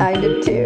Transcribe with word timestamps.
I 0.00 0.14
did 0.14 0.42
too. 0.42 0.64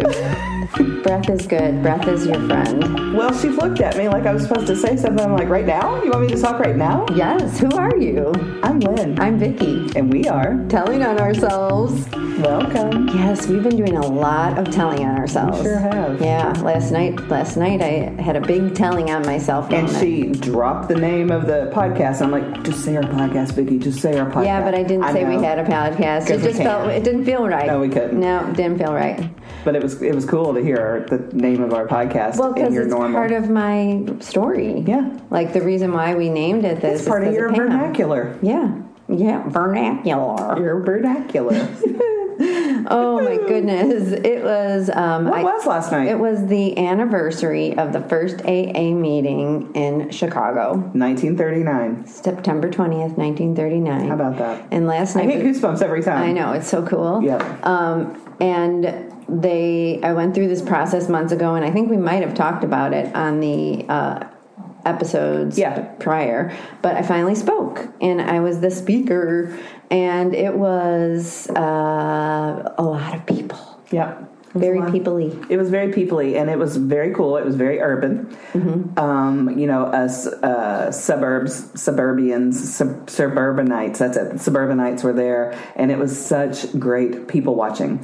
breath 1.03 1.29
is 1.29 1.45
good. 1.45 1.81
Breath 1.81 2.07
is 2.07 2.25
your 2.25 2.39
friend. 2.47 3.13
Well, 3.13 3.37
she 3.37 3.49
looked 3.49 3.81
at 3.81 3.97
me 3.97 4.07
like 4.07 4.25
I 4.25 4.33
was 4.33 4.43
supposed 4.43 4.67
to 4.67 4.77
say 4.77 4.95
something. 4.95 5.25
I'm 5.25 5.33
like, 5.33 5.49
right 5.49 5.65
now? 5.65 6.01
You 6.01 6.11
want 6.11 6.21
me 6.21 6.27
to 6.29 6.41
talk 6.41 6.59
right 6.59 6.75
now? 6.75 7.05
Yes. 7.13 7.59
Who 7.59 7.69
are 7.71 7.97
you? 7.97 8.31
I'm 8.63 8.79
Lynn. 8.79 9.19
I'm 9.19 9.37
Vicky. 9.37 9.89
and 9.97 10.11
we 10.11 10.25
are. 10.29 10.65
Telling 10.69 11.03
on 11.03 11.19
ourselves. 11.19 12.07
Welcome. 12.37 13.07
Yes, 13.09 13.47
we've 13.47 13.63
been 13.63 13.77
doing 13.77 13.95
a 13.95 14.05
lot 14.05 14.57
of 14.57 14.69
telling 14.73 15.05
on 15.05 15.15
ourselves. 15.17 15.61
sure 15.61 15.77
have. 15.79 16.21
Yeah. 16.21 16.51
Last 16.61 16.91
night, 16.91 17.17
last 17.29 17.55
night 17.55 17.81
I 17.81 18.21
had 18.21 18.35
a 18.35 18.41
big 18.41 18.75
telling 18.75 19.09
on 19.09 19.25
myself. 19.25 19.71
And 19.71 19.87
moment. 19.87 19.97
she 20.03 20.23
dropped 20.31 20.89
the 20.89 20.95
name 20.95 21.31
of 21.31 21.47
the 21.47 21.71
podcast. 21.73 22.21
I'm 22.21 22.31
like, 22.31 22.63
just 22.63 22.83
say 22.83 22.97
our 22.97 23.03
podcast, 23.03 23.53
Vicky. 23.53 23.79
Just 23.79 24.01
say 24.01 24.17
our 24.19 24.29
podcast. 24.29 24.45
Yeah, 24.45 24.63
but 24.63 24.75
I 24.75 24.83
didn't 24.83 25.11
say 25.13 25.23
we 25.23 25.41
had 25.43 25.59
a 25.59 25.63
podcast. 25.63 26.29
It 26.29 26.41
just 26.41 26.57
felt. 26.57 26.89
It 26.89 27.03
didn't 27.03 27.23
feel 27.25 27.47
right. 27.47 27.67
No, 27.67 27.79
we 27.79 27.89
couldn't. 27.89 28.19
No, 28.19 28.45
it 28.47 28.55
didn't 28.57 28.79
feel 28.79 28.93
right. 28.93 29.29
But 29.63 29.75
it 29.75 29.81
was 29.81 30.01
it 30.01 30.13
was 30.13 30.25
cool 30.25 30.53
to 30.53 30.61
hear 30.61 31.05
the 31.09 31.17
name 31.35 31.63
of 31.63 31.73
our 31.73 31.87
podcast 31.87 32.37
Well, 32.37 32.53
because 32.53 32.75
it's 32.75 32.87
normal. 32.89 33.13
part 33.13 33.31
of 33.31 33.49
my 33.49 34.03
story. 34.19 34.81
Yeah. 34.85 35.17
Like 35.29 35.53
the 35.53 35.61
reason 35.61 35.93
why 35.93 36.15
we 36.15 36.29
named 36.29 36.65
it 36.65 36.81
this. 36.81 36.99
it's 36.99 37.07
part 37.07 37.23
of 37.25 37.33
your 37.33 37.49
vernacular. 37.51 38.37
Yeah. 38.41 38.81
Yeah. 39.07 39.47
Vernacular. 39.47 40.59
Your 40.59 40.79
vernacular. 40.81 41.69
Oh 42.89 43.21
my 43.21 43.37
goodness! 43.37 44.11
It 44.11 44.43
was. 44.43 44.89
Um, 44.89 45.25
what 45.25 45.39
I- 45.39 45.43
was 45.43 45.65
last 45.65 45.91
night? 45.91 46.07
It 46.07 46.19
was 46.19 46.45
the 46.47 46.77
anniversary 46.77 47.77
of 47.77 47.93
the 47.93 48.01
first 48.01 48.41
AA 48.45 48.93
meeting 48.93 49.71
in 49.75 50.09
Chicago, 50.11 50.73
1939. 50.93 52.05
September 52.07 52.69
twentieth, 52.69 53.17
nineteen 53.17 53.55
thirty 53.55 53.79
nine. 53.79 54.07
How 54.07 54.15
about 54.15 54.37
that? 54.37 54.67
And 54.71 54.87
last 54.87 55.15
night, 55.15 55.29
I 55.29 55.31
get 55.37 55.45
goosebumps 55.45 55.81
every 55.81 56.01
time. 56.03 56.21
I 56.23 56.31
know 56.31 56.53
it's 56.53 56.67
so 56.67 56.85
cool. 56.85 57.21
Yeah. 57.23 57.37
Um, 57.63 58.21
and 58.39 59.11
they, 59.27 59.99
I 60.03 60.13
went 60.13 60.35
through 60.35 60.47
this 60.49 60.61
process 60.61 61.09
months 61.09 61.31
ago, 61.31 61.55
and 61.55 61.65
I 61.65 61.71
think 61.71 61.89
we 61.89 61.97
might 61.97 62.21
have 62.23 62.33
talked 62.33 62.63
about 62.63 62.93
it 62.93 63.13
on 63.15 63.39
the 63.39 63.85
uh, 63.89 64.27
episodes 64.85 65.57
Yeah. 65.57 65.79
prior. 65.99 66.55
But 66.81 66.95
I 66.95 67.01
finally 67.01 67.35
spoke, 67.35 67.87
and 68.01 68.21
I 68.21 68.39
was 68.41 68.59
the 68.59 68.69
speaker, 68.69 69.57
and 69.91 70.33
it 70.35 70.55
was 70.55 71.49
uh, 71.49 72.73
a 72.77 72.83
lot 72.83 73.15
of 73.15 73.25
people, 73.25 73.79
was 74.53 74.61
very 74.61 74.79
peoply. 74.79 75.45
It 75.49 75.57
was 75.57 75.69
very 75.69 75.91
peoply, 75.91 76.39
and 76.39 76.49
it 76.49 76.57
was 76.57 76.77
very 76.77 77.13
cool. 77.13 77.35
It 77.37 77.45
was 77.45 77.55
very 77.55 77.79
urban. 77.81 78.27
Mm-hmm. 78.53 78.97
Um, 78.97 79.57
you 79.59 79.67
know, 79.67 79.83
us 79.83 80.27
uh, 80.27 80.91
suburbs, 80.91 81.71
suburbians, 81.73 82.53
sub- 82.53 83.09
suburbanites. 83.09 83.99
That's 83.99 84.17
it. 84.17 84.39
Suburbanites 84.39 85.03
were 85.03 85.13
there, 85.13 85.53
and 85.75 85.91
it 85.91 85.97
was 85.97 86.17
such 86.17 86.77
great 86.79 87.27
people 87.27 87.55
watching. 87.55 87.99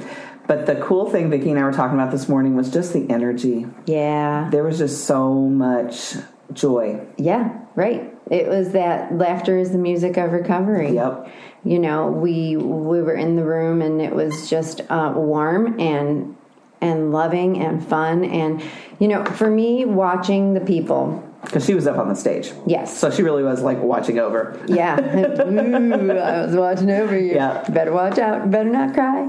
But 0.48 0.66
the 0.66 0.76
cool 0.76 1.09
thing, 1.09 1.30
Vicki 1.30 1.50
and 1.52 1.59
I 1.59 1.64
were 1.64 1.72
talking 1.72 1.98
about 1.98 2.12
this 2.12 2.28
morning, 2.28 2.56
was 2.58 2.70
just 2.70 2.92
the 2.92 3.09
energy. 3.09 3.68
Yeah, 3.86 4.50
There 4.52 4.63
was 4.63 4.80
just 4.80 5.06
so 5.06 5.34
much 5.34 6.16
joy. 6.52 7.00
yeah, 7.18 7.58
right. 7.75 8.11
It 8.31 8.47
was 8.47 8.72
that 8.72 9.14
laughter 9.16 9.58
is 9.59 9.72
the 9.72 9.78
music 9.78 10.18
of 10.18 10.31
recovery. 10.31 10.94
Yep. 10.94 11.28
you 11.64 11.78
know 11.78 12.08
we 12.08 12.58
we 12.58 13.02
were 13.03 13.14
in 13.25 13.36
the 13.36 13.44
room 13.44 13.81
and 13.84 14.02
it 14.02 14.14
was 14.16 14.50
just 14.50 14.81
uh, 14.90 15.12
warm 15.16 15.80
and 15.80 16.36
and 16.81 17.12
loving 17.12 17.62
and 17.62 17.86
fun 17.88 18.24
and 18.25 18.64
you 19.00 19.08
know 19.08 19.24
for 19.25 19.47
me 19.52 19.86
watching 19.86 20.56
the 20.56 20.59
people 20.74 21.22
Because 21.44 21.64
she 21.68 21.75
was 21.75 21.86
up 21.86 21.97
on 22.00 22.08
the 22.09 22.16
stage. 22.16 22.47
yes 22.66 22.97
So 22.97 23.12
she 23.12 23.22
really 23.22 23.44
was 23.44 23.62
like 23.62 23.80
watching 23.94 24.18
over. 24.18 24.42
yeah 24.68 24.98
Ooh, 25.46 26.12
i 26.18 26.46
was 26.46 26.56
watching 26.56 26.90
over 26.90 27.16
you 27.19 27.34
Yeah. 27.36 27.63
better 27.69 27.92
watch 27.92 28.18
out 28.18 28.50
better 28.50 28.69
not 28.80 28.94
cry 28.96 29.28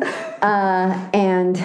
uh, 0.50 1.10
and 1.12 1.56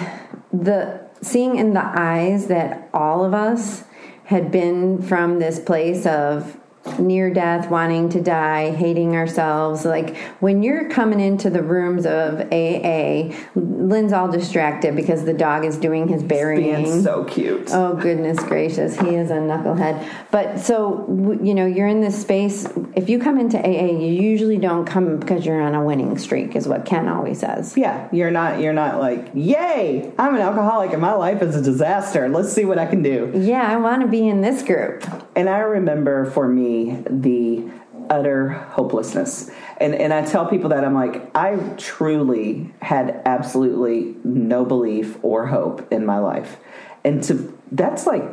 the 0.52 1.00
seeing 1.22 1.56
in 1.56 1.72
the 1.72 1.84
eyes 1.84 2.46
that 2.48 2.88
all 2.92 3.24
of 3.24 3.32
us 3.32 3.84
had 4.24 4.50
been 4.50 5.00
from 5.02 5.38
this 5.38 5.58
place 5.58 6.04
of 6.04 6.56
near 6.98 7.32
death, 7.32 7.70
wanting 7.70 8.08
to 8.10 8.20
die, 8.20 8.70
hating 8.70 9.14
ourselves. 9.14 9.84
Like 9.84 10.16
when 10.40 10.62
you're 10.62 10.88
coming 10.88 11.20
into 11.20 11.50
the 11.50 11.62
rooms 11.62 12.06
of 12.06 12.40
AA, 12.52 13.34
Lynn's 13.54 14.12
all 14.12 14.28
distracted 14.28 14.96
because 14.96 15.24
the 15.24 15.32
dog 15.32 15.64
is 15.64 15.76
doing 15.76 16.08
his 16.08 16.22
burying. 16.22 16.84
Being 16.84 17.02
so 17.02 17.24
cute. 17.24 17.70
Oh 17.72 17.94
goodness 17.94 18.38
gracious, 18.44 18.98
he 18.98 19.14
is 19.14 19.30
a 19.30 19.34
knucklehead. 19.34 20.08
But 20.30 20.58
so 20.60 21.06
you 21.42 21.54
know, 21.54 21.66
you're 21.66 21.88
in 21.88 22.00
this 22.00 22.20
space. 22.20 22.66
If 22.94 23.08
you 23.08 23.18
come 23.18 23.38
into 23.38 23.58
AA, 23.58 23.92
you 23.98 24.12
usually 24.22 24.58
don't 24.58 24.84
come 24.84 25.18
because 25.18 25.44
you're 25.44 25.60
on 25.60 25.74
a 25.74 25.84
winning 25.84 26.16
streak, 26.18 26.56
is 26.56 26.68
what 26.68 26.84
Ken 26.84 27.08
always 27.08 27.40
says. 27.40 27.76
Yeah, 27.76 28.08
you're 28.12 28.30
not. 28.30 28.60
You're 28.60 28.72
not 28.72 28.98
like, 28.98 29.30
yay! 29.34 30.12
I'm 30.18 30.34
an 30.34 30.40
alcoholic 30.40 30.92
and 30.92 31.00
my 31.00 31.12
life 31.12 31.42
is 31.42 31.54
a 31.54 31.62
disaster. 31.62 32.28
Let's 32.28 32.52
see 32.52 32.64
what 32.64 32.78
I 32.78 32.86
can 32.86 33.02
do. 33.02 33.30
Yeah, 33.34 33.62
I 33.62 33.76
want 33.76 34.02
to 34.02 34.08
be 34.08 34.26
in 34.26 34.40
this 34.40 34.62
group. 34.62 35.04
And 35.38 35.48
I 35.48 35.58
remember 35.58 36.24
for 36.24 36.48
me 36.48 37.00
the 37.08 37.70
utter 38.10 38.48
hopelessness. 38.48 39.52
And 39.76 39.94
and 39.94 40.12
I 40.12 40.24
tell 40.24 40.46
people 40.46 40.70
that 40.70 40.84
I'm 40.84 40.94
like, 40.94 41.30
I 41.36 41.56
truly 41.76 42.74
had 42.82 43.22
absolutely 43.24 44.16
no 44.24 44.64
belief 44.64 45.16
or 45.22 45.46
hope 45.46 45.92
in 45.92 46.04
my 46.04 46.18
life, 46.18 46.56
and 47.04 47.22
to 47.22 47.56
that's 47.70 48.04
like 48.04 48.24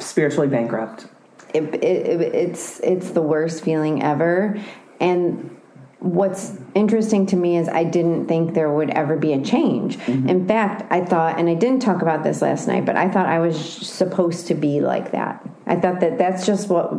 spiritually 0.00 0.48
bankrupt. 0.48 1.06
It, 1.54 1.76
it, 1.76 1.84
it, 1.84 2.20
it's 2.34 2.80
it's 2.80 3.10
the 3.10 3.22
worst 3.22 3.62
feeling 3.62 4.02
ever, 4.02 4.60
and 4.98 5.57
what's 6.00 6.56
interesting 6.74 7.26
to 7.26 7.36
me 7.36 7.56
is 7.56 7.68
I 7.68 7.84
didn't 7.84 8.28
think 8.28 8.54
there 8.54 8.72
would 8.72 8.90
ever 8.90 9.16
be 9.16 9.32
a 9.32 9.42
change. 9.42 9.98
Mm-hmm. 9.98 10.28
In 10.28 10.46
fact, 10.46 10.90
I 10.90 11.04
thought, 11.04 11.38
and 11.38 11.48
I 11.48 11.54
didn't 11.54 11.80
talk 11.80 12.02
about 12.02 12.22
this 12.22 12.40
last 12.40 12.68
night, 12.68 12.84
but 12.84 12.96
I 12.96 13.08
thought 13.08 13.26
I 13.26 13.40
was 13.40 13.58
supposed 13.58 14.46
to 14.48 14.54
be 14.54 14.80
like 14.80 15.10
that. 15.12 15.44
I 15.66 15.76
thought 15.76 16.00
that 16.00 16.18
that's 16.18 16.46
just 16.46 16.68
what 16.68 16.92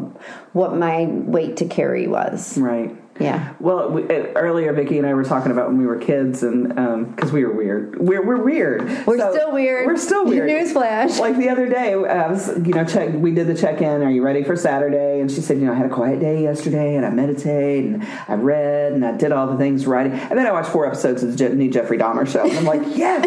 what 0.54 0.76
my 0.76 1.06
weight 1.06 1.58
to 1.58 1.66
carry 1.66 2.08
was. 2.08 2.58
Right. 2.58 2.96
Yeah. 3.20 3.54
Well, 3.60 3.90
we, 3.92 4.04
uh, 4.04 4.32
earlier 4.36 4.72
Vicki 4.72 4.98
and 4.98 5.06
I 5.06 5.14
were 5.14 5.26
talking 5.26 5.52
about 5.52 5.68
when 5.68 5.78
we 5.78 5.86
were 5.86 5.98
kids, 5.98 6.42
and 6.42 6.70
because 7.16 7.32
we 7.34 7.44
were 7.44 7.54
weird, 7.54 8.00
we're 8.00 8.26
we're 8.26 8.42
weird. 8.42 8.84
We're 9.06 9.18
So, 9.18 9.34
still 9.34 9.52
weird. 9.52 9.86
We're 9.88 9.98
still 9.98 10.26
weird. 10.26 10.50
Newsflash. 10.50 11.20
Like 11.20 11.38
the 11.38 11.50
other 11.50 11.68
day, 11.68 11.94
I 11.94 12.28
was 12.28 12.48
you 12.66 12.74
know 12.74 12.86
check. 12.86 13.14
We 13.14 13.32
did 13.32 13.48
the 13.48 13.56
check 13.56 13.82
in. 13.82 14.02
Are 14.04 14.10
you 14.10 14.24
ready 14.24 14.44
for 14.44 14.56
Saturday? 14.56 15.20
And 15.20 15.30
she 15.30 15.42
said, 15.42 15.60
you 15.60 15.66
know, 15.66 15.74
I 15.74 15.76
had 15.76 15.86
a 15.86 15.94
quiet 15.94 16.20
day 16.22 16.42
yesterday, 16.44 16.96
and 16.96 17.06
I 17.06 17.10
meditated, 17.10 17.94
and 17.94 18.08
I 18.30 18.36
read, 18.36 18.94
and 18.94 19.06
I 19.06 19.18
did 19.18 19.34
all 19.34 19.48
the 19.48 19.58
things 19.58 19.86
writing, 19.86 20.14
and 20.14 20.40
then 20.40 20.48
I 20.48 20.52
watched 20.52 20.70
four 20.70 20.88
episodes 20.88 21.22
of 21.22 21.38
the 21.38 21.50
new 21.50 21.70
Jeffrey 21.70 21.98
Dahmer 21.98 22.26
show. 22.26 22.44
And 22.48 22.58
I'm 22.58 22.66
like, 22.66 22.82
yes, 22.96 23.26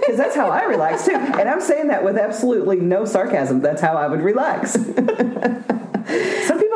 because 0.00 0.16
that's 0.16 0.34
how 0.34 0.48
I 0.48 0.62
relax 0.62 1.04
too. 1.04 1.12
And 1.14 1.50
I'm 1.50 1.60
saying 1.60 1.88
that 1.88 2.02
with 2.02 2.16
absolutely 2.16 2.80
no 2.80 3.04
sarcasm. 3.04 3.60
That's 3.60 3.82
how 3.82 3.96
I 3.96 4.06
would 4.06 4.20
relax. 4.22 4.74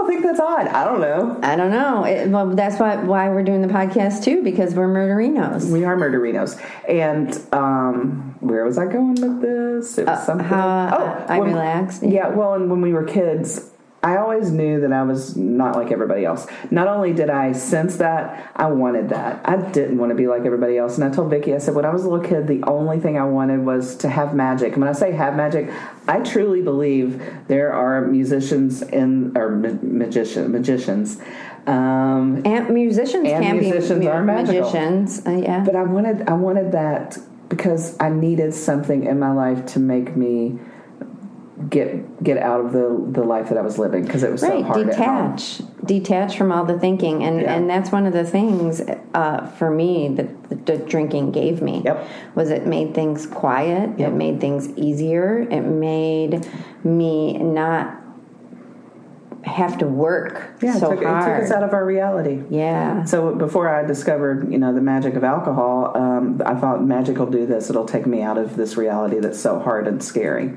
Think 0.08 0.22
that's 0.22 0.40
odd. 0.40 0.68
I 0.68 0.84
don't 0.86 1.02
know. 1.02 1.38
I 1.42 1.54
don't 1.54 1.70
know. 1.70 2.04
It, 2.04 2.30
well, 2.30 2.46
that's 2.54 2.80
why 2.80 2.96
why 2.96 3.28
we're 3.28 3.42
doing 3.42 3.60
the 3.60 3.68
podcast 3.68 4.24
too 4.24 4.42
because 4.42 4.74
we're 4.74 4.88
murderinos. 4.88 5.70
We 5.70 5.84
are 5.84 5.96
murderinos. 5.98 6.58
And 6.88 7.38
um, 7.52 8.34
where 8.40 8.64
was 8.64 8.78
I 8.78 8.86
going 8.86 9.20
with 9.20 9.42
this? 9.42 9.98
It 9.98 10.06
was 10.06 10.24
something. 10.24 10.46
Uh, 10.46 10.48
how 10.48 11.26
I 11.28 11.38
when- 11.40 11.50
relaxed. 11.50 12.02
Yeah, 12.02 12.28
well, 12.28 12.54
and 12.54 12.70
when 12.70 12.80
we 12.80 12.94
were 12.94 13.04
kids, 13.04 13.70
I 14.00 14.16
always 14.18 14.52
knew 14.52 14.80
that 14.82 14.92
I 14.92 15.02
was 15.02 15.36
not 15.36 15.74
like 15.74 15.90
everybody 15.90 16.24
else. 16.24 16.46
Not 16.70 16.86
only 16.86 17.12
did 17.12 17.30
I 17.30 17.50
sense 17.50 17.96
that, 17.96 18.52
I 18.54 18.66
wanted 18.66 19.08
that. 19.08 19.40
I 19.44 19.56
didn't 19.56 19.98
want 19.98 20.10
to 20.10 20.14
be 20.14 20.28
like 20.28 20.44
everybody 20.44 20.78
else. 20.78 20.96
And 20.98 21.04
I 21.04 21.10
told 21.10 21.30
Vicky, 21.30 21.52
I 21.52 21.58
said, 21.58 21.74
when 21.74 21.84
I 21.84 21.90
was 21.90 22.04
a 22.04 22.08
little 22.08 22.24
kid, 22.24 22.46
the 22.46 22.62
only 22.62 23.00
thing 23.00 23.18
I 23.18 23.24
wanted 23.24 23.64
was 23.66 23.96
to 23.96 24.08
have 24.08 24.34
magic. 24.36 24.74
And 24.74 24.82
when 24.82 24.88
I 24.88 24.92
say 24.92 25.10
have 25.12 25.34
magic, 25.34 25.68
I 26.06 26.20
truly 26.20 26.62
believe 26.62 27.20
there 27.48 27.72
are 27.72 28.06
musicians 28.06 28.82
in 28.82 29.36
or 29.36 29.50
ma- 29.50 29.78
magician 29.82 30.52
magicians. 30.52 31.20
Um, 31.66 32.42
And 32.46 32.70
musicians 32.70 33.28
And 33.28 33.44
can 33.44 33.58
musicians 33.58 33.98
be 34.00 34.06
are 34.08 34.22
magical. 34.22 34.60
magicians. 34.60 35.26
Uh, 35.26 35.30
yeah. 35.32 35.64
but 35.66 35.74
I 35.74 35.82
wanted 35.82 36.28
I 36.28 36.34
wanted 36.34 36.70
that 36.72 37.18
because 37.48 37.96
I 37.98 38.10
needed 38.10 38.54
something 38.54 39.04
in 39.04 39.18
my 39.18 39.32
life 39.32 39.66
to 39.74 39.80
make 39.80 40.16
me 40.16 40.58
get 41.68 42.22
get 42.22 42.38
out 42.38 42.60
of 42.64 42.72
the 42.72 43.04
the 43.20 43.24
life 43.26 43.48
that 43.48 43.58
I 43.58 43.62
was 43.62 43.78
living 43.78 44.04
because 44.04 44.22
it 44.22 44.30
was 44.30 44.42
so 44.42 44.48
right 44.48 44.64
hard 44.64 44.88
at 44.88 44.94
home. 44.94 45.32
detach 45.36 45.60
detach 45.84 46.36
from 46.38 46.52
all 46.52 46.64
the 46.64 46.78
thinking 46.78 47.24
and 47.24 47.40
Yeah. 47.40 47.54
and 47.54 47.68
that's 47.68 47.90
one 47.90 48.06
of 48.06 48.12
the 48.12 48.24
things 48.24 48.80
uh, 49.14 49.46
for 49.58 49.70
me 49.70 50.08
that 50.08 50.48
the, 50.50 50.54
the 50.54 50.76
drinking 50.78 51.32
gave 51.32 51.60
me 51.60 51.82
Yep. 51.84 52.06
was 52.36 52.50
it 52.50 52.66
made 52.66 52.94
things 52.94 53.26
quiet 53.26 53.98
Yep. 53.98 54.08
it 54.12 54.14
made 54.14 54.40
things 54.40 54.68
easier 54.76 55.40
it 55.50 55.62
made 55.62 56.46
me 56.84 57.36
not 57.38 58.00
have 59.44 59.78
to 59.78 59.86
work 59.86 60.50
Yeah, 60.60 60.76
it 60.76 60.80
so 60.80 60.90
took, 60.90 60.98
it 60.98 61.04
took 61.04 61.08
us 61.08 61.50
out 61.50 61.62
of 61.62 61.72
our 61.72 61.84
reality. 61.84 62.42
yeah 62.50 63.04
So 63.04 63.34
before 63.34 63.68
I 63.68 63.84
discovered, 63.86 64.50
you 64.52 64.58
know, 64.58 64.74
the 64.74 64.80
magic 64.80 65.14
of 65.14 65.24
alcohol, 65.24 65.96
um, 65.96 66.42
I 66.44 66.54
thought 66.54 66.84
magic 66.84 67.18
will 67.18 67.26
do 67.26 67.46
this. 67.46 67.70
It'll 67.70 67.86
take 67.86 68.06
me 68.06 68.22
out 68.22 68.38
of 68.38 68.56
this 68.56 68.76
reality 68.76 69.20
that's 69.20 69.40
so 69.40 69.58
hard 69.60 69.86
and 69.86 70.02
scary. 70.02 70.56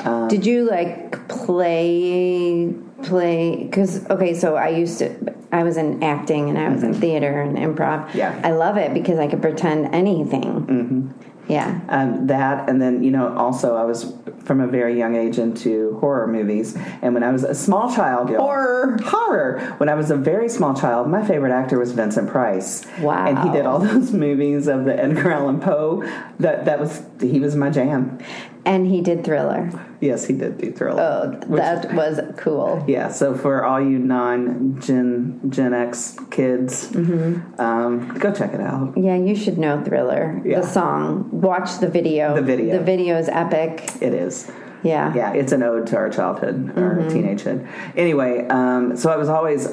Um, 0.00 0.28
Did 0.28 0.46
you 0.46 0.68
like 0.68 1.28
play 1.28 2.74
play? 3.02 3.56
Because 3.64 4.08
okay, 4.08 4.34
so 4.34 4.56
I 4.56 4.68
used 4.68 4.98
to 4.98 5.34
I 5.52 5.62
was 5.62 5.76
in 5.76 6.02
acting 6.02 6.48
and 6.48 6.58
I 6.58 6.70
was 6.70 6.82
in 6.82 6.94
theater 6.94 7.40
and 7.42 7.56
improv. 7.58 8.06
Mm-hmm. 8.08 8.18
Yeah. 8.18 8.40
I 8.42 8.52
love 8.52 8.78
it 8.78 8.94
because 8.94 9.18
I 9.18 9.28
could 9.28 9.42
pretend 9.42 9.94
anything. 9.94 10.66
Mm-hmm. 10.66 11.31
Yeah. 11.48 11.80
um, 11.88 12.28
that 12.28 12.68
and 12.68 12.80
then 12.80 13.02
you 13.02 13.10
know 13.10 13.36
also 13.36 13.74
i 13.76 13.84
was 13.84 14.14
from 14.44 14.60
a 14.60 14.66
very 14.66 14.96
young 14.96 15.16
age 15.16 15.38
into 15.38 15.98
horror 16.00 16.26
movies 16.26 16.76
and 17.02 17.14
when 17.14 17.22
i 17.22 17.30
was 17.32 17.42
a 17.42 17.54
small 17.54 17.92
child 17.94 18.30
Horror. 18.30 18.96
horror 19.04 19.58
when 19.78 19.88
i 19.88 19.94
was 19.94 20.10
a 20.10 20.16
very 20.16 20.48
small 20.48 20.72
child 20.74 21.08
my 21.08 21.26
favorite 21.26 21.52
actor 21.52 21.78
was 21.78 21.92
vincent 21.92 22.30
price 22.30 22.86
Wow. 23.00 23.26
and 23.26 23.38
he 23.40 23.50
did 23.50 23.66
all 23.66 23.78
those 23.90 24.12
movies 24.12 24.66
of 24.68 24.84
the 24.84 24.98
edgar 24.98 25.32
allan 25.32 25.60
poe 25.60 26.02
that 26.38 26.64
that 26.64 26.78
was 26.78 27.02
he 27.20 27.40
was 27.40 27.56
my 27.56 27.70
jam 27.70 28.18
And 28.64 28.86
he 28.86 29.00
did 29.00 29.24
Thriller. 29.24 29.70
yes 30.00 30.24
he 30.26 30.34
did 30.34 30.58
do 30.58 30.70
thriller 30.72 31.02
Oh, 31.02 31.30
Which- 31.48 31.60
that 31.60 31.92
was 31.94 32.20
cool. 32.36 32.84
yeah 32.86 33.08
so 33.08 33.34
for 33.34 33.64
all 33.64 33.80
you 33.80 33.98
non 33.98 34.80
gen 34.80 35.40
gen 35.50 35.72
x 35.74 36.16
kids 36.30 36.88
Mm-hmm. 36.90 37.60
um, 37.60 38.08
go 38.18 38.32
check 38.32 38.52
it 38.54 38.60
out 38.60 38.94
Yeah, 38.96 39.16
you 39.16 39.34
should 39.34 39.58
know 39.58 39.82
Thriller. 39.84 40.40
Yeah. 40.44 40.60
The 40.60 40.66
song. 40.66 41.28
Watch 41.32 41.78
the 41.80 41.88
video. 41.88 42.34
The 42.34 42.42
video. 42.42 42.78
The 42.78 42.84
video 42.84 43.18
is 43.18 43.28
epic. 43.28 43.72
it 44.00 44.14
is 44.14 44.50
Yeah. 44.84 45.12
yeah, 45.14 45.32
it's 45.32 45.52
an 45.52 45.62
ode 45.62 45.86
to 45.88 45.96
our 45.96 46.10
childhood, 46.10 46.56
our 46.76 46.96
Mm-hmm. 46.96 47.08
teenagehood. 47.14 47.66
Anyway, 47.96 48.46
um, 48.48 48.96
so 48.96 49.10
I 49.10 49.16
was 49.16 49.28
always 49.28 49.68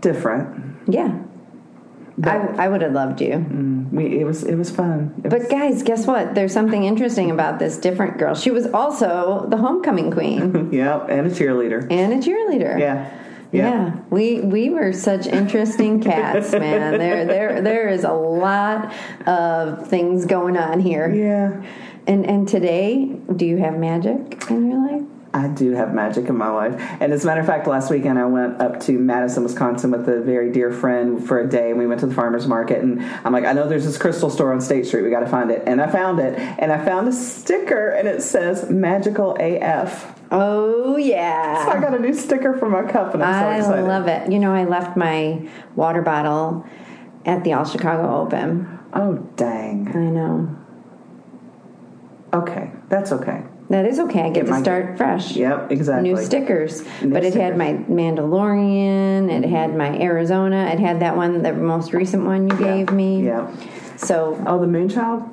different. 0.00 0.46
Yeah. 0.88 1.10
I, 2.24 2.36
I 2.64 2.68
would 2.68 2.80
have 2.82 2.92
loved 2.92 3.20
you. 3.20 3.32
Mm, 3.34 3.90
we, 3.92 4.20
it 4.20 4.24
was 4.24 4.42
it 4.44 4.54
was 4.56 4.70
fun. 4.70 5.14
It 5.22 5.32
was- 5.32 5.42
But 5.42 5.50
guys, 5.50 5.82
guess 5.82 6.06
what? 6.06 6.34
There's 6.34 6.52
something 6.52 6.84
interesting 6.84 7.30
about 7.30 7.58
this 7.58 7.76
different 7.76 8.16
girl. 8.18 8.34
She 8.34 8.50
was 8.50 8.66
also 8.68 9.46
the 9.48 9.56
homecoming 9.58 10.10
queen 10.10 10.70
yeah, 10.72 11.04
and 11.06 11.26
a 11.26 11.30
cheerleader. 11.30 11.86
and 11.90 12.12
a 12.14 12.16
cheerleader. 12.26 12.78
Yeah, 12.78 13.10
Yeah. 13.52 13.96
we 14.10 14.40
we 14.40 14.70
were 14.70 14.92
such 14.92 15.26
interesting 15.26 16.00
cats, 16.10 16.52
man. 16.52 16.98
There 16.98 17.24
there 17.26 17.60
there 17.60 17.88
is 17.88 18.04
a 18.04 18.12
lot 18.14 18.92
of 19.26 19.86
things 19.88 20.24
going 20.26 20.56
on 20.56 20.80
here. 20.80 21.12
yeah. 21.12 21.62
And 22.08 22.24
and 22.24 22.46
today, 22.48 23.18
do 23.34 23.44
you 23.44 23.56
have 23.58 23.76
magic 23.78 24.48
in 24.50 24.70
your 24.70 24.80
life? 24.90 25.02
I 25.36 25.48
do 25.48 25.72
have 25.72 25.92
magic 25.92 26.28
in 26.30 26.36
my 26.36 26.48
life. 26.48 26.74
And 26.98 27.12
as 27.12 27.24
a 27.24 27.26
matter 27.26 27.42
of 27.42 27.46
fact, 27.46 27.66
last 27.66 27.90
weekend 27.90 28.18
I 28.18 28.24
went 28.24 28.58
up 28.58 28.80
to 28.80 28.98
Madison, 28.98 29.42
Wisconsin 29.42 29.90
with 29.90 30.08
a 30.08 30.22
very 30.22 30.50
dear 30.50 30.72
friend 30.72 31.26
for 31.26 31.38
a 31.38 31.46
day 31.46 31.68
and 31.70 31.78
we 31.78 31.86
went 31.86 32.00
to 32.00 32.06
the 32.06 32.14
farmer's 32.14 32.46
market 32.46 32.82
and 32.82 33.02
I'm 33.22 33.34
like, 33.34 33.44
I 33.44 33.52
know 33.52 33.68
there's 33.68 33.84
this 33.84 33.98
crystal 33.98 34.30
store 34.30 34.50
on 34.52 34.62
State 34.62 34.86
Street. 34.86 35.02
We 35.02 35.10
got 35.10 35.20
to 35.20 35.26
find 35.26 35.50
it. 35.50 35.62
And 35.66 35.82
I 35.82 35.90
found 35.90 36.20
it 36.20 36.38
and 36.38 36.72
I 36.72 36.82
found 36.82 37.06
a 37.08 37.12
sticker 37.12 37.90
and 37.90 38.08
it 38.08 38.22
says 38.22 38.70
magical 38.70 39.36
AF. 39.38 40.14
Oh 40.32 40.96
yeah! 40.96 41.66
So 41.66 41.70
I 41.70 41.80
got 41.80 41.94
a 41.94 42.00
new 42.00 42.14
sticker 42.14 42.58
for 42.58 42.68
my 42.68 42.82
cup 42.90 43.14
and 43.14 43.22
I'm 43.22 43.60
so 43.60 43.60
excited. 43.60 43.84
I 43.84 43.86
love 43.86 44.08
it. 44.08 44.32
You 44.32 44.40
know, 44.40 44.52
I 44.52 44.64
left 44.64 44.96
my 44.96 45.48
water 45.76 46.02
bottle 46.02 46.66
at 47.26 47.44
the 47.44 47.52
All 47.52 47.64
Chicago 47.64 48.22
Open. 48.22 48.80
Oh, 48.92 49.18
dang. 49.36 49.88
I 49.88 50.10
know. 50.10 50.56
Okay, 52.32 52.72
that's 52.88 53.12
okay. 53.12 53.44
That 53.68 53.84
is 53.84 53.98
okay. 53.98 54.22
I 54.22 54.30
get 54.30 54.44
to 54.46 54.50
my- 54.52 54.62
start 54.62 54.96
fresh. 54.96 55.34
Yep, 55.34 55.72
exactly. 55.72 56.12
New 56.12 56.22
stickers. 56.22 56.84
New 57.02 57.10
but 57.10 57.24
it 57.24 57.34
had 57.34 57.56
my 57.56 57.74
Mandalorian, 57.88 59.30
it 59.30 59.48
had 59.48 59.74
my 59.76 59.98
Arizona, 59.98 60.66
it 60.72 60.78
had 60.78 61.00
that 61.00 61.16
one, 61.16 61.42
the 61.42 61.52
most 61.52 61.92
recent 61.92 62.24
one 62.24 62.48
you 62.48 62.56
gave 62.56 62.90
me. 62.92 63.24
Yeah. 63.26 63.50
So, 63.96 64.40
Oh, 64.46 64.60
the 64.60 64.66
Moonchild? 64.66 65.28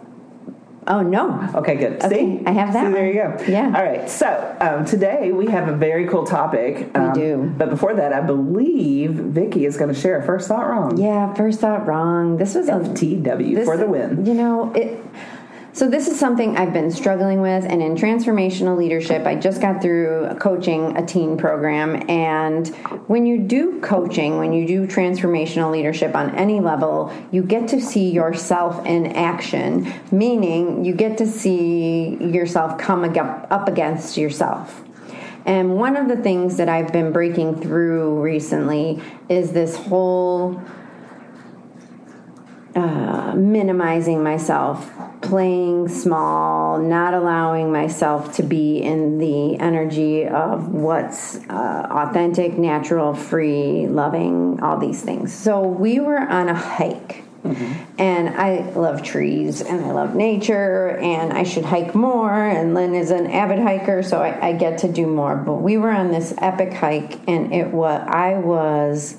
oh 0.87 1.01
no. 1.01 1.47
Okay, 1.55 1.75
good. 1.75 2.03
Okay, 2.03 2.39
See? 2.39 2.43
I 2.45 2.51
have 2.51 2.73
that 2.73 2.87
See, 2.87 2.93
there 2.93 3.07
you 3.07 3.13
go. 3.13 3.37
Yeah. 3.47 3.67
All 3.67 3.83
right. 3.83 4.09
So 4.09 4.57
um, 4.59 4.83
today 4.85 5.31
we 5.31 5.47
have 5.47 5.67
a 5.69 5.73
very 5.75 6.07
cool 6.07 6.25
topic. 6.25 6.89
Um, 6.95 7.13
do. 7.13 7.53
But 7.57 7.69
before 7.69 7.93
that, 7.93 8.11
I 8.13 8.19
believe 8.21 9.11
Vicky 9.11 9.65
is 9.65 9.77
going 9.77 9.93
to 9.93 9.99
share 9.99 10.21
first 10.23 10.47
thought 10.47 10.67
wrong. 10.67 10.97
Yeah, 10.97 11.33
first 11.35 11.59
thought 11.61 11.85
wrong. 11.87 12.37
This 12.37 12.55
was 12.55 12.67
a 12.67 12.73
FTW 12.79 13.55
this- 13.55 13.65
for 13.65 13.77
the 13.77 13.87
win. 13.87 14.25
You 14.25 14.33
know, 14.33 14.73
it 14.73 15.01
so 15.73 15.89
this 15.89 16.07
is 16.07 16.19
something 16.19 16.55
I've 16.55 16.71
been 16.71 16.91
struggling 16.91 17.41
with 17.41 17.65
and 17.65 17.81
in 17.81 17.95
transformational 17.95 18.77
leadership, 18.77 19.25
I 19.25 19.33
just 19.33 19.59
got 19.59 19.81
through 19.81 20.35
coaching 20.39 20.95
a 20.95 21.03
teen 21.03 21.35
program 21.35 22.07
and 22.07 22.67
when 23.07 23.25
you 23.25 23.39
do 23.39 23.81
coaching, 23.81 24.37
when 24.37 24.53
you 24.53 24.67
do 24.67 24.85
transformational 24.85 25.71
leadership 25.71 26.15
on 26.15 26.29
any 26.35 26.59
level, 26.59 27.11
you 27.31 27.41
get 27.41 27.67
to 27.69 27.81
see 27.81 28.11
yourself 28.11 28.85
in 28.85 29.07
action, 29.07 29.91
meaning 30.11 30.85
you 30.85 30.93
get 30.93 31.17
to 31.17 31.25
see 31.25 32.17
yourself 32.23 32.77
come 32.77 33.03
up 33.03 33.67
against 33.67 34.15
yourself. 34.15 34.83
And 35.45 35.75
one 35.75 35.97
of 35.97 36.07
the 36.07 36.17
things 36.17 36.57
that 36.57 36.69
I've 36.69 36.93
been 36.93 37.11
breaking 37.11 37.61
through 37.61 38.21
recently 38.21 39.01
is 39.27 39.51
this 39.51 39.75
whole 39.75 40.61
uh, 42.75 43.33
minimizing 43.35 44.23
myself, 44.23 44.91
playing 45.21 45.87
small, 45.87 46.79
not 46.79 47.13
allowing 47.13 47.71
myself 47.71 48.35
to 48.35 48.43
be 48.43 48.77
in 48.79 49.19
the 49.19 49.59
energy 49.59 50.25
of 50.25 50.69
what's 50.69 51.37
uh, 51.49 51.87
authentic, 51.91 52.57
natural, 52.57 53.13
free, 53.13 53.87
loving, 53.87 54.59
all 54.61 54.79
these 54.79 55.01
things. 55.01 55.31
So 55.31 55.61
we 55.61 55.99
were 55.99 56.17
on 56.17 56.49
a 56.49 56.55
hike. 56.55 57.23
And 57.97 58.29
I 58.29 58.69
love 58.71 59.03
trees 59.03 59.61
and 59.61 59.83
I 59.83 59.91
love 59.91 60.15
nature 60.15 60.97
and 60.97 61.33
I 61.33 61.43
should 61.43 61.65
hike 61.65 61.93
more. 61.93 62.33
And 62.33 62.73
Lynn 62.73 62.95
is 62.95 63.11
an 63.11 63.27
avid 63.27 63.59
hiker, 63.59 64.01
so 64.01 64.21
I, 64.21 64.47
I 64.47 64.53
get 64.53 64.77
to 64.79 64.91
do 64.91 65.05
more. 65.07 65.35
But 65.35 65.55
we 65.55 65.77
were 65.77 65.91
on 65.91 66.09
this 66.11 66.33
epic 66.37 66.71
hike 66.71 67.19
and 67.27 67.53
it 67.53 67.67
was, 67.67 68.01
I 68.07 68.35
was 68.35 69.17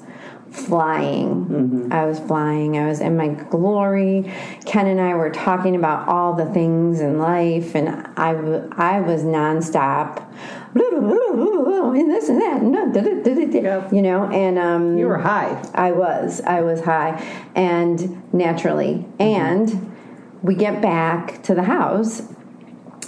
flying. 0.54 1.88
I 1.92 2.06
was 2.06 2.20
flying. 2.20 2.78
I 2.78 2.86
was 2.86 3.00
in 3.00 3.16
my 3.16 3.28
glory. 3.28 4.32
Ken 4.64 4.86
and 4.86 5.00
I 5.00 5.14
were 5.14 5.30
talking 5.30 5.74
about 5.74 6.06
all 6.08 6.34
the 6.34 6.46
things 6.46 7.00
in 7.00 7.18
life, 7.18 7.74
and 7.74 7.88
I, 8.16 8.34
w- 8.34 8.70
I 8.76 9.00
was 9.00 9.22
nonstop. 9.22 10.22
And 11.94 12.10
this 12.10 12.28
and 12.28 12.40
that, 12.40 12.60
you 13.92 14.02
know, 14.02 14.24
and 14.30 14.58
um, 14.58 14.98
You 14.98 15.06
were 15.06 15.18
high. 15.18 15.62
I 15.74 15.92
was. 15.92 16.40
I 16.40 16.60
was 16.62 16.80
high. 16.80 17.22
And 17.54 18.20
naturally. 18.32 19.04
And 19.20 19.92
we 20.42 20.54
get 20.56 20.82
back 20.82 21.42
to 21.44 21.54
the 21.54 21.62
house 21.62 22.22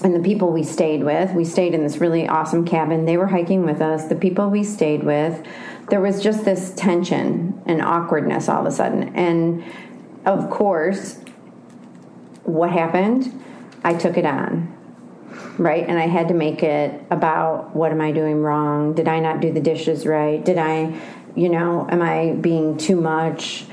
and 0.02 0.14
the 0.14 0.20
people 0.20 0.52
we 0.52 0.62
stayed 0.62 1.04
with, 1.04 1.32
we 1.32 1.44
stayed 1.44 1.74
in 1.74 1.82
this 1.82 1.98
really 1.98 2.28
awesome 2.28 2.66
cabin. 2.66 3.04
They 3.04 3.16
were 3.16 3.26
hiking 3.26 3.64
with 3.64 3.80
us. 3.80 4.04
The 4.04 4.16
people 4.16 4.50
we 4.50 4.64
stayed 4.64 5.04
with, 5.04 5.44
there 5.90 6.00
was 6.00 6.22
just 6.22 6.44
this 6.44 6.72
tension 6.74 7.62
and 7.66 7.82
awkwardness 7.82 8.48
all 8.48 8.60
of 8.60 8.66
a 8.66 8.70
sudden. 8.70 9.14
And 9.14 9.64
of 10.24 10.50
course, 10.50 11.20
what 12.44 12.70
happened? 12.70 13.42
I 13.84 13.94
took 13.94 14.16
it 14.16 14.26
on 14.26 14.76
right? 15.58 15.86
And 15.88 15.98
I 15.98 16.06
had 16.06 16.28
to 16.28 16.34
make 16.34 16.62
it 16.62 17.00
about 17.10 17.74
what 17.74 17.92
am 17.92 18.00
I 18.00 18.12
doing 18.12 18.42
wrong? 18.42 18.94
Did 18.94 19.08
I 19.08 19.20
not 19.20 19.40
do 19.40 19.52
the 19.52 19.60
dishes 19.60 20.06
right? 20.06 20.44
Did 20.44 20.58
I, 20.58 20.98
you 21.34 21.48
know, 21.48 21.86
am 21.90 22.02
I 22.02 22.32
being 22.32 22.76
too 22.76 22.96
much? 22.96 23.64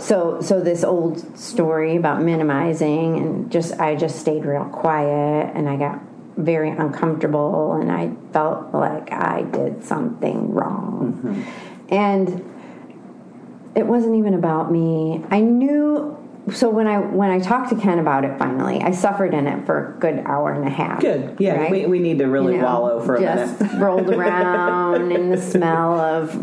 So, 0.00 0.40
so 0.40 0.60
this 0.60 0.82
old 0.82 1.38
story 1.38 1.96
about 1.96 2.22
minimizing 2.22 3.16
and 3.18 3.52
just 3.52 3.78
I 3.78 3.96
just 3.96 4.18
stayed 4.18 4.44
real 4.44 4.64
quiet 4.64 5.52
and 5.54 5.68
I 5.68 5.76
got 5.76 6.00
very 6.36 6.70
uncomfortable 6.70 7.74
and 7.74 7.92
I 7.92 8.12
felt 8.32 8.72
like 8.72 9.12
I 9.12 9.42
did 9.42 9.84
something 9.84 10.52
wrong. 10.52 11.20
Mm-hmm. 11.22 11.94
And 11.94 13.72
it 13.74 13.86
wasn't 13.86 14.16
even 14.16 14.34
about 14.34 14.72
me. 14.72 15.24
I 15.30 15.40
knew 15.40 16.16
so 16.52 16.70
when 16.70 16.86
I 16.86 16.98
when 16.98 17.30
I 17.30 17.38
talked 17.38 17.70
to 17.70 17.76
Ken 17.76 17.98
about 17.98 18.24
it 18.24 18.38
finally, 18.38 18.80
I 18.80 18.92
suffered 18.92 19.34
in 19.34 19.46
it 19.46 19.66
for 19.66 19.94
a 19.94 20.00
good 20.00 20.20
hour 20.20 20.52
and 20.52 20.66
a 20.66 20.70
half. 20.70 21.00
Good. 21.00 21.36
Yeah, 21.38 21.56
right? 21.56 21.70
we, 21.70 21.86
we 21.86 21.98
need 21.98 22.18
to 22.18 22.26
really 22.26 22.54
You 22.54 22.60
know, 22.60 22.64
wallow 22.64 23.04
for 23.04 23.16
a 23.16 23.20
just 23.20 23.60
minute. 23.60 23.78
rolled 23.78 24.08
around 24.10 25.12
in 25.12 25.30
the 25.30 25.40
smell 25.40 26.00
of 26.00 26.34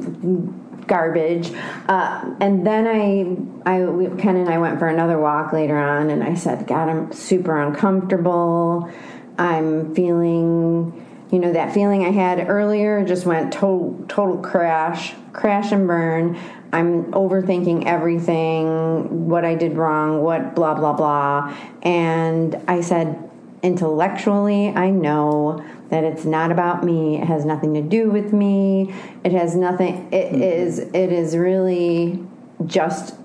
garbage. 0.88 1.52
Uh, 1.88 2.34
and 2.40 2.66
then 2.66 2.88
I, 2.88 3.72
I, 3.72 4.16
Ken 4.18 4.38
and 4.38 4.50
I 4.50 4.58
went 4.58 4.80
for 4.80 4.88
another 4.88 5.20
walk 5.20 5.54
later 5.54 5.78
on, 5.78 6.10
and 6.10 6.24
I 6.24 6.36
said, 6.36 6.68
God, 6.68 6.90
I'm 6.90 7.12
super 7.12 7.62
uncomfortable. 7.62 8.92
I'm 9.38 9.94
feeling, 9.94 11.06
you 11.32 11.40
know, 11.40 11.54
that 11.54 11.74
feeling 11.74 12.06
I 12.06 12.12
had 12.12 12.50
earlier 12.50 13.06
just 13.06 13.26
went 13.26 13.54
total, 13.54 14.04
total 14.08 14.38
crash, 14.38 15.14
crash 15.34 15.72
and 15.72 15.88
burn. 15.88 16.40
I'm 16.74 17.12
overthinking 17.14 17.86
everything, 17.86 19.30
what 19.30 19.46
I 19.46 19.56
did 19.56 19.78
wrong, 19.78 20.22
what 20.22 20.56
blah, 20.56 20.74
blah, 20.74 20.94
blah. 20.94 21.56
And 21.84 22.56
I 22.68 22.82
said, 22.82 23.30
intellectually, 23.64 24.70
I 24.70 24.90
know 24.90 25.64
that 25.90 26.04
it's 26.04 26.26
not 26.26 26.52
about 26.52 26.84
me. 26.84 27.22
It 27.22 27.26
has 27.26 27.46
nothing 27.46 27.74
to 27.76 27.82
do 27.82 28.10
with 28.10 28.34
me. 28.34 28.94
It 29.24 29.32
has 29.32 29.56
nothing, 29.56 30.12
It 30.12 30.32
mm-hmm. 30.32 30.42
is. 30.42 30.80
it 30.80 31.12
is 31.12 31.38
really 31.38 32.24
just 32.66 33.16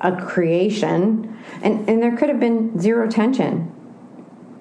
a 0.00 0.16
creation. 0.16 1.36
And, 1.62 1.88
and 1.88 2.02
there 2.02 2.16
could 2.16 2.28
have 2.28 2.40
been 2.40 2.78
zero 2.80 3.08
tension, 3.10 3.72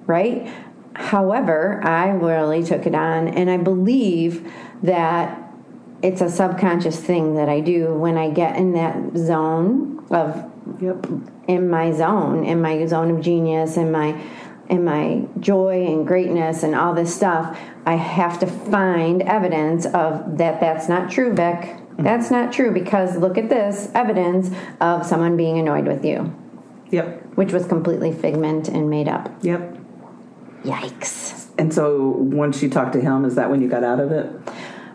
right? 0.05 0.51
However, 0.95 1.81
I 1.83 2.09
really 2.09 2.63
took 2.63 2.85
it 2.85 2.93
on, 2.93 3.27
and 3.27 3.49
I 3.49 3.57
believe 3.57 4.51
that 4.83 5.39
it's 6.01 6.21
a 6.21 6.29
subconscious 6.29 6.99
thing 6.99 7.35
that 7.35 7.49
I 7.49 7.61
do 7.61 7.93
when 7.93 8.17
I 8.17 8.29
get 8.29 8.57
in 8.57 8.73
that 8.73 9.17
zone 9.17 10.05
of 10.11 10.49
Yep. 10.79 11.07
in 11.47 11.69
my 11.69 11.91
zone, 11.91 12.45
in 12.45 12.61
my 12.61 12.85
zone 12.85 13.11
of 13.11 13.21
genius, 13.21 13.75
in 13.75 13.91
my 13.91 14.19
in 14.69 14.83
my 14.83 15.23
joy 15.39 15.85
and 15.85 16.07
greatness 16.07 16.63
and 16.63 16.73
all 16.75 16.93
this 16.93 17.13
stuff, 17.13 17.57
I 17.85 17.95
have 17.95 18.39
to 18.39 18.47
find 18.47 19.21
evidence 19.23 19.85
of 19.85 20.37
that 20.37 20.59
that's 20.59 20.87
not 20.87 21.11
true, 21.11 21.33
Vic. 21.33 21.59
Mm-hmm. 21.59 22.03
That's 22.03 22.31
not 22.31 22.53
true 22.53 22.71
because 22.71 23.17
look 23.17 23.37
at 23.37 23.49
this 23.49 23.91
evidence 23.93 24.49
of 24.79 25.05
someone 25.05 25.37
being 25.37 25.59
annoyed 25.59 25.85
with 25.85 26.03
you, 26.05 26.33
Yep. 26.91 27.35
which 27.35 27.51
was 27.51 27.65
completely 27.65 28.11
figment 28.11 28.67
and 28.69 28.89
made 28.89 29.07
up. 29.07 29.31
Yep. 29.43 29.77
Yikes. 30.63 31.47
And 31.57 31.73
so 31.73 32.09
once 32.17 32.63
you 32.63 32.69
talked 32.69 32.93
to 32.93 33.01
him, 33.01 33.25
is 33.25 33.35
that 33.35 33.49
when 33.49 33.61
you 33.61 33.67
got 33.69 33.83
out 33.83 33.99
of 33.99 34.11
it? 34.11 34.31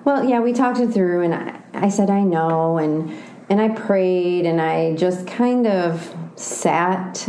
Well, 0.04 0.24
yeah, 0.24 0.40
we 0.40 0.52
talked 0.52 0.80
it 0.80 0.92
through, 0.92 1.22
and 1.22 1.34
I, 1.34 1.60
I 1.74 1.88
said 1.90 2.08
I 2.08 2.22
know, 2.22 2.78
and 2.78 3.12
and 3.50 3.60
I 3.60 3.68
prayed, 3.68 4.46
and 4.46 4.60
I 4.60 4.94
just 4.96 5.26
kind 5.26 5.66
of 5.66 6.14
sat 6.36 7.28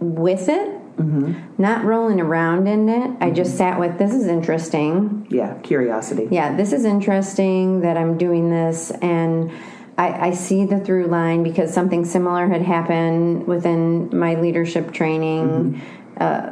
with 0.00 0.48
it, 0.48 0.75
Mm-hmm. 0.96 1.60
not 1.62 1.84
rolling 1.84 2.22
around 2.22 2.66
in 2.66 2.88
it. 2.88 3.16
I 3.20 3.30
just 3.30 3.50
mm-hmm. 3.50 3.58
sat 3.58 3.78
with 3.78 3.98
this 3.98 4.14
is 4.14 4.26
interesting. 4.26 5.26
Yeah. 5.30 5.58
Curiosity. 5.58 6.28
Yeah, 6.30 6.56
this 6.56 6.72
is 6.72 6.86
interesting 6.86 7.80
that 7.80 7.98
I'm 7.98 8.16
doing 8.16 8.50
this, 8.50 8.90
and 9.02 9.52
I, 9.98 10.28
I 10.28 10.30
see 10.32 10.64
the 10.64 10.80
through 10.80 11.08
line 11.08 11.42
because 11.42 11.72
something 11.72 12.04
similar 12.04 12.48
had 12.48 12.62
happened 12.62 13.46
within 13.46 14.16
my 14.16 14.34
leadership 14.34 14.92
training. 14.92 15.74
Mm-hmm. 15.74 15.96
Uh, 16.18 16.50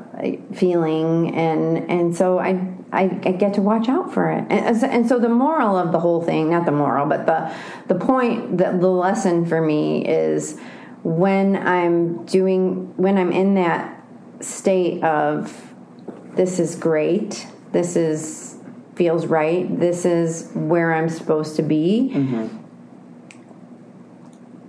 feeling 0.53 1.35
and 1.35 1.91
and 1.91 2.15
so 2.15 2.39
I, 2.39 2.71
I 2.93 3.05
I 3.05 3.33
get 3.33 3.55
to 3.55 3.63
watch 3.63 3.89
out 3.89 4.13
for 4.13 4.31
it 4.31 4.45
and, 4.51 4.85
and 4.85 5.09
so 5.09 5.19
the 5.19 5.31
moral 5.31 5.79
of 5.79 5.91
the 5.91 5.99
whole 5.99 6.23
thing 6.23 6.51
not 6.51 6.67
the 6.67 6.73
moral 6.73 7.07
but 7.07 7.25
the 7.25 7.51
the 7.87 7.95
point 7.95 8.59
that 8.59 8.83
the 8.83 8.91
lesson 8.91 9.47
for 9.47 9.63
me 9.63 10.07
is 10.07 10.61
when 11.03 11.57
I'm 11.57 12.27
doing 12.27 12.95
when 12.99 13.17
I'm 13.17 13.33
in 13.33 13.55
that 13.55 13.94
state 14.45 15.03
of 15.03 15.73
this 16.35 16.59
is 16.59 16.75
great 16.77 17.47
this 17.73 17.97
is 17.97 18.57
feels 18.97 19.27
right 19.27 19.81
this 19.81 20.05
is 20.05 20.51
where 20.55 20.93
i'm 20.95 21.09
supposed 21.09 21.57
to 21.57 21.63
be. 21.63 22.11
Mm-hmm. 22.15 22.59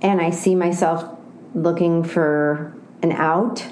And 0.02 0.22
i 0.22 0.30
see 0.30 0.56
myself 0.56 1.08
looking 1.54 2.04
for 2.04 2.76
an 3.02 3.12
out 3.12 3.66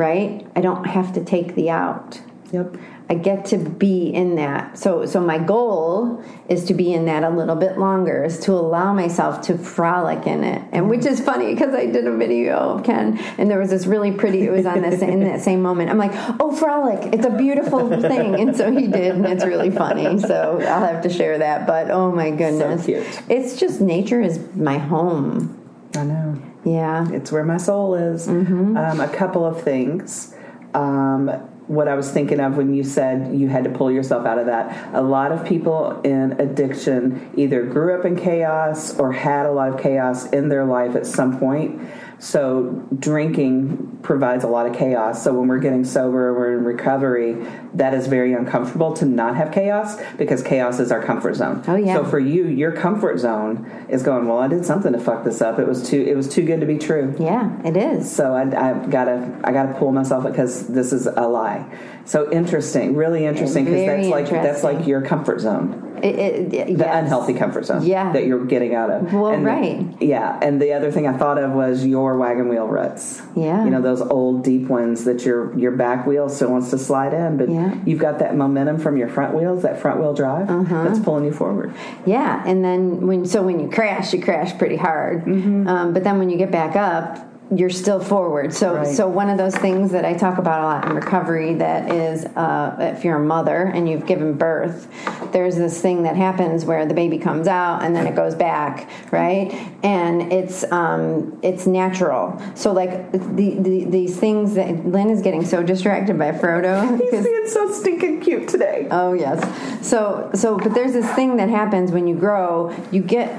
right? 0.00 0.46
I 0.56 0.62
don't 0.62 0.86
have 0.86 1.12
to 1.12 1.24
take 1.24 1.54
the 1.54 1.68
out 1.68 2.22
Yep. 2.52 2.76
I 3.08 3.14
get 3.14 3.44
to 3.46 3.58
be 3.58 4.08
in 4.08 4.36
that. 4.36 4.78
So 4.78 5.06
so 5.06 5.20
my 5.20 5.38
goal 5.38 6.22
is 6.48 6.64
to 6.66 6.74
be 6.74 6.92
in 6.92 7.06
that 7.06 7.22
a 7.22 7.30
little 7.30 7.54
bit 7.54 7.78
longer, 7.78 8.24
is 8.24 8.38
to 8.40 8.52
allow 8.52 8.92
myself 8.92 9.42
to 9.42 9.58
frolic 9.58 10.26
in 10.26 10.42
it. 10.44 10.62
And 10.72 10.88
which 10.88 11.06
is 11.06 11.20
funny 11.20 11.52
because 11.54 11.74
I 11.74 11.86
did 11.86 12.06
a 12.06 12.16
video 12.16 12.56
of 12.56 12.84
Ken 12.84 13.18
and 13.38 13.50
there 13.50 13.58
was 13.58 13.70
this 13.70 13.86
really 13.86 14.12
pretty 14.12 14.42
it 14.42 14.50
was 14.50 14.66
on 14.66 14.82
this 14.82 15.00
in 15.02 15.20
that 15.20 15.40
same 15.48 15.62
moment. 15.62 15.90
I'm 15.90 15.98
like, 15.98 16.12
"Oh, 16.40 16.52
frolic. 16.54 17.12
It's 17.12 17.26
a 17.26 17.30
beautiful 17.30 17.88
thing." 18.00 18.34
And 18.40 18.56
so 18.56 18.70
he 18.72 18.86
did 18.86 19.16
and 19.16 19.26
it's 19.26 19.44
really 19.44 19.70
funny. 19.70 20.18
So 20.18 20.60
I'll 20.60 20.86
have 20.86 21.02
to 21.02 21.08
share 21.08 21.38
that, 21.38 21.66
but 21.66 21.90
oh 21.90 22.12
my 22.12 22.30
goodness. 22.30 22.84
cute. 22.84 23.06
It's 23.28 23.58
just 23.58 23.80
nature 23.80 24.20
is 24.20 24.40
my 24.54 24.78
home. 24.78 25.56
I 25.96 26.04
know. 26.04 26.42
Yeah. 26.64 27.10
It's 27.10 27.32
where 27.32 27.44
my 27.44 27.56
soul 27.56 27.94
is. 27.94 28.28
Um, 28.28 28.76
a 29.00 29.08
couple 29.08 29.44
of 29.44 29.62
things. 29.62 30.34
Um, 30.74 31.30
what 31.70 31.86
I 31.86 31.94
was 31.94 32.10
thinking 32.10 32.40
of 32.40 32.56
when 32.56 32.74
you 32.74 32.82
said 32.82 33.32
you 33.32 33.48
had 33.48 33.62
to 33.62 33.70
pull 33.70 33.92
yourself 33.92 34.26
out 34.26 34.40
of 34.40 34.46
that. 34.46 34.92
A 34.92 35.00
lot 35.00 35.30
of 35.30 35.46
people 35.46 36.00
in 36.00 36.32
addiction 36.40 37.30
either 37.36 37.62
grew 37.62 37.96
up 37.96 38.04
in 38.04 38.16
chaos 38.16 38.98
or 38.98 39.12
had 39.12 39.46
a 39.46 39.52
lot 39.52 39.72
of 39.72 39.80
chaos 39.80 40.28
in 40.30 40.48
their 40.48 40.64
life 40.64 40.96
at 40.96 41.06
some 41.06 41.38
point. 41.38 41.80
So 42.18 42.84
drinking 42.98 44.00
provides 44.02 44.42
a 44.42 44.48
lot 44.48 44.66
of 44.66 44.74
chaos. 44.74 45.22
So 45.22 45.32
when 45.32 45.46
we're 45.46 45.60
getting 45.60 45.84
sober, 45.84 46.34
we're 46.34 46.58
in 46.58 46.64
recovery, 46.64 47.34
that 47.74 47.94
is 47.94 48.06
very 48.08 48.32
uncomfortable 48.32 48.92
to 48.94 49.04
not 49.04 49.36
have 49.36 49.52
chaos 49.52 49.96
because 50.18 50.42
chaos 50.42 50.80
is 50.80 50.90
our 50.90 51.02
comfort 51.02 51.34
zone. 51.34 51.62
Oh, 51.68 51.76
yeah. 51.76 51.94
So 51.94 52.04
for 52.04 52.18
you, 52.18 52.46
your 52.46 52.72
comfort 52.72 53.18
zone 53.18 53.70
is 53.88 54.02
going, 54.02 54.26
well, 54.26 54.38
I 54.38 54.48
did 54.48 54.64
something 54.64 54.92
to 54.92 54.98
fuck 54.98 55.24
this 55.24 55.40
up. 55.40 55.58
It 55.58 55.66
was 55.68 55.88
too 55.88 56.00
it 56.02 56.16
was 56.16 56.28
too 56.28 56.44
good 56.44 56.60
to 56.60 56.66
be 56.66 56.78
true. 56.78 57.14
Yeah, 57.18 57.50
it 57.64 57.76
is. 57.76 58.10
So 58.10 58.34
I, 58.34 58.42
I 58.42 58.86
gotta 58.86 59.40
I 59.44 59.52
gotta 59.52 59.74
pull 59.78 59.92
myself 59.92 60.24
because 60.24 60.66
this 60.68 60.92
is 60.92 61.06
a 61.06 61.28
lie. 61.28 61.64
So 62.06 62.30
interesting, 62.32 62.96
really 62.96 63.24
interesting 63.24 63.64
because 63.66 63.86
that's 63.86 64.08
like 64.08 64.28
that's 64.30 64.64
like 64.64 64.86
your 64.86 65.02
comfort 65.02 65.40
zone, 65.40 65.98
It, 66.02 66.18
it, 66.18 66.50
the 66.50 66.56
yes. 66.84 67.02
unhealthy 67.04 67.34
comfort 67.34 67.66
zone, 67.66 67.84
Yeah. 67.84 68.10
that 68.12 68.24
you're 68.26 68.44
getting 68.46 68.74
out 68.74 68.90
of. 68.90 69.12
Well, 69.12 69.28
And- 69.28 69.44
right. 69.44 69.86
yeah. 70.00 70.36
And 70.42 70.60
the 70.60 70.72
other 70.72 70.90
thing 70.90 71.06
I 71.06 71.12
thought 71.16 71.38
of 71.38 71.52
was 71.52 71.86
your 71.86 72.16
wagon 72.16 72.48
wheel 72.48 72.66
ruts. 72.66 73.22
Yeah. 73.36 73.64
you 73.64 73.70
know 73.70 73.80
those 73.80 74.00
old 74.00 74.42
deep 74.42 74.66
ones 74.68 75.04
that 75.04 75.24
your 75.24 75.56
your 75.56 75.72
back 75.72 76.06
wheel 76.06 76.28
still 76.28 76.50
wants 76.50 76.70
to 76.70 76.78
slide 76.78 77.12
in, 77.14 77.36
but 77.36 77.48
Yeah. 77.48 77.59
You've 77.86 77.98
got 77.98 78.18
that 78.18 78.36
momentum 78.36 78.78
from 78.78 78.96
your 78.96 79.08
front 79.08 79.34
wheels, 79.34 79.62
that 79.62 79.80
front 79.80 80.00
wheel 80.00 80.14
drive 80.14 80.48
Uh-huh. 80.50 80.84
that's 80.84 80.98
pulling 80.98 81.24
you 81.24 81.32
forward. 81.32 81.72
Yeah, 82.06 82.42
and 82.46 82.64
then 82.64 83.06
when 83.06 83.24
so 83.26 83.42
when 83.42 83.60
you 83.60 83.68
crash, 83.68 84.12
you 84.12 84.20
crash 84.22 84.56
pretty 84.58 84.76
hard. 84.76 85.24
Um, 85.26 85.92
but 85.94 86.04
then 86.04 86.18
when 86.18 86.30
you 86.30 86.36
get 86.38 86.50
back 86.50 86.76
up, 86.76 87.29
you're 87.54 87.70
still 87.70 87.98
forward. 87.98 88.54
So 88.54 88.74
Right. 88.76 88.86
so 88.86 89.08
one 89.08 89.28
of 89.28 89.36
those 89.36 89.56
things 89.56 89.90
that 89.90 90.04
I 90.04 90.14
talk 90.14 90.38
about 90.38 90.60
a 90.60 90.64
lot 90.64 90.88
in 90.88 90.94
recovery 90.94 91.54
that 91.54 91.90
is 91.90 92.24
uh, 92.24 92.76
if 92.78 93.04
you're 93.04 93.16
a 93.16 93.24
mother 93.24 93.62
and 93.74 93.88
you've 93.88 94.06
given 94.06 94.34
birth, 94.34 94.86
there's 95.32 95.56
this 95.56 95.80
thing 95.80 96.04
that 96.04 96.14
happens 96.16 96.64
where 96.64 96.86
the 96.86 96.94
baby 96.94 97.18
comes 97.18 97.48
out 97.48 97.82
and 97.82 97.94
then 97.94 98.06
it 98.06 98.14
goes 98.14 98.34
back, 98.36 98.88
right? 99.10 99.52
And 99.82 100.32
it's 100.32 100.70
um, 100.70 101.38
it's 101.42 101.66
natural. 101.66 102.40
So 102.54 102.72
like 102.72 103.10
the, 103.10 103.18
the, 103.60 103.84
these 103.84 104.16
things 104.16 104.54
that 104.54 104.86
Lynn 104.86 105.10
is 105.10 105.20
getting 105.20 105.44
so 105.44 105.62
distracted 105.62 106.18
by 106.18 106.30
Frodo 106.32 106.98
He's 107.10 107.24
being 107.24 107.46
so 107.48 107.72
stinking 107.72 108.20
cute 108.20 108.48
today. 108.48 108.86
Oh 108.90 109.12
yes. 109.12 109.40
So 109.86 110.30
so 110.34 110.56
but 110.56 110.72
there's 110.74 110.92
this 110.92 111.10
thing 111.14 111.36
that 111.38 111.48
happens 111.48 111.90
when 111.90 112.06
you 112.06 112.14
grow, 112.14 112.72
you 112.92 113.02
get 113.02 113.36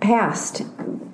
past 0.00 0.62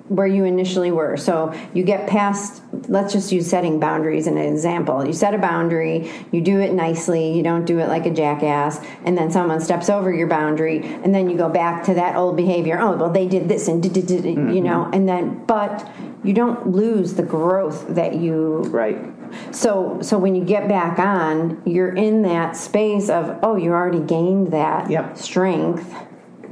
where 0.09 0.27
you 0.27 0.43
initially 0.43 0.91
were. 0.91 1.15
So 1.17 1.53
you 1.73 1.83
get 1.83 2.07
past 2.07 2.61
let's 2.87 3.13
just 3.13 3.31
use 3.31 3.47
setting 3.47 3.79
boundaries 3.79 4.27
as 4.27 4.33
an 4.33 4.37
example. 4.37 5.05
You 5.05 5.13
set 5.13 5.33
a 5.33 5.37
boundary, 5.37 6.11
you 6.31 6.41
do 6.41 6.59
it 6.59 6.73
nicely, 6.73 7.31
you 7.31 7.43
don't 7.43 7.65
do 7.65 7.79
it 7.79 7.87
like 7.87 8.05
a 8.05 8.11
jackass, 8.11 8.83
and 9.05 9.17
then 9.17 9.31
someone 9.31 9.61
steps 9.61 9.89
over 9.89 10.13
your 10.13 10.27
boundary 10.27 10.79
and 10.83 11.13
then 11.13 11.29
you 11.29 11.37
go 11.37 11.49
back 11.49 11.83
to 11.85 11.93
that 11.93 12.15
old 12.15 12.35
behavior. 12.35 12.79
Oh, 12.79 12.95
well 12.95 13.11
they 13.11 13.27
did 13.27 13.47
this 13.47 13.67
and 13.67 13.81
did, 13.81 13.93
did, 13.93 14.07
did 14.07 14.25
you 14.25 14.35
mm-hmm. 14.35 14.63
know, 14.63 14.89
and 14.91 15.07
then 15.07 15.45
but 15.45 15.89
you 16.23 16.33
don't 16.33 16.67
lose 16.67 17.13
the 17.13 17.23
growth 17.23 17.85
that 17.89 18.15
you 18.15 18.63
Right. 18.69 18.97
so 19.51 19.99
so 20.01 20.17
when 20.17 20.35
you 20.35 20.43
get 20.43 20.67
back 20.67 20.99
on, 20.99 21.61
you're 21.65 21.93
in 21.93 22.23
that 22.23 22.57
space 22.57 23.09
of 23.09 23.39
oh, 23.43 23.55
you 23.55 23.71
already 23.71 23.99
gained 23.99 24.51
that 24.51 24.89
Yep. 24.89 25.17
strength. 25.17 25.95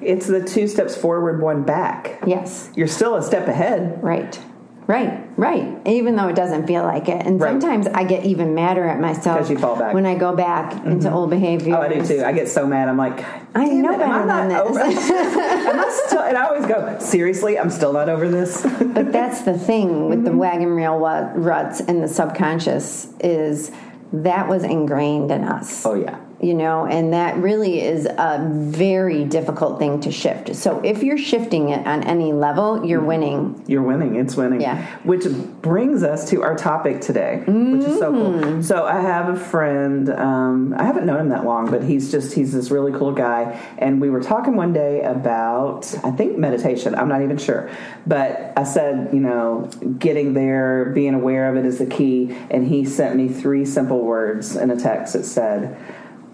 It's 0.02 0.28
the 0.28 0.44
two 0.44 0.68
steps 0.68 0.96
forward, 0.96 1.42
one 1.42 1.64
back. 1.64 2.22
Yes. 2.26 2.70
You're 2.76 2.88
still 2.88 3.16
a 3.16 3.22
step 3.24 3.48
ahead. 3.48 4.02
Right. 4.04 4.40
Right, 4.86 5.28
right. 5.36 5.78
Even 5.86 6.16
though 6.16 6.30
it 6.30 6.36
doesn't 6.38 6.66
feel 6.66 6.84
like 6.84 7.10
it, 7.10 7.26
and 7.26 7.42
Right. 7.42 7.50
sometimes 7.62 7.88
I 7.90 8.06
get 8.06 8.24
even 8.24 8.56
madder 8.56 8.86
at 8.88 9.02
myself 9.02 9.40
'Cause 9.40 9.50
you 9.50 9.58
fall 9.58 9.76
back. 9.76 9.94
when 9.94 10.06
I 10.06 10.16
go 10.16 10.34
back 10.34 10.74
into 10.86 11.12
old 11.12 11.30
behavior. 11.30 11.76
Oh, 11.76 11.82
I 11.82 11.90
do 11.90 12.02
too. 12.06 12.24
I 12.26 12.32
get 12.32 12.48
so 12.48 12.66
mad. 12.66 12.88
I'm 12.88 12.96
like, 12.98 13.22
I 13.54 13.66
know 13.66 13.92
it, 13.92 14.00
am 14.00 14.10
I 14.12 14.26
better 14.26 14.28
than 14.28 14.48
not 14.48 14.68
this." 14.70 14.78
over- 14.78 15.14
am 15.70 15.80
I 15.82 16.02
still? 16.06 16.22
And 16.22 16.38
I 16.38 16.46
always 16.46 16.66
go, 16.68 16.96
seriously, 17.00 17.60
I'm 17.60 17.70
still 17.70 17.92
not 17.92 18.08
over 18.08 18.30
this. 18.30 18.66
But 18.82 19.12
that's 19.12 19.42
the 19.42 19.58
thing 19.58 20.08
with 20.08 20.20
Mm-hmm. 20.20 20.26
the 20.26 20.38
wagon 20.38 20.74
wheel 20.76 20.98
wa- 20.98 21.32
ruts 21.36 21.82
and 21.82 22.02
the 22.02 22.08
subconscious 22.08 23.08
is 23.20 23.72
that 24.14 24.48
was 24.48 24.64
ingrained 24.64 25.32
in 25.32 25.44
us. 25.44 25.86
oh 25.86 25.96
yeah, 25.96 26.16
you 26.42 26.54
know, 26.54 26.86
and 26.86 27.14
that 27.14 27.38
really 27.38 27.82
is 27.82 28.06
a 28.06 28.48
very 28.52 29.24
difficult 29.26 29.80
thing 29.80 30.00
to 30.02 30.12
shift. 30.12 30.56
So 30.56 30.80
if 30.84 31.02
you're 31.02 31.18
shifting 31.18 31.70
it 31.70 31.86
on 31.88 32.04
any 32.04 32.32
level, 32.34 32.86
you're 32.86 33.04
winning. 33.04 33.64
you're 33.68 33.82
winning. 33.82 34.16
It's 34.18 34.36
winning. 34.36 34.62
Yeah. 34.62 34.86
Which 35.04 35.26
brings 35.62 36.04
us 36.04 36.30
to 36.30 36.44
our 36.44 36.56
topic 36.56 37.02
today, 37.02 37.44
which 37.48 37.86
is 37.86 37.98
so 38.00 38.12
Mm-hmm. 38.14 38.44
cool. 38.54 38.64
So 38.64 38.86
I 38.86 39.02
have 39.02 39.30
a 39.30 39.36
friend. 39.40 40.10
Um, 40.10 40.74
I 40.78 40.84
haven't 40.84 41.06
known 41.06 41.20
him 41.22 41.30
that 41.30 41.44
long, 41.46 41.70
but 41.72 41.84
he's 41.84 42.12
just 42.12 42.34
he's 42.34 42.54
this 42.54 42.70
really 42.72 42.92
cool 42.98 43.12
guy. 43.12 43.60
And 43.80 44.00
we 44.00 44.10
were 44.10 44.22
talking 44.22 44.56
one 44.56 44.74
day 44.74 45.02
about 45.02 45.94
I 46.04 46.12
think 46.12 46.38
meditation. 46.38 46.94
I'm 46.96 47.08
not 47.10 47.22
even 47.22 47.38
sure, 47.38 47.70
but 48.06 48.54
I 48.56 48.64
said 48.64 49.10
you 49.14 49.20
know 49.20 49.70
getting 50.00 50.34
there, 50.34 50.86
being 50.94 51.14
aware 51.16 51.50
of 51.50 51.58
it 51.58 51.66
is 51.66 51.80
the 51.80 51.86
key. 51.88 52.36
And 52.50 52.68
he 52.68 52.86
sent 52.86 53.16
me 53.16 53.28
three 53.28 53.66
simple 53.66 54.02
words 54.04 54.56
in 54.56 54.70
a 54.72 54.76
text 54.80 55.14
that 55.14 55.26
said 55.26 55.78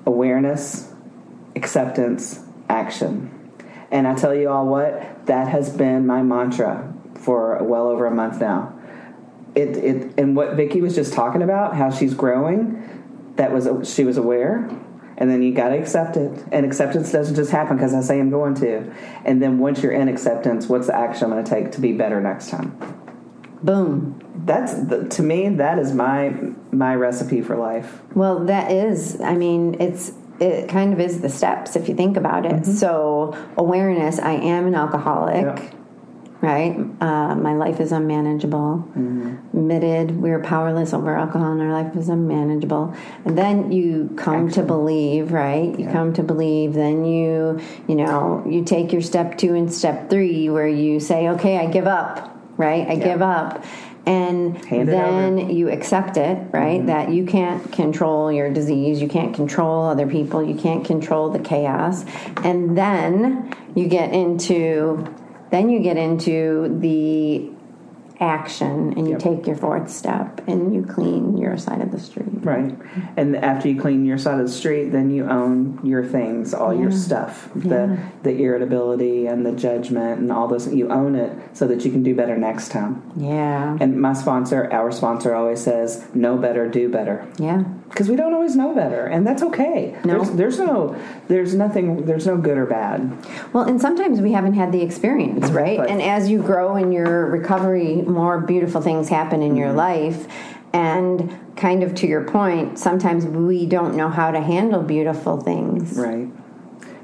awareness, 0.05 0.93
acceptance, 1.55 2.43
action. 2.69 3.29
And 3.91 4.07
I 4.07 4.15
tell 4.15 4.33
you 4.33 4.49
all 4.49 4.67
what, 4.67 5.25
that 5.27 5.47
has 5.47 5.69
been 5.75 6.07
my 6.07 6.21
mantra 6.23 6.93
for 7.15 7.61
well 7.63 7.87
over 7.87 8.05
a 8.05 8.11
month 8.11 8.39
now. 8.41 8.77
It, 9.55 9.77
it 9.77 10.13
and 10.17 10.35
what 10.35 10.55
Vicky 10.55 10.81
was 10.81 10.95
just 10.95 11.13
talking 11.13 11.43
about, 11.43 11.75
how 11.75 11.91
she's 11.91 12.13
growing, 12.13 13.33
that 13.35 13.51
was 13.51 13.67
she 13.93 14.03
was 14.03 14.17
aware, 14.17 14.67
And 15.17 15.29
then 15.29 15.41
you 15.41 15.53
got 15.53 15.69
to 15.69 15.77
accept 15.77 16.17
it. 16.17 16.43
And 16.51 16.65
acceptance 16.65 17.11
doesn't 17.11 17.35
just 17.35 17.51
happen 17.51 17.77
because 17.77 17.93
I 17.93 18.01
say 18.01 18.19
I'm 18.19 18.29
going 18.29 18.55
to. 18.55 18.91
And 19.25 19.41
then 19.41 19.59
once 19.59 19.81
you're 19.83 19.91
in 19.91 20.07
acceptance, 20.07 20.67
what's 20.67 20.87
the 20.87 20.95
action 20.95 21.25
I'm 21.25 21.31
going 21.31 21.43
to 21.43 21.49
take 21.49 21.71
to 21.73 21.81
be 21.81 21.93
better 21.93 22.19
next 22.19 22.49
time? 22.49 22.77
Boom. 23.61 24.19
That's 24.35 24.73
to 25.15 25.23
me 25.23 25.49
that 25.49 25.79
is 25.79 25.93
my 25.93 26.29
my 26.71 26.95
recipe 26.95 27.41
for 27.41 27.55
life. 27.55 28.01
Well, 28.15 28.45
that 28.45 28.71
is. 28.71 29.21
I 29.21 29.35
mean, 29.35 29.79
it's 29.79 30.13
it 30.39 30.67
kind 30.69 30.93
of 30.93 30.99
is 30.99 31.21
the 31.21 31.29
steps 31.29 31.75
if 31.75 31.87
you 31.87 31.95
think 31.95 32.17
about 32.17 32.45
it. 32.45 32.65
So 32.65 33.37
awareness. 33.57 34.19
I 34.19 34.33
am 34.33 34.67
an 34.67 34.75
alcoholic. 34.75 35.61
Yep. 35.61 35.75
Right, 36.41 36.75
uh, 36.99 37.35
my 37.35 37.53
life 37.53 37.79
is 37.79 37.93
unmanageable. 37.93 38.85
Admitted, 39.53 40.21
we're 40.21 40.41
powerless 40.41 40.93
over 40.93 41.15
alcohol, 41.15 41.53
and 41.53 41.61
our 41.61 41.71
life 41.71 41.95
is 41.95 42.09
unmanageable. 42.09 42.93
And 43.23 43.37
then 43.37 43.71
you 43.71 44.13
come 44.17 44.51
to 44.51 44.61
believe, 44.61 45.31
right? 45.31 45.79
You 45.79 45.87
come 45.87 46.11
to 46.15 46.21
believe. 46.21 46.73
Then 46.73 47.05
you, 47.05 47.61
you 47.87 47.95
know, 47.95 48.43
you 48.45 48.65
take 48.65 48.91
your 48.91 49.01
step 49.01 49.37
two 49.37 49.55
and 49.55 49.71
step 49.71 50.09
three, 50.09 50.49
where 50.49 50.67
you 50.67 50.99
say, 50.99 51.29
"Okay, 51.29 51.59
I 51.59 51.67
give 51.67 51.87
up." 51.87 52.37
Right, 52.57 52.87
I 52.89 52.97
give 52.97 53.21
up, 53.21 53.63
and 54.05 54.57
Hand 54.65 54.89
then 54.89 55.49
you 55.49 55.69
accept 55.69 56.17
it, 56.17 56.47
right? 56.51 56.79
Mm-hmm. 56.79 56.87
That 56.87 57.09
you 57.11 57.25
can't 57.25 57.71
control 57.71 58.31
your 58.31 58.51
disease, 58.51 59.01
you 59.01 59.07
can't 59.07 59.33
control 59.33 59.85
other 59.85 60.07
people, 60.07 60.43
you 60.43 60.55
can't 60.55 60.85
control 60.85 61.29
the 61.29 61.39
chaos. 61.39 62.03
And 62.43 62.77
then 62.77 63.55
you 63.75 63.87
get 63.87 64.13
into 64.13 65.07
then 65.51 65.69
you 65.69 65.81
get 65.81 65.97
into 65.97 66.79
the 66.79 67.52
action 68.19 68.93
and 68.95 69.07
you 69.07 69.13
Yep. 69.13 69.19
take 69.19 69.47
your 69.47 69.55
fourth 69.55 69.89
step 69.89 70.41
and 70.47 70.73
you 70.73 70.83
clean 70.83 71.37
your 71.37 71.57
side 71.57 71.81
of 71.81 71.91
the 71.91 71.99
street. 71.99 72.27
Right. 72.43 72.75
And 73.17 73.35
after 73.35 73.67
you 73.69 73.79
clean 73.79 74.05
your 74.05 74.17
side 74.17 74.39
of 74.39 74.45
the 74.45 74.51
street, 74.51 74.91
then 74.91 75.09
you 75.09 75.25
own 75.25 75.79
your 75.83 76.03
things, 76.03 76.53
all 76.53 76.73
your 76.73 76.89
Yeah. 76.89 76.95
stuff, 76.97 77.49
Yeah. 77.55 77.69
the 77.69 77.97
the 78.23 78.41
irritability 78.41 79.27
and 79.27 79.45
the 79.45 79.51
judgment 79.51 80.19
and 80.21 80.31
all 80.31 80.47
those. 80.47 80.73
You 80.73 80.87
own 80.89 81.15
it 81.15 81.31
so 81.53 81.67
that 81.67 81.83
you 81.85 81.91
can 81.91 82.03
do 82.03 82.15
better 82.15 82.37
next 82.37 82.69
time. 82.71 83.01
Yeah. 83.17 83.77
And 83.79 83.99
my 84.01 84.13
sponsor, 84.13 84.69
our 84.71 84.91
sponsor, 84.91 85.33
always 85.35 85.59
says, 85.59 86.05
"Know 86.13 86.37
better, 86.37 86.67
do 86.67 86.87
better," 86.89 87.21
Yeah. 87.37 87.63
Because 87.93 88.09
we 88.09 88.15
don't 88.15 88.33
always 88.33 88.55
know 88.55 88.73
better, 88.73 89.05
and 89.05 89.25
that's 89.25 89.43
okay. 89.43 89.95
No. 90.03 90.15
There's, 90.15 90.31
there's 90.31 90.57
no, 90.57 90.99
there's 91.27 91.53
nothing, 91.53 92.07
there's 92.07 92.25
no 92.25 92.37
good 92.37 92.57
or 92.57 92.65
bad. 92.65 93.15
Well, 93.53 93.65
and 93.65 93.79
sometimes 93.79 94.19
we 94.19 94.31
haven't 94.31 94.53
had 94.53 94.71
the 94.71 94.81
experience, 94.81 95.51
right? 95.51 95.77
Right. 95.77 95.89
And 95.89 96.01
as 96.01 96.27
you 96.27 96.41
grow 96.41 96.75
in 96.75 96.91
your 96.91 97.27
recovery, 97.27 98.01
more 98.01 98.41
beautiful 98.41 98.81
things 98.81 99.09
happen 99.09 99.43
in 99.43 99.55
your 99.55 99.67
mm-hmm. 99.67 99.77
life. 99.77 100.27
And 100.73 101.39
kind 101.55 101.83
of 101.83 101.93
to 101.95 102.07
your 102.07 102.23
point, 102.23 102.79
sometimes 102.79 103.27
we 103.27 103.67
don't 103.67 103.95
know 103.95 104.09
how 104.09 104.31
to 104.31 104.41
handle 104.41 104.81
beautiful 104.81 105.39
things. 105.39 105.95
Right. 105.95 106.29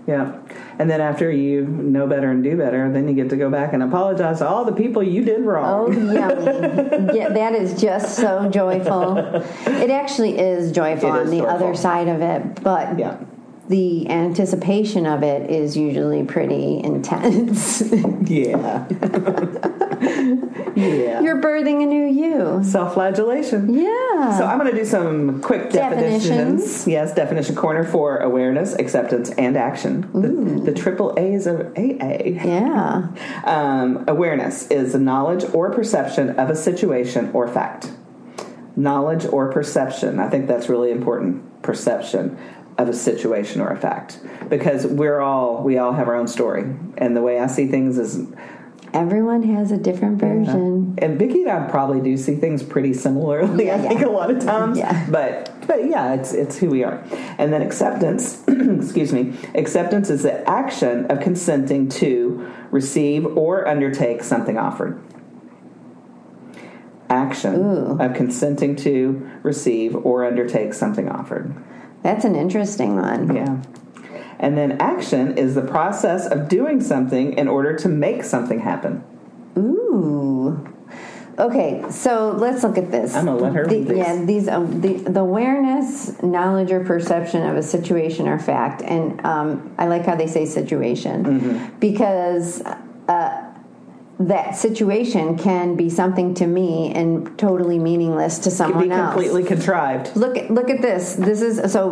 Yeah. 0.09 0.39
And 0.79 0.89
then 0.89 1.01
after 1.01 1.29
you 1.29 1.65
know 1.67 2.07
better 2.07 2.31
and 2.31 2.43
do 2.43 2.57
better, 2.57 2.91
then 2.91 3.07
you 3.07 3.13
get 3.13 3.29
to 3.29 3.37
go 3.37 3.49
back 3.51 3.73
and 3.73 3.83
apologize 3.83 4.39
to 4.39 4.47
all 4.47 4.65
the 4.65 4.71
people 4.71 5.03
you 5.03 5.23
did 5.23 5.41
Oh, 5.41 5.43
wrong. 5.43 5.93
yummy. 5.93 7.15
yeah, 7.17 7.29
that 7.29 7.53
is 7.53 7.79
just 7.79 8.15
so 8.15 8.49
joyful. 8.49 9.17
It 9.85 9.91
actually 9.91 10.39
is 10.39 10.71
joyful 10.71 11.09
It 11.09 11.11
on 11.11 11.21
is 11.25 11.29
the 11.29 11.37
joyful. 11.41 11.55
other 11.55 11.75
side 11.75 12.07
of 12.07 12.21
it, 12.21 12.63
but 12.63 12.97
Yeah. 12.97 13.17
the 13.67 14.09
anticipation 14.09 15.05
of 15.05 15.21
it 15.21 15.51
is 15.51 15.77
usually 15.77 16.23
pretty 16.23 16.81
intense. 16.83 17.83
Yeah. 18.25 18.87
yeah. 20.01 21.21
You're 21.21 21.41
birthing 21.41 21.83
a 21.83 21.85
new 21.85 22.05
you. 22.05 22.63
Self-flagellation. 22.63 23.73
Yeah. 23.73 24.37
So 24.37 24.45
I'm 24.45 24.57
going 24.59 24.71
to 24.71 24.77
do 24.77 24.85
some 24.85 25.41
quick 25.41 25.71
definitions. 25.71 26.23
Definitions. 26.23 26.87
Yes, 26.87 27.13
definition 27.13 27.55
corner 27.55 27.83
for 27.83 28.17
awareness, 28.17 28.73
acceptance, 28.75 29.29
and 29.31 29.57
action. 29.57 30.09
The, 30.13 30.71
the 30.71 30.77
triple 30.77 31.13
A's 31.17 31.47
of 31.47 31.61
AA. 31.77 32.23
yeah. 32.25 33.07
Um, 33.43 34.05
awareness 34.07 34.67
is 34.69 34.93
the 34.93 34.99
knowledge 34.99 35.43
or 35.53 35.71
perception 35.71 36.31
of 36.39 36.49
a 36.49 36.55
situation 36.55 37.31
or 37.33 37.47
fact. 37.47 37.91
Knowledge 38.75 39.25
or 39.25 39.51
perception. 39.51 40.19
I 40.19 40.29
think 40.29 40.47
that's 40.47 40.69
really 40.69 40.91
important. 40.91 41.61
Perception 41.61 42.37
of 42.77 42.87
a 42.87 42.93
situation 42.93 43.59
or 43.59 43.69
a 43.69 43.75
fact, 43.77 44.19
because 44.47 44.87
we're 44.87 45.19
all 45.19 45.61
we 45.63 45.77
all 45.77 45.91
have 45.91 46.07
our 46.07 46.15
own 46.15 46.29
story, 46.29 46.63
and 46.97 47.13
the 47.13 47.21
way 47.21 47.37
I 47.37 47.47
see 47.47 47.67
things 47.67 47.97
is 47.97 48.25
Everyone 48.93 49.43
has 49.43 49.71
a 49.71 49.77
different 49.77 50.19
version. 50.19 50.95
And 50.97 51.19
Vicky 51.19 51.43
and 51.43 51.51
I 51.51 51.69
probably 51.69 52.01
do 52.01 52.17
see 52.17 52.35
things 52.35 52.63
pretty 52.63 52.93
similarly. 52.93 53.67
Yeah, 53.67 53.75
I 53.75 53.87
think 53.87 54.01
yeah. 54.01 54.07
a 54.07 54.09
lot 54.09 54.31
of 54.31 54.43
times, 54.43 54.77
Yeah. 54.77 55.07
but 55.09 55.53
but 55.67 55.87
yeah, 55.87 56.15
it's 56.15 56.33
it's 56.33 56.57
who 56.57 56.69
we 56.69 56.83
are. 56.83 57.03
And 57.37 57.53
then 57.53 57.61
acceptance, 57.61 58.43
excuse 58.47 59.13
me, 59.13 59.35
acceptance 59.53 60.09
is 60.09 60.23
the 60.23 60.49
action 60.49 61.05
of 61.07 61.19
consenting 61.19 61.87
to 61.89 62.51
receive 62.71 63.25
or 63.37 63.67
undertake 63.67 64.23
something 64.23 64.57
offered. 64.57 64.99
Action 67.09 67.55
Ooh. 67.55 67.97
of 67.99 68.13
consenting 68.15 68.75
to 68.77 69.29
receive 69.43 69.95
or 69.95 70.25
undertake 70.25 70.73
something 70.73 71.09
offered. 71.09 71.53
That's 72.01 72.25
an 72.25 72.35
interesting 72.35 72.95
one. 72.95 73.35
Yeah. 73.35 73.61
And 74.39 74.57
then 74.57 74.73
action 74.79 75.37
is 75.37 75.55
the 75.55 75.61
process 75.61 76.25
of 76.27 76.47
doing 76.47 76.79
something 76.81 77.33
in 77.37 77.47
order 77.47 77.75
to 77.77 77.89
make 77.89 78.23
something 78.23 78.59
happen. 78.59 79.03
Ooh. 79.57 80.65
Okay, 81.37 81.85
so 81.89 82.31
let's 82.37 82.63
look 82.63 82.77
at 82.77 82.91
this. 82.91 83.15
I'm 83.15 83.25
gonna 83.25 83.37
let 83.37 83.53
her 83.53 83.65
The- 83.65 83.77
read 83.79 83.87
these. 83.87 83.97
Yeah, 83.97 84.25
these 84.25 84.47
um, 84.49 84.81
the, 84.81 84.93
the 84.97 85.21
awareness, 85.21 86.21
knowledge, 86.21 86.69
or 86.71 86.83
perception 86.83 87.43
of 87.47 87.55
a 87.55 87.63
situation 87.63 88.27
or 88.27 88.37
fact, 88.39 88.81
and 88.81 89.25
um, 89.25 89.73
I 89.77 89.87
like 89.87 90.05
how 90.05 90.15
they 90.15 90.27
say 90.27 90.45
situation 90.45 91.23
Mm-hmm. 91.23 91.79
because 91.79 92.61
that 94.19 94.55
situation 94.55 95.37
can 95.37 95.75
be 95.77 95.89
something 95.89 96.33
to 96.35 96.45
me 96.45 96.91
and 96.93 97.37
totally 97.39 97.79
meaningless 97.79 98.39
to 98.39 98.51
someone 98.51 98.81
Can 98.81 98.89
be 98.89 98.95
else. 98.95 99.13
completely 99.13 99.43
contrived. 99.45 100.15
Look 100.17 100.37
at 100.37 100.51
look 100.51 100.69
at 100.69 100.81
this. 100.81 101.15
This 101.15 101.41
is 101.41 101.71
so. 101.71 101.91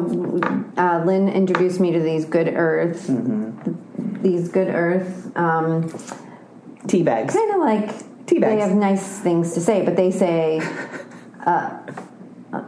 Uh, 0.77 1.03
Lynn 1.05 1.29
introduced 1.29 1.79
me 1.79 1.91
to 1.93 1.99
these 2.01 2.25
Good 2.25 2.49
Earth, 2.49 3.07
Mm-hmm. 3.07 4.21
these 4.21 4.49
Good 4.49 4.67
Earth. 4.67 5.31
Um, 5.37 5.89
Tea 6.87 7.03
bags. 7.03 7.33
kind 7.33 7.51
of 7.53 7.59
like 7.61 8.25
Tea 8.27 8.39
they 8.39 8.59
have 8.59 8.71
nice 8.75 9.19
things 9.19 9.53
to 9.53 9.61
say, 9.61 9.83
but 9.85 9.95
they 9.95 10.11
say, 10.11 10.59
uh, 11.45 11.79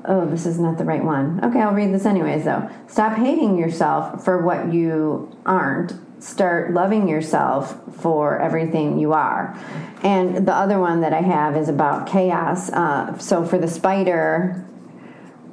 "Oh, 0.06 0.26
this 0.26 0.46
is 0.46 0.58
not 0.58 0.78
the 0.78 0.86
right 0.86 1.04
one." 1.04 1.44
Okay, 1.44 1.60
I'll 1.62 1.74
read 1.74 1.94
this 1.94 2.06
anyways. 2.06 2.46
Though, 2.46 2.70
stop 2.88 3.18
hating 3.18 3.58
yourself 3.58 4.24
for 4.24 4.42
what 4.46 4.72
you 4.74 5.36
aren't. 5.46 5.94
Start 6.20 6.72
loving 6.74 7.08
yourself 7.08 7.80
for 8.02 8.40
everything 8.40 9.00
you 9.00 9.14
are. 9.14 9.58
And 10.04 10.46
the 10.48 10.54
other 10.54 10.80
one 10.80 11.02
that 11.02 11.14
I 11.14 11.22
have 11.22 11.56
is 11.56 11.70
about 11.70 12.08
chaos. 12.08 12.70
Uh, 12.72 13.18
so 13.20 13.46
for 13.46 13.58
the 13.58 13.68
spider, 13.68 14.66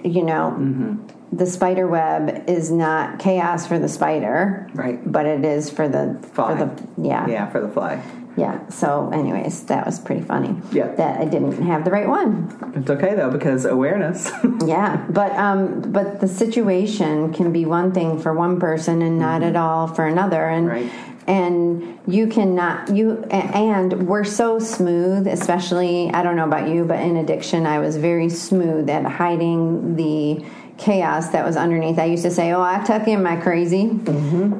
you 0.04 0.22
know, 0.24 0.54
Mm-hmm. 0.58 1.36
the 1.36 1.46
spider 1.46 1.86
web 1.86 2.48
is 2.48 2.70
not 2.70 3.18
chaos 3.18 3.66
for 3.66 3.78
the 3.78 3.88
spider, 3.88 4.68
Right. 4.74 5.00
But 5.10 5.26
it 5.26 5.44
is 5.44 5.70
for 5.70 5.88
the 5.88 6.18
Fly. 6.32 6.56
for 6.58 6.64
the 6.64 7.02
yeah 7.02 7.26
Yeah, 7.28 7.46
for 7.50 7.60
the 7.60 7.68
fly. 7.68 8.02
Yeah. 8.36 8.68
So, 8.68 9.10
anyways, 9.12 9.64
that 9.66 9.86
was 9.86 9.98
pretty 9.98 10.22
funny. 10.22 10.60
Yeah. 10.72 10.88
That 10.94 11.20
I 11.20 11.24
didn't 11.24 11.62
have 11.62 11.84
the 11.84 11.90
right 11.90 12.08
one. 12.08 12.72
It's 12.76 12.90
okay 12.90 13.14
though 13.14 13.30
because 13.30 13.64
awareness. 13.64 14.30
Yeah. 14.66 15.04
But 15.10 15.32
um, 15.32 15.80
but 15.92 16.20
the 16.20 16.28
situation 16.28 17.32
can 17.32 17.52
be 17.52 17.64
one 17.64 17.92
thing 17.92 18.18
for 18.18 18.32
one 18.34 18.58
person 18.58 19.00
and 19.02 19.18
not 19.18 19.42
at 19.42 19.56
all 19.56 19.86
for 19.86 20.06
another. 20.06 20.48
And 20.48 20.66
Right. 20.68 20.90
and 21.26 21.98
you 22.06 22.26
cannot 22.26 22.88
you 22.94 23.22
and 23.30 24.06
we're 24.08 24.24
so 24.24 24.58
smooth. 24.58 25.26
Especially, 25.26 26.10
I 26.12 26.22
don't 26.22 26.36
know 26.36 26.44
about 26.46 26.68
you, 26.68 26.84
but 26.84 27.00
in 27.00 27.16
addiction, 27.16 27.66
I 27.66 27.78
was 27.78 27.96
very 27.96 28.28
smooth 28.28 28.88
at 28.90 29.04
hiding 29.04 29.96
the 29.96 30.44
chaos 30.78 31.28
that 31.30 31.44
was 31.44 31.56
underneath. 31.56 31.98
I 31.98 32.04
used 32.04 32.22
to 32.24 32.30
say, 32.30 32.52
"Oh, 32.52 32.60
I 32.62 32.82
tuck 32.84 33.08
in 33.08 33.22
my 33.22 33.36
crazy. 33.36 33.90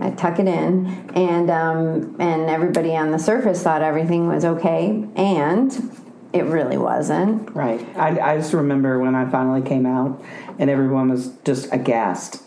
I 0.01 0.11
tuck 0.17 0.39
it 0.39 0.49
in," 0.49 0.87
and 1.15 1.51
um, 1.51 2.17
and 2.19 2.49
everybody 2.51 2.97
on 2.97 3.11
the 3.11 3.19
surface 3.19 3.63
thought 3.63 3.83
everything 3.83 4.27
was 4.29 4.45
okay, 4.45 5.05
and 5.17 5.99
it 6.33 6.45
really 6.45 6.77
wasn't. 6.77 7.55
right. 7.55 7.81
I, 7.97 8.33
I 8.33 8.37
just 8.39 8.53
remember 8.53 8.99
when 8.99 9.15
I 9.15 9.29
finally 9.31 9.63
came 9.63 9.87
out 9.87 10.23
and 10.59 10.69
everyone 10.69 11.09
was 11.09 11.29
just 11.45 11.73
aghast 11.73 12.43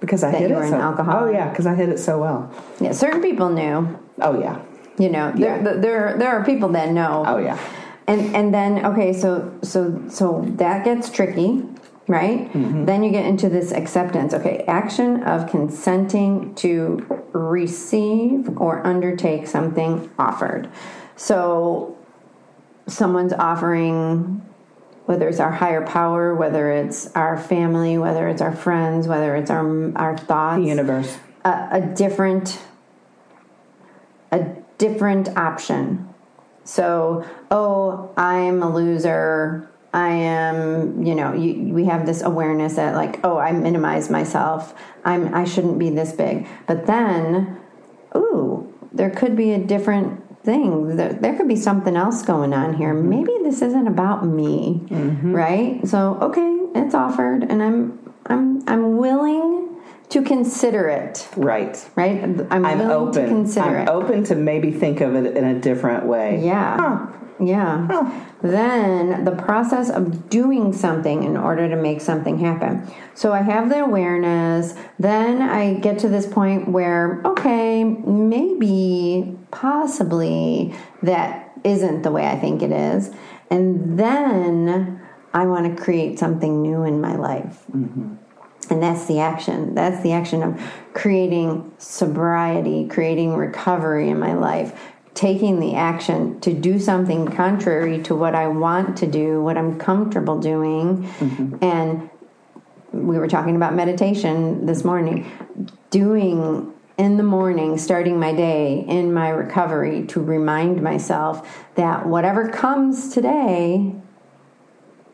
because 0.00 0.24
I 0.24 0.30
That 0.32 0.40
hid 0.40 0.50
you 0.50 0.56
it 0.56 0.58
were 0.58 0.64
an 0.64 0.70
so. 0.70 0.76
alcoholic. 0.80 1.34
Oh 1.34 1.38
yeah, 1.38 1.48
because 1.50 1.66
I 1.66 1.74
hit 1.74 1.88
it 1.88 1.98
so 1.98 2.18
well. 2.18 2.50
Yeah, 2.80 2.92
certain 2.92 3.20
people 3.20 3.48
knew. 3.50 3.98
Oh 4.20 4.40
yeah. 4.40 4.60
You 4.98 5.08
know, 5.10 5.30
there 5.32 5.56
Yeah. 5.62 5.74
there 5.74 6.16
there 6.18 6.28
are 6.30 6.44
people 6.44 6.70
that 6.70 6.90
know. 6.90 7.24
Oh 7.26 7.38
yeah. 7.38 7.58
And 8.08 8.34
and 8.34 8.52
then 8.54 8.84
okay, 8.86 9.12
so 9.12 9.52
so 9.62 10.02
so 10.08 10.44
that 10.56 10.84
gets 10.84 11.10
tricky, 11.10 11.62
right? 12.08 12.50
Mm-hmm. 12.52 12.86
Then 12.86 13.04
you 13.04 13.10
get 13.10 13.26
into 13.26 13.48
this 13.48 13.70
acceptance. 13.72 14.34
Okay, 14.34 14.64
action 14.66 15.22
of 15.24 15.48
consenting 15.48 16.54
to 16.56 17.24
receive 17.32 18.58
or 18.58 18.84
undertake 18.86 19.46
something 19.46 20.10
offered. 20.18 20.68
So 21.16 21.96
someone's 22.86 23.32
offering 23.34 24.42
whether 25.04 25.26
it's 25.26 25.40
our 25.40 25.50
higher 25.52 25.86
power, 25.86 26.34
whether 26.34 26.70
it's 26.70 27.10
our 27.14 27.38
family, 27.38 27.96
whether 27.96 28.28
it's 28.28 28.42
our 28.42 28.54
friends, 28.54 29.08
whether 29.08 29.36
it's 29.36 29.50
our 29.50 29.96
our 29.96 30.18
thoughts, 30.18 30.60
The 30.62 30.68
universe. 30.68 31.16
a, 31.46 31.68
a 31.72 31.80
different 31.80 32.60
a 34.30 34.44
different 34.76 35.30
option. 35.36 36.12
So, 36.64 37.24
oh, 37.50 38.12
I'm 38.18 38.62
a 38.62 38.70
loser. 38.72 39.67
I 39.92 40.08
am, 40.10 41.02
you 41.02 41.14
know, 41.14 41.32
you, 41.32 41.72
we 41.72 41.86
have 41.86 42.04
this 42.04 42.22
awareness 42.22 42.76
that 42.76 42.94
like, 42.94 43.20
oh, 43.24 43.38
I 43.38 43.52
minimize 43.52 44.10
myself. 44.10 44.74
I'm 45.04 45.34
I 45.34 45.44
shouldn't 45.44 45.78
be 45.78 45.90
this 45.90 46.12
big. 46.12 46.46
But 46.66 46.86
then, 46.86 47.58
ooh, 48.14 48.72
there 48.92 49.10
could 49.10 49.34
be 49.34 49.52
a 49.52 49.58
different 49.58 50.42
thing. 50.42 50.96
There, 50.96 51.12
there 51.14 51.36
could 51.36 51.48
be 51.48 51.56
something 51.56 51.96
else 51.96 52.22
going 52.22 52.52
on 52.52 52.74
here. 52.74 52.94
Mm-hmm. 52.94 53.08
Maybe 53.08 53.32
this 53.42 53.62
isn't 53.62 53.86
about 53.86 54.26
me, 54.26 54.82
mm-hmm. 54.88 55.34
right? 55.34 55.86
So, 55.86 56.18
okay, 56.20 56.58
it's 56.74 56.94
offered, 56.94 57.44
and 57.44 57.62
I'm 57.62 58.12
I'm 58.26 58.68
I'm 58.68 58.98
willing 58.98 59.76
to 60.10 60.22
consider 60.22 60.88
it. 60.88 61.28
Right. 61.36 61.82
Right? 61.94 62.22
I'm, 62.22 62.46
I'm 62.50 62.62
willing 62.62 62.90
open. 62.90 63.22
to 63.22 63.28
consider 63.28 63.78
I'm 63.78 63.88
it. 63.88 63.90
open 63.90 64.24
to 64.24 64.34
maybe 64.34 64.70
think 64.70 65.00
of 65.00 65.14
it 65.14 65.36
in 65.36 65.44
a 65.44 65.58
different 65.58 66.06
way. 66.06 66.44
Yeah. 66.44 66.76
Huh. 66.76 67.18
Yeah. 67.40 67.86
Huh. 67.86 68.24
Then 68.42 69.24
the 69.24 69.32
process 69.32 69.90
of 69.90 70.28
doing 70.28 70.72
something 70.72 71.22
in 71.22 71.36
order 71.36 71.68
to 71.68 71.76
make 71.76 72.00
something 72.00 72.38
happen. 72.38 72.90
So 73.14 73.32
I 73.32 73.42
have 73.42 73.68
the 73.68 73.82
awareness. 73.82 74.74
Then 74.98 75.42
I 75.42 75.74
get 75.74 75.98
to 76.00 76.08
this 76.08 76.26
point 76.26 76.68
where, 76.68 77.20
okay, 77.24 77.84
maybe, 77.84 79.36
possibly, 79.50 80.74
that 81.02 81.52
isn't 81.64 82.02
the 82.02 82.10
way 82.10 82.26
I 82.26 82.38
think 82.38 82.62
it 82.62 82.72
is. 82.72 83.10
And 83.50 83.98
then 83.98 85.00
I 85.32 85.46
want 85.46 85.76
to 85.76 85.82
create 85.82 86.18
something 86.18 86.62
new 86.62 86.84
in 86.84 87.00
my 87.00 87.16
life. 87.16 87.64
Mm-hmm. 87.74 88.14
And 88.70 88.82
that's 88.82 89.06
the 89.06 89.20
action. 89.20 89.74
That's 89.74 90.02
the 90.02 90.12
action 90.12 90.42
of 90.42 90.60
creating 90.92 91.72
sobriety, 91.78 92.86
creating 92.86 93.34
recovery 93.34 94.10
in 94.10 94.18
my 94.18 94.34
life, 94.34 94.78
taking 95.18 95.58
the 95.58 95.74
action 95.74 96.38
to 96.38 96.52
do 96.52 96.78
something 96.78 97.26
contrary 97.26 98.00
to 98.00 98.14
what 98.14 98.36
I 98.36 98.46
want 98.46 98.96
to 98.98 99.06
do, 99.08 99.42
what 99.42 99.58
I'm 99.58 99.76
comfortable 99.76 100.38
doing. 100.38 101.02
Mm-hmm. 101.02 101.56
And 101.60 102.08
we 102.92 103.18
were 103.18 103.26
talking 103.26 103.56
about 103.56 103.74
meditation 103.74 104.64
this 104.64 104.84
morning, 104.84 105.28
doing 105.90 106.72
in 106.98 107.16
the 107.16 107.24
morning, 107.24 107.78
starting 107.78 108.20
my 108.20 108.32
day 108.32 108.84
in 108.86 109.12
my 109.12 109.30
recovery 109.30 110.06
to 110.06 110.20
remind 110.20 110.82
myself 110.82 111.66
that 111.74 112.06
whatever 112.06 112.48
comes 112.48 113.12
today 113.12 113.92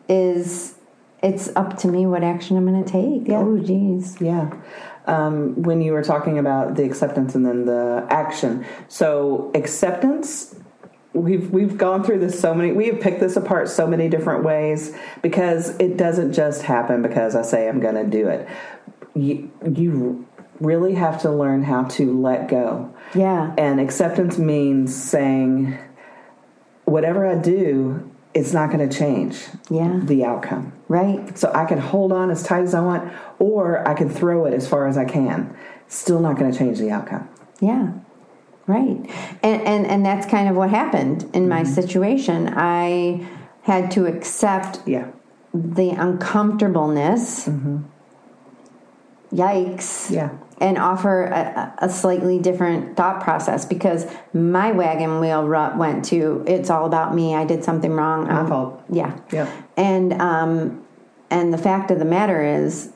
is 0.06 0.74
it's 1.22 1.48
up 1.56 1.78
to 1.78 1.88
me 1.88 2.04
what 2.04 2.22
action 2.22 2.58
I'm 2.58 2.66
going 2.66 2.84
to 2.84 2.92
take. 2.92 3.26
Yeah. 3.26 3.38
Oh, 3.38 3.58
geez. 3.58 4.20
Yeah. 4.20 4.52
Um, 5.06 5.62
when 5.62 5.82
you 5.82 5.92
were 5.92 6.02
talking 6.02 6.38
about 6.38 6.76
the 6.76 6.84
acceptance 6.84 7.34
and 7.34 7.44
then 7.44 7.66
the 7.66 8.06
action. 8.08 8.64
So 8.88 9.50
acceptance, 9.54 10.54
we've 11.12 11.50
we've 11.50 11.76
gone 11.76 12.02
through 12.04 12.20
this 12.20 12.38
so 12.38 12.54
many. 12.54 12.72
We 12.72 12.86
have 12.86 13.00
picked 13.00 13.20
this 13.20 13.36
apart 13.36 13.68
so 13.68 13.86
many 13.86 14.08
different 14.08 14.44
ways 14.44 14.96
because 15.22 15.76
it 15.78 15.96
doesn't 15.96 16.32
just 16.32 16.62
happen 16.62 17.02
because 17.02 17.36
I 17.36 17.42
say 17.42 17.68
I'm 17.68 17.80
going 17.80 17.94
to 17.96 18.04
do 18.04 18.28
it. 18.28 18.48
You 19.14 19.50
you 19.70 20.26
really 20.60 20.94
have 20.94 21.20
to 21.22 21.30
learn 21.30 21.62
how 21.62 21.84
to 21.84 22.20
let 22.20 22.48
go. 22.48 22.94
Yeah. 23.14 23.54
And 23.58 23.80
acceptance 23.80 24.38
means 24.38 24.94
saying, 24.94 25.78
whatever 26.84 27.26
I 27.26 27.36
do, 27.36 28.10
it's 28.34 28.52
not 28.52 28.70
going 28.72 28.86
to 28.88 28.98
change 28.98 29.36
Yeah. 29.70 30.00
the 30.02 30.24
outcome. 30.24 30.72
Right. 30.88 31.38
So 31.38 31.50
I 31.54 31.64
can 31.64 31.78
hold 31.78 32.12
on 32.12 32.30
as 32.30 32.42
tight 32.42 32.62
as 32.64 32.74
I 32.74 32.80
want, 32.80 33.10
or 33.38 33.86
I 33.88 33.94
can 33.94 34.08
throw 34.08 34.44
it 34.44 34.52
as 34.54 34.66
far 34.68 34.86
as 34.86 34.98
I 34.98 35.04
can. 35.04 35.54
Still 35.88 36.20
not 36.20 36.36
going 36.38 36.50
to 36.52 36.58
change 36.58 36.78
the 36.78 36.90
outcome. 36.90 37.28
Yeah. 37.60 37.92
Right. 38.66 38.98
And 39.42 39.62
and 39.62 39.86
and 39.86 40.04
that's 40.06 40.26
kind 40.26 40.48
of 40.48 40.56
what 40.56 40.70
happened 40.70 41.28
in 41.32 41.48
my 41.48 41.62
Mm-hmm. 41.62 41.72
situation. 41.74 42.52
I 42.56 43.26
had 43.62 43.90
to 43.92 44.06
accept 44.06 44.80
Yeah. 44.86 45.06
the 45.52 45.90
uncomfortableness. 45.90 47.48
Yikes. 49.34 50.10
Yeah. 50.10 50.30
And 50.58 50.78
offer 50.78 51.24
a, 51.24 51.74
a 51.78 51.88
slightly 51.88 52.38
different 52.38 52.96
thought 52.96 53.20
process 53.22 53.64
because 53.64 54.06
my 54.32 54.70
wagon 54.70 55.18
wheel 55.20 55.44
went 55.76 56.04
to 56.06 56.44
it's 56.46 56.70
all 56.70 56.86
about 56.86 57.14
me. 57.14 57.34
I 57.34 57.44
did 57.44 57.64
something 57.64 57.90
wrong. 57.92 58.28
My 58.28 58.40
Um, 58.40 58.46
fault. 58.48 58.82
Yeah. 58.88 59.18
Yep. 59.32 59.48
And 59.76 60.12
um, 60.22 60.84
and 61.30 61.52
the 61.52 61.58
fact 61.58 61.90
of 61.90 61.98
the 61.98 62.04
matter 62.04 62.40
is, 62.42 62.92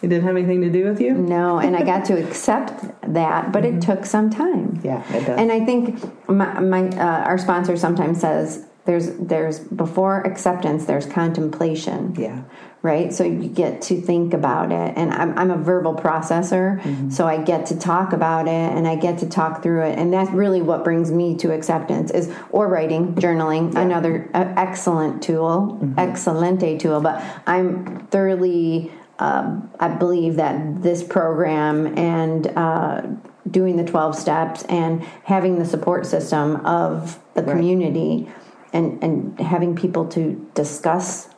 It 0.00 0.08
didn't 0.08 0.24
have 0.24 0.36
anything 0.36 0.62
to 0.62 0.70
do 0.70 0.84
with 0.88 0.98
you? 1.00 1.12
no. 1.12 1.58
And 1.58 1.76
I 1.76 1.82
got 1.82 2.06
to 2.06 2.14
accept 2.26 2.72
that, 3.12 3.52
but 3.52 3.66
it 3.66 3.82
took 3.82 4.06
some 4.06 4.30
time. 4.30 4.80
Yeah, 4.82 5.02
it 5.14 5.26
does. 5.26 5.38
And 5.38 5.52
I 5.52 5.62
think 5.66 6.00
my, 6.28 6.58
my 6.60 6.88
uh, 6.88 7.24
our 7.24 7.36
sponsor 7.36 7.76
sometimes 7.76 8.18
says 8.20 8.64
there's 8.86 9.10
there's 9.18 9.58
before 9.58 10.20
acceptance 10.26 10.86
there's 10.86 11.04
contemplation. 11.06 12.14
yeah. 12.18 12.42
Right, 12.86 13.12
so 13.12 13.24
you 13.24 13.48
get 13.48 13.82
to 13.82 14.00
think 14.00 14.32
about 14.32 14.70
it, 14.70 14.92
and 14.96 15.12
I'm, 15.12 15.36
I'm 15.36 15.50
a 15.50 15.56
verbal 15.56 15.96
processor, 15.96 17.12
so 17.12 17.26
I 17.26 17.36
get 17.42 17.66
to 17.66 17.76
talk 17.76 18.12
about 18.12 18.46
it, 18.46 18.50
and 18.50 18.86
I 18.86 18.94
get 18.94 19.18
to 19.18 19.28
talk 19.28 19.60
through 19.60 19.82
it, 19.86 19.98
and 19.98 20.12
that's 20.12 20.30
really 20.30 20.62
what 20.62 20.84
brings 20.84 21.10
me 21.10 21.36
to 21.38 21.52
acceptance 21.52 22.12
is 22.12 22.32
or 22.50 22.68
writing, 22.68 23.16
journaling, 23.16 23.74
another 23.74 24.30
uh, 24.34 24.54
excellent 24.56 25.20
tool, 25.20 25.80
excellente 25.96 26.78
tool. 26.78 27.00
But 27.00 27.24
I'm 27.44 28.06
thoroughly, 28.06 28.92
um, 29.18 29.68
I 29.80 29.88
believe 29.88 30.36
that 30.36 30.80
this 30.80 31.02
program 31.02 31.98
and 31.98 32.46
uh, 32.56 33.02
doing 33.50 33.78
the 33.78 33.84
12 33.84 34.14
steps 34.14 34.62
and 34.68 35.02
having 35.24 35.58
the 35.58 35.64
support 35.64 36.06
system 36.06 36.64
of 36.64 37.18
the 37.34 37.42
community 37.42 38.30
and, 38.72 39.02
and 39.02 39.40
having 39.40 39.74
people 39.74 40.06
to 40.10 40.48
discuss 40.54 41.30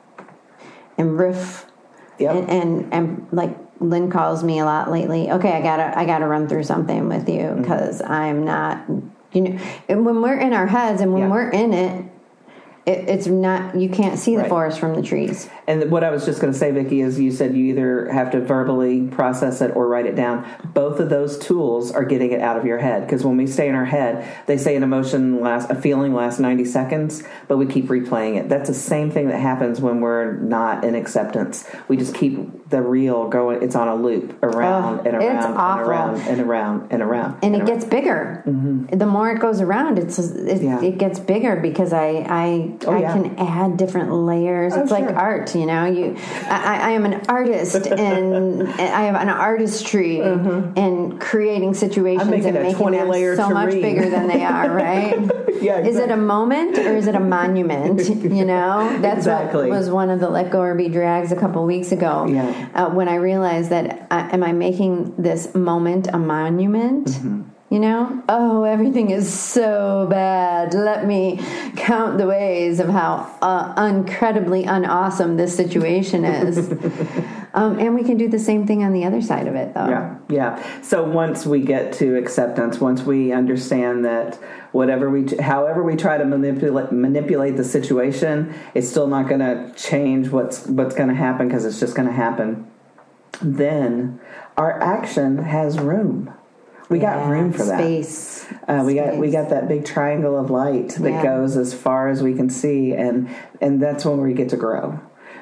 and 0.99 1.19
riff 1.19 1.65
Yep. 2.19 2.35
and, 2.35 2.51
and 2.51 2.93
and 2.95 3.27
like 3.31 3.57
Lynn 3.81 4.11
calls 4.11 4.43
me 4.43 4.59
a 4.59 4.65
lot 4.65 4.91
lately. 4.91 5.31
Okay, 5.31 5.53
I 5.53 5.63
gotta 5.63 5.97
I 5.97 6.05
gotta 6.05 6.27
run 6.27 6.49
through 6.49 6.65
something 6.65 7.09
with 7.09 7.29
you 7.29 7.39
Mm-hmm. 7.43 7.63
because 7.63 8.03
I'm 8.03 8.45
not 8.45 8.85
you 9.33 9.43
know 9.43 9.59
and 9.89 10.05
when 10.05 10.21
we're 10.21 10.39
in 10.39 10.53
our 10.53 10.67
heads 10.67 11.01
and 11.01 11.13
when 11.13 11.23
Yeah. 11.23 11.31
we're 11.31 11.49
in 11.51 11.73
it, 11.73 12.05
it, 12.87 13.09
it's 13.09 13.27
not 13.29 13.77
you 13.77 13.89
can't 13.89 14.19
see 14.19 14.35
the 14.35 14.43
Right. 14.43 14.49
forest 14.49 14.81
from 14.81 14.95
the 14.95 15.03
trees. 15.03 15.49
And 15.69 15.91
what 15.91 16.03
I 16.03 16.11
was 16.11 16.25
just 16.25 16.41
going 16.41 16.53
to 16.53 16.59
say, 16.59 16.71
Vicki, 16.71 17.03
is 17.03 17.21
you 17.21 17.31
said 17.31 17.55
you 17.55 17.67
either 17.67 18.11
have 18.11 18.31
to 18.33 18.41
verbally 18.41 19.07
process 19.09 19.61
it 19.61 19.77
or 19.77 19.87
write 19.87 20.07
it 20.07 20.17
down. 20.17 20.47
Both 20.73 20.99
of 20.99 21.11
those 21.11 21.39
tools 21.39 21.93
are 21.93 22.05
getting 22.05 22.33
it 22.33 22.41
out 22.41 22.57
of 22.57 22.65
your 22.65 22.79
head 22.79 23.03
because 23.03 23.23
when 23.25 23.37
we 23.37 23.47
stay 23.47 23.69
in 23.69 23.75
our 23.75 23.85
head, 23.85 24.27
they 24.47 24.57
say 24.57 24.75
an 24.77 24.83
emotion 24.83 25.41
lasts, 25.41 25.71
a 25.71 25.75
feeling 25.81 26.15
lasts 26.15 26.41
ninety 26.41 26.65
seconds, 26.65 27.23
but 27.49 27.59
we 27.59 27.67
keep 27.67 27.87
replaying 27.89 28.39
it. 28.39 28.49
That's 28.49 28.69
the 28.69 28.75
same 28.75 29.11
thing 29.11 29.29
that 29.29 29.39
happens 29.41 29.81
when 29.81 30.01
we're 30.01 30.33
not 30.39 30.85
in 30.85 30.95
acceptance. 30.95 31.69
We 31.87 31.97
just 31.99 32.15
keep 32.15 32.69
the 32.71 32.81
reel 32.83 33.29
going. 33.29 33.63
It's 33.63 33.77
on 33.77 33.89
a 33.89 33.95
loop 33.95 34.43
around 34.43 35.07
and 35.07 35.17
around 35.17 35.45
and 35.45 35.55
awful. 35.59 35.85
around 35.91 36.21
and 36.23 36.41
around 36.41 36.93
and 36.93 37.03
around. 37.03 37.45
and 37.45 37.55
it 37.55 37.67
gets 37.67 37.85
bigger. 37.85 38.43
The 38.47 39.07
more 39.07 39.31
it 39.31 39.39
goes 39.41 39.61
around, 39.61 39.99
it's 39.99 40.19
it, 40.19 40.49
Mm-hmm. 40.59 40.65
Yeah. 40.65 40.83
it 40.83 40.99
gets 40.99 41.21
bigger 41.21 41.57
because 41.57 41.93
I 41.93 42.25
I, 42.27 42.75
Oh, 42.87 42.93
I 42.93 43.01
yeah. 43.01 43.13
can 43.13 43.37
add 43.39 43.77
different 43.77 44.13
layers. 44.13 44.73
Oh, 44.75 44.81
it's 44.83 44.91
like 44.91 45.05
art, 45.15 45.55
you 45.59 45.67
know. 45.67 45.85
You, 45.87 46.17
I, 46.49 46.89
I 46.89 46.91
am 46.91 47.05
an 47.05 47.23
artist, 47.29 47.87
and 47.87 48.69
I 48.69 49.03
have 49.03 49.17
an 49.17 49.29
artistry 49.29 50.21
in 50.21 51.19
creating 51.19 51.75
situations 51.75 52.23
and 52.23 52.55
making 52.55 52.93
them 52.93 53.37
so 53.37 53.51
much 53.51 53.73
bigger 53.73 54.09
than 54.09 54.29
they 54.29 54.45
are. 54.45 54.69
Right? 54.79 55.19
Yeah, 55.61 55.81
Is 55.81 55.97
it 55.97 56.11
a 56.11 56.17
moment 56.17 56.79
or 56.79 56.95
is 56.95 57.07
it 57.09 57.15
a 57.15 57.21
monument? 57.21 58.01
You 58.39 58.45
know, 58.45 58.99
that's 59.01 59.19
Exactly. 59.19 59.69
what 59.69 59.79
was 59.79 59.91
one 59.91 60.11
of 60.11 60.21
the 60.21 60.29
let 60.29 60.51
go 60.51 60.61
or 60.61 60.75
be 60.75 60.89
drags 60.89 61.33
a 61.33 61.37
couple 61.37 61.65
weeks 61.65 61.93
ago. 61.93 62.27
Yeah. 62.29 62.69
Uh, 62.75 62.91
when 62.91 63.09
I 63.09 63.17
realized 63.17 63.71
that, 63.71 64.07
uh, 64.11 64.29
am 64.33 64.43
I 64.43 64.53
making 64.53 65.15
this 65.17 65.55
moment 65.55 66.09
a 66.13 66.19
monument? 66.19 67.07
Mm-hmm. 67.09 67.43
You 67.71 67.81
know, 67.81 68.23
oh, 68.31 68.63
everything 68.63 69.11
is 69.11 69.31
so 69.31 70.07
bad. 70.09 70.73
Let 70.73 71.07
me 71.07 71.39
count 71.77 72.17
the 72.17 72.27
ways 72.27 72.81
of 72.81 72.89
how 72.89 73.31
uh, 73.43 73.75
incredibly 73.95 74.65
unawesome 74.65 75.37
this 75.37 75.55
situation 75.55 76.25
is. 76.25 76.59
um, 77.55 77.79
and 77.79 77.95
we 77.95 78.05
can 78.05 78.17
do 78.17 78.27
the 78.27 78.39
same 78.39 78.67
thing 78.67 78.83
on 78.85 78.95
the 78.95 79.05
other 79.05 79.21
side 79.21 79.47
of 79.47 79.55
it, 79.55 79.75
though. 79.75 79.87
Yeah, 79.87 80.17
yeah. 80.31 80.81
So 80.81 81.05
once 81.05 81.45
we 81.45 81.61
get 81.61 81.93
to 81.95 82.17
acceptance, 82.17 82.81
once 82.81 83.03
we 83.03 83.33
understand 83.33 84.03
that 84.07 84.37
whatever 84.73 85.11
we, 85.11 85.27
however 85.37 85.83
we 85.83 85.95
try 85.95 86.17
to 86.17 86.25
manipulate 86.25 86.91
manipulate 86.91 87.59
the 87.59 87.65
situation, 87.65 88.55
it's 88.73 88.89
still 88.89 89.09
not 89.09 89.29
going 89.29 89.41
to 89.41 89.75
change 89.77 90.31
what's 90.31 90.67
what's 90.69 90.95
going 90.95 91.11
to 91.11 91.15
happen 91.15 91.49
because 91.49 91.67
it's 91.67 91.81
just 91.81 91.95
going 91.95 92.09
to 92.09 92.15
happen. 92.15 92.67
Then 93.43 94.21
our 94.57 94.81
action 94.81 95.37
has 95.37 95.79
room. 95.79 96.33
We 96.89 96.99
got 96.99 97.19
Yeah, 97.19 97.31
room 97.31 97.53
for 97.53 97.65
that. 97.65 97.81
Space. 97.81 98.47
Uh, 98.67 98.83
we 98.87 98.95
got 98.95 99.17
we 99.19 99.31
got 99.31 99.51
that 99.51 99.69
big 99.69 99.85
triangle 99.85 100.39
of 100.39 100.51
light 100.51 100.91
that 101.01 101.11
Yeah. 101.11 101.23
goes 101.23 101.57
as 101.57 101.75
far 101.75 102.09
as 102.09 102.23
we 102.23 102.35
can 102.35 102.49
see, 102.49 102.95
and 102.95 103.29
and 103.61 103.81
that's 103.81 104.05
when 104.07 104.21
we 104.23 104.33
get 104.33 104.49
to 104.51 104.57
grow. 104.57 104.99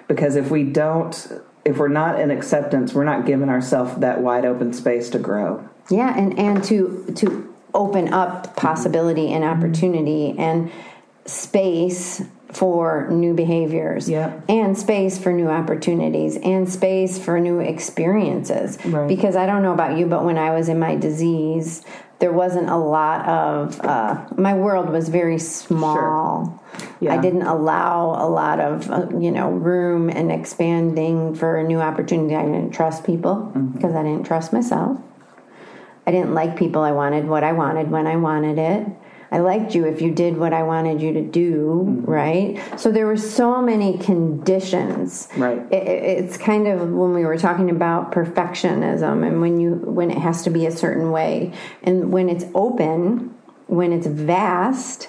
Because 0.08 0.36
if 0.36 0.50
we 0.50 0.64
don't, 0.64 1.40
if 1.64 1.78
we're 1.78 1.88
not 1.88 2.20
in 2.20 2.30
acceptance, 2.30 2.94
we're 2.94 3.04
not 3.04 3.26
giving 3.26 3.48
ourselves 3.48 3.94
that 3.96 4.20
wide 4.22 4.44
open 4.44 4.72
space 4.72 5.08
to 5.10 5.18
grow. 5.18 5.62
Yeah, 5.90 6.12
and 6.16 6.36
and 6.38 6.64
to 6.64 7.04
to 7.16 7.54
open 7.74 8.12
up 8.12 8.56
possibility 8.56 9.32
and 9.32 9.44
opportunity 9.44 10.34
and 10.38 10.70
space 11.26 12.22
for 12.56 13.06
new 13.10 13.34
behaviors 13.34 14.08
and 14.48 14.78
space 14.78 15.18
for 15.18 15.30
new 15.30 15.46
opportunities 15.48 16.38
and 16.38 16.66
space 16.66 17.18
for 17.18 17.38
new 17.38 17.60
experiences 17.60 18.78
Right. 18.86 19.06
because 19.06 19.36
i 19.36 19.44
don't 19.44 19.60
know 19.62 19.74
about 19.74 19.98
you 19.98 20.06
but 20.06 20.24
when 20.24 20.38
i 20.38 20.50
was 20.56 20.70
in 20.70 20.78
my 20.78 20.94
disease 20.96 21.82
there 22.18 22.32
wasn't 22.32 22.70
a 22.70 22.76
lot 22.78 23.28
of 23.28 23.78
uh, 23.82 24.24
my 24.38 24.54
world 24.54 24.88
was 24.88 25.10
very 25.10 25.38
small 25.38 26.62
Yeah. 26.98 27.12
i 27.14 27.18
didn't 27.20 27.42
allow 27.42 28.16
a 28.26 28.28
lot 28.40 28.58
of 28.58 28.90
uh, 28.90 29.06
you 29.18 29.30
know 29.30 29.50
room 29.50 30.08
and 30.08 30.32
expanding 30.32 31.34
for 31.34 31.58
a 31.58 31.62
new 31.62 31.80
opportunity 31.80 32.34
i 32.36 32.42
didn't 32.42 32.70
trust 32.72 33.04
people 33.04 33.34
Mm-hmm. 33.36 33.72
because 33.72 33.94
i 33.94 34.02
didn't 34.02 34.24
trust 34.24 34.52
myself 34.54 34.96
I 36.08 36.12
didn't 36.12 36.34
like 36.34 36.56
people. 36.56 36.82
I 36.82 36.92
wanted 36.92 37.26
what 37.26 37.42
I 37.42 37.50
wanted 37.50 37.90
when 37.90 38.06
I 38.06 38.14
wanted 38.14 38.58
it. 38.58 38.86
I 39.30 39.38
liked 39.38 39.74
you 39.74 39.86
if 39.86 40.00
you 40.00 40.10
did 40.12 40.36
what 40.36 40.52
I 40.52 40.62
wanted 40.62 41.00
you 41.02 41.12
to 41.14 41.22
do, 41.22 41.84
Mm-hmm. 41.86 42.10
right? 42.10 42.78
So 42.80 42.90
there 42.92 43.06
were 43.06 43.16
so 43.16 43.60
many 43.60 43.98
conditions. 43.98 45.28
Right. 45.36 45.58
It, 45.72 45.82
it- 45.88 46.06
it's 46.26 46.36
kind 46.36 46.66
of 46.68 46.80
when 46.92 47.12
we 47.14 47.24
were 47.24 47.36
talking 47.38 47.70
about 47.70 48.12
perfectionism 48.12 49.26
and 49.26 49.40
when 49.40 49.58
you 49.60 49.74
when 49.74 50.10
it 50.10 50.18
has 50.18 50.42
to 50.44 50.50
be 50.50 50.66
a 50.66 50.70
certain 50.70 51.10
way 51.10 51.52
and 51.82 52.12
when 52.12 52.28
it's 52.28 52.44
open, 52.54 53.34
when 53.66 53.92
it's 53.92 54.06
vast, 54.06 55.08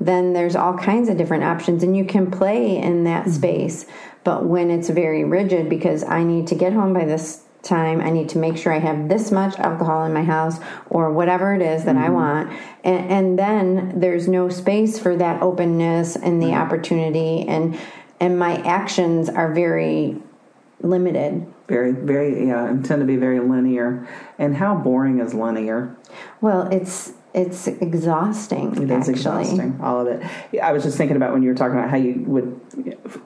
then 0.00 0.32
there's 0.34 0.54
all 0.56 0.76
kinds 0.76 1.08
of 1.08 1.16
different 1.16 1.44
options 1.44 1.82
and 1.82 1.96
you 1.96 2.04
can 2.04 2.30
play 2.30 2.76
in 2.76 3.04
that 3.04 3.28
space. 3.30 3.86
But 4.24 4.44
when 4.46 4.70
it's 4.70 4.88
very 4.90 5.24
rigid 5.24 5.68
because 5.68 6.02
I 6.04 6.22
need 6.24 6.46
to 6.48 6.54
get 6.54 6.72
home 6.72 6.92
by 6.92 7.04
this 7.04 7.43
time 7.64 8.00
i 8.00 8.10
need 8.10 8.28
to 8.28 8.38
make 8.38 8.56
sure 8.56 8.72
i 8.72 8.78
have 8.78 9.08
this 9.08 9.32
much 9.32 9.58
alcohol 9.58 10.04
in 10.04 10.12
my 10.12 10.22
house 10.22 10.58
or 10.90 11.10
whatever 11.10 11.54
it 11.54 11.62
is 11.62 11.84
that 11.84 11.96
i 11.96 12.04
mm-hmm. 12.04 12.14
want. 12.14 12.52
And, 12.82 13.10
and 13.10 13.38
then 13.38 14.00
there's 14.00 14.28
no 14.28 14.48
space 14.48 14.98
for 14.98 15.16
that 15.16 15.42
openness 15.42 16.16
and 16.16 16.40
the 16.40 16.46
mm-hmm. 16.46 16.62
opportunity. 16.62 17.46
And 17.48 17.78
and 18.20 18.38
my 18.38 18.56
actions 18.62 19.28
are 19.28 19.52
very 19.52 20.16
limited. 20.80 21.46
Very, 21.66 21.92
very, 21.92 22.46
yeah, 22.46 22.66
and 22.66 22.84
tend 22.84 23.00
to 23.00 23.06
be 23.06 23.16
very 23.16 23.40
linear. 23.40 24.06
And 24.38 24.56
how 24.56 24.74
boring 24.74 25.18
is 25.20 25.34
linear? 25.34 25.96
well 26.40 26.68
it's 26.70 27.12
it's 27.34 27.66
exhausting 27.66 28.76
It 28.80 28.84
is 28.84 28.90
actually 28.92 29.12
exhausting, 29.14 29.80
all 29.82 30.00
of 30.00 30.06
it. 30.06 30.60
I 30.62 30.72
was 30.72 30.84
just 30.84 30.96
thinking 30.96 31.16
about 31.16 31.32
when 31.32 31.42
you 31.42 31.48
were 31.48 31.54
talking 31.56 31.76
about 31.76 31.90
how 31.90 31.96
you 31.96 32.22
would 32.26 32.60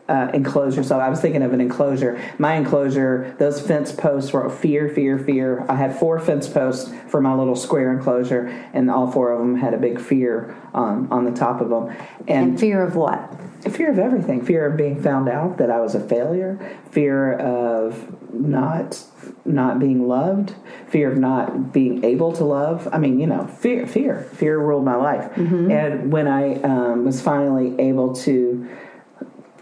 uh, 0.09 0.31
enclose 0.33 0.77
yourself. 0.77 1.03
I 1.03 1.11
was 1.11 1.21
thinking 1.21 1.43
of 1.43 1.53
an 1.53 1.61
enclosure. 1.61 2.19
My 2.39 2.55
enclosure, 2.55 3.37
those 3.39 3.61
fence 3.61 3.93
posts 3.93 4.33
were 4.33 4.49
fear, 4.49 4.89
fear, 4.89 5.19
fear. 5.19 5.67
I 5.69 5.77
had 5.77 5.99
four 5.99 6.19
fence 6.19 6.49
posts 6.49 6.91
for 7.09 7.21
my 7.21 7.35
little 7.35 7.55
square 7.55 7.93
enclosure, 7.93 8.47
and 8.73 8.91
all 8.91 9.11
four 9.11 9.31
of 9.31 9.41
them 9.41 9.57
had 9.57 9.75
a 9.75 9.79
big 9.79 10.01
fear 10.01 10.57
um, 10.73 11.09
on 11.11 11.25
the 11.25 11.33
top 11.33 11.61
of 11.61 11.69
them. 11.69 11.95
And 12.27 12.49
and 12.49 12.61
fear 12.61 12.83
of 12.83 12.97
what 12.97 13.35
fear 13.71 13.91
of 13.91 13.99
everything 13.99 14.45
fear 14.45 14.67
of 14.67 14.77
being 14.77 15.03
found 15.03 15.29
out 15.29 15.59
that 15.59 15.71
i 15.71 15.81
was 15.81 15.95
a 15.95 16.01
failure 16.09 16.79
fear 16.91 17.35
of 17.35 18.33
not 18.33 19.05
not 19.45 19.79
being 19.79 20.07
loved 20.09 20.55
fear 20.89 21.13
of 21.13 21.19
not 21.19 21.73
being 21.73 22.05
able 22.05 22.33
to 22.33 22.45
love. 22.45 22.89
I 22.93 22.99
mean 22.99 23.21
you 23.21 23.27
know 23.27 23.47
fear 23.47 23.87
fear 23.87 24.23
fear 24.35 24.59
ruled 24.59 24.85
my 24.85 24.97
life. 24.97 25.31
And 25.71 26.13
when 26.13 26.27
i 26.29 26.55
um, 26.63 27.05
was 27.05 27.21
finally 27.21 27.79
able 27.79 28.15
to 28.17 28.69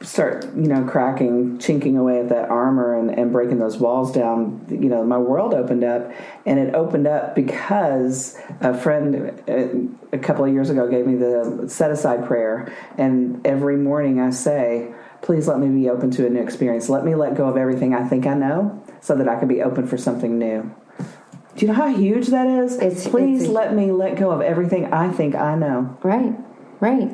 start 0.02 0.44
you 0.54 0.68
know 0.68 0.84
cracking 0.84 1.58
chinking 1.58 1.96
away 1.96 2.20
at 2.20 2.28
that 2.28 2.50
armor 2.50 2.98
and, 2.98 3.10
and 3.18 3.32
breaking 3.32 3.58
those 3.58 3.78
walls 3.78 4.12
down 4.12 4.64
you 4.68 4.90
know 4.90 5.02
my 5.02 5.18
world 5.18 5.54
opened 5.54 5.84
up. 5.84 6.10
And 6.44 6.58
it 6.58 6.74
opened 6.74 7.06
up 7.06 7.34
because 7.34 8.38
a 8.60 8.72
friend 8.76 9.42
uh, 9.48 10.16
a 10.16 10.18
couple 10.18 10.44
of 10.44 10.52
years 10.52 10.70
ago 10.70 10.88
gave 10.88 11.06
me 11.06 11.16
the 11.16 11.66
set 11.68 11.90
aside 11.90 12.24
prayer. 12.26 12.72
And 12.98 13.44
every 13.46 13.76
morning 13.76 14.20
i 14.20 14.30
say 14.30 14.92
please 15.22 15.48
let 15.48 15.58
me 15.58 15.68
be 15.68 15.88
open 15.88 16.10
to 16.12 16.26
a 16.26 16.30
new 16.30 16.40
experience. 16.40 16.88
Let 16.88 17.04
me 17.04 17.14
let 17.14 17.34
go 17.34 17.46
of 17.48 17.56
everything 17.56 17.94
i 17.94 18.06
think 18.06 18.26
i 18.26 18.34
know 18.34 18.82
so 19.00 19.14
that 19.16 19.28
i 19.28 19.38
can 19.38 19.48
be 19.48 19.62
open 19.62 19.86
for 19.86 19.96
something 19.96 20.38
new. 20.38 20.74
Do 20.98 21.64
you 21.64 21.68
know 21.68 21.74
how 21.74 21.88
huge 21.88 22.28
that 22.28 22.46
is? 22.46 22.76
It's- 22.76 23.08
please 23.08 23.44
it's 23.44 23.50
let 23.50 23.74
me 23.74 23.92
let 23.92 24.16
go 24.16 24.30
of 24.30 24.40
everything 24.40 24.92
i 24.92 25.10
think 25.10 25.34
i 25.34 25.54
know. 25.54 25.96
Right 26.02 26.34
right. 26.80 27.10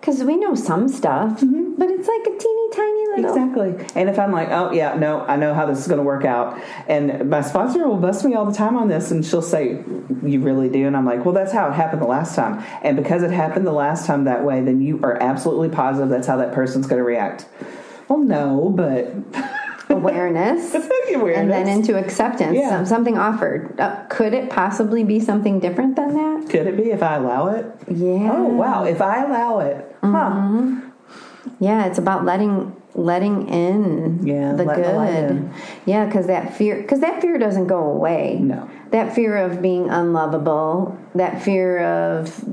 Because 0.00 0.22
we 0.22 0.36
know 0.36 0.54
some 0.54 0.88
stuff 0.88 1.40
mm-hmm. 1.40 1.74
but 1.76 1.90
it's 1.90 2.08
like 2.08 2.34
a 2.34 2.38
teeny 2.38 2.55
tiny 2.76 3.06
little 3.08 3.24
Exactly. 3.30 3.86
And 3.94 4.08
if 4.08 4.18
I'm 4.18 4.30
like, 4.32 4.48
oh, 4.50 4.70
yeah, 4.72 4.94
no, 4.94 5.22
I 5.22 5.36
know 5.36 5.54
how 5.54 5.66
this 5.66 5.78
is 5.78 5.86
going 5.88 5.98
to 5.98 6.04
work 6.04 6.24
out. 6.24 6.60
And 6.86 7.30
my 7.30 7.40
sponsor 7.40 7.86
will 7.88 7.96
bust 7.96 8.24
me 8.24 8.34
all 8.34 8.44
the 8.44 8.52
time 8.56 8.76
on 8.76 8.88
this, 8.88 9.10
and 9.10 9.24
she'll 9.24 9.42
say, 9.42 9.82
You 10.22 10.40
really 10.40 10.68
do? 10.68 10.86
And 10.86 10.96
I'm 10.96 11.06
like, 11.06 11.24
Well, 11.24 11.34
that's 11.34 11.52
how 11.52 11.68
it 11.68 11.72
happened 11.72 12.02
the 12.02 12.06
last 12.06 12.34
time. 12.36 12.62
And 12.82 12.96
because 12.96 13.22
it 13.22 13.30
happened 13.30 13.66
the 13.66 13.72
last 13.72 14.06
time 14.06 14.24
that 14.24 14.44
way, 14.44 14.60
then 14.62 14.80
you 14.82 15.00
are 15.02 15.20
absolutely 15.22 15.70
positive 15.70 16.08
that's 16.10 16.26
how 16.26 16.36
that 16.36 16.52
person's 16.52 16.86
going 16.86 16.98
to 16.98 17.04
react. 17.04 17.46
Well, 18.08 18.18
no, 18.20 18.70
but. 18.74 19.12
awareness, 19.88 20.74
Awareness. 21.14 21.38
and 21.38 21.50
then 21.50 21.68
into 21.68 21.96
acceptance. 21.96 22.56
Yeah. 22.56 22.70
Some- 22.70 22.86
something 22.86 23.16
offered. 23.18 23.78
Uh, 23.80 24.04
could 24.10 24.34
it 24.34 24.50
possibly 24.50 25.04
be 25.04 25.20
something 25.20 25.60
different 25.60 25.94
than 25.96 26.14
that? 26.14 26.50
Could 26.50 26.66
it 26.66 26.76
be 26.76 26.90
if 26.90 27.02
I 27.02 27.16
allow 27.16 27.48
it? 27.48 27.66
Yeah. 27.88 28.32
Oh, 28.32 28.44
wow. 28.48 28.84
If 28.84 29.00
I 29.00 29.24
allow 29.24 29.60
it. 29.60 29.96
Huh. 30.02 30.80
Yeah, 31.60 31.86
it's 31.86 31.98
about 31.98 32.24
letting 32.24 32.74
letting 32.94 33.48
in 33.48 34.26
Yeah, 34.26 34.52
the 34.54 34.64
letting 34.64 34.82
the 34.82 34.88
good. 34.90 35.30
in. 35.30 35.54
Yeah, 35.84 36.06
because 36.06 36.26
that 36.26 36.56
fear 36.56 36.80
because 36.80 37.00
that 37.00 37.20
fear 37.20 37.38
doesn't 37.38 37.66
go 37.66 37.84
away. 37.84 38.38
No. 38.40 38.68
that 38.90 39.14
fear 39.14 39.36
of 39.36 39.60
being 39.60 39.90
unlovable, 39.90 40.96
that 41.14 41.42
fear 41.42 41.80
of 41.80 42.44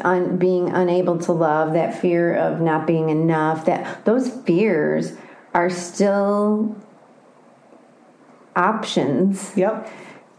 un, 0.00 0.36
being 0.36 0.70
unable 0.70 1.18
to 1.18 1.32
love, 1.32 1.72
that 1.72 2.00
fear 2.00 2.34
of 2.34 2.60
not 2.60 2.86
being 2.86 3.08
enough. 3.10 3.64
That 3.64 4.04
those 4.04 4.28
fears 4.28 5.12
are 5.54 5.70
still 5.70 6.76
options. 8.56 9.52
Yep. 9.56 9.90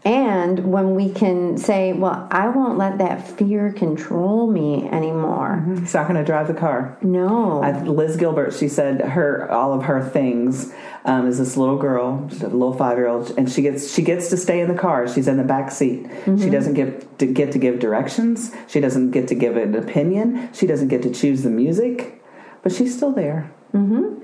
And 0.06 0.70
when 0.70 0.94
we 0.94 1.10
can 1.10 1.58
say, 1.58 1.92
well, 1.92 2.28
I 2.30 2.46
won't 2.46 2.78
let 2.78 2.98
that 2.98 3.26
fear 3.26 3.72
control 3.72 4.46
me 4.46 4.88
anymore. 4.88 5.64
It's 5.78 5.94
not 5.94 6.06
going 6.06 6.14
to 6.14 6.24
drive 6.24 6.46
the 6.46 6.54
car. 6.54 6.96
No. 7.02 7.60
I, 7.60 7.82
Liz 7.82 8.16
Gilbert, 8.16 8.54
she 8.54 8.68
said 8.68 9.00
her 9.00 9.50
all 9.50 9.72
of 9.72 9.82
her 9.86 10.08
things 10.08 10.72
um, 11.06 11.26
is 11.26 11.38
this 11.38 11.56
little 11.56 11.76
girl, 11.76 12.24
little 12.40 12.72
five 12.72 12.98
year 12.98 13.08
old, 13.08 13.36
and 13.36 13.50
she 13.50 13.62
gets 13.62 13.92
she 13.92 14.00
gets 14.00 14.28
to 14.30 14.36
stay 14.36 14.60
in 14.60 14.68
the 14.68 14.78
car. 14.78 15.08
She's 15.08 15.26
in 15.26 15.38
the 15.38 15.44
back 15.44 15.72
seat. 15.72 16.06
She 16.24 16.50
doesn't 16.50 16.74
get 16.74 17.18
to 17.18 17.26
get 17.26 17.50
to 17.50 17.58
give 17.58 17.80
directions. 17.80 18.52
She 18.68 18.78
doesn't 18.78 19.10
get 19.10 19.26
to 19.26 19.34
give 19.34 19.56
an 19.56 19.74
opinion. 19.74 20.50
She 20.52 20.68
doesn't 20.68 20.86
get 20.86 21.02
to 21.02 21.12
choose 21.12 21.42
the 21.42 21.50
music, 21.50 22.22
but 22.62 22.70
she's 22.70 22.96
still 22.96 23.10
there. 23.10 23.52
Mm-hmm. 23.74 24.22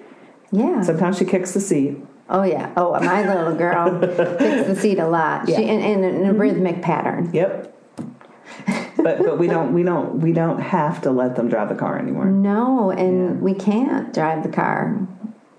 yeah. 0.53 0.83
Sometimes 0.83 1.19
she 1.19 1.25
kicks 1.25 1.55
the 1.55 1.61
seat. 1.61 1.97
Oh 2.29 2.43
yeah. 2.45 2.73
Oh, 2.77 2.93
my 3.01 3.27
little 3.27 3.55
girl 3.55 3.99
kicks 4.39 4.67
the 4.69 4.77
seat 4.77 4.99
a 4.99 5.07
lot. 5.09 5.47
She, 5.47 5.53
Yeah. 5.53 5.61
in, 5.61 5.81
in, 5.81 6.05
in 6.05 6.27
a 6.27 6.33
rhythmic 6.33 6.83
pattern. 6.83 7.31
Yep. 7.33 7.69
but 8.97 9.19
but 9.19 9.39
we 9.39 9.47
don't 9.49 9.73
we 9.73 9.83
don't 9.83 10.21
we 10.21 10.33
don't 10.33 10.61
have 10.61 11.01
to 11.03 11.11
let 11.11 11.37
them 11.37 11.49
drive 11.49 11.69
the 11.69 11.75
car 11.75 11.99
anymore. 11.99 12.27
No, 12.27 12.91
and 12.91 13.41
we 13.41 13.55
can't 13.55 14.13
drive 14.15 14.43
the 14.43 14.49
car. 14.49 14.97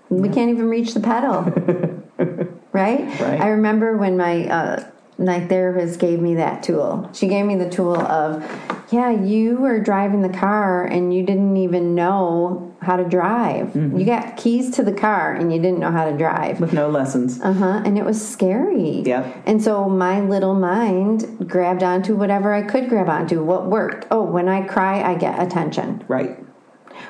We 0.08 0.28
can't 0.28 0.50
even 0.50 0.68
reach 0.68 0.94
the 0.94 1.00
pedal. 1.00 1.42
right? 2.72 3.20
Right. 3.20 3.40
I 3.40 3.48
remember 3.48 3.96
when 3.96 4.16
my 4.16 4.46
uh, 4.48 4.90
my 5.18 5.46
therapist 5.46 6.00
gave 6.00 6.20
me 6.20 6.34
that 6.34 6.62
tool. 6.62 7.08
She 7.12 7.28
gave 7.28 7.46
me 7.46 7.56
the 7.56 7.70
tool 7.70 7.96
of, 7.96 8.42
yeah, 8.90 9.10
you 9.10 9.56
were 9.56 9.78
driving 9.78 10.22
the 10.22 10.28
car 10.28 10.84
and 10.84 11.14
you 11.14 11.24
didn't 11.24 11.56
even 11.56 11.94
know 11.94 12.74
how 12.82 12.96
to 12.96 13.04
drive. 13.04 13.68
Mm-hmm. 13.68 13.98
You 13.98 14.04
got 14.04 14.36
keys 14.36 14.74
to 14.76 14.82
the 14.82 14.92
car 14.92 15.32
and 15.34 15.52
you 15.52 15.60
didn't 15.60 15.78
know 15.78 15.90
how 15.90 16.04
to 16.10 16.16
drive. 16.16 16.60
With 16.60 16.72
no 16.72 16.88
lessons. 16.88 17.40
Uh 17.40 17.52
huh. 17.52 17.82
And 17.84 17.96
it 17.96 18.04
was 18.04 18.26
scary. 18.26 19.02
Yeah. 19.06 19.32
And 19.46 19.62
so 19.62 19.88
my 19.88 20.20
little 20.20 20.54
mind 20.54 21.48
grabbed 21.48 21.82
onto 21.82 22.16
whatever 22.16 22.52
I 22.52 22.62
could 22.62 22.88
grab 22.88 23.08
onto. 23.08 23.42
What 23.42 23.66
worked? 23.66 24.06
Oh, 24.10 24.22
when 24.22 24.48
I 24.48 24.66
cry, 24.66 25.02
I 25.02 25.14
get 25.14 25.40
attention. 25.40 26.04
Right. 26.08 26.38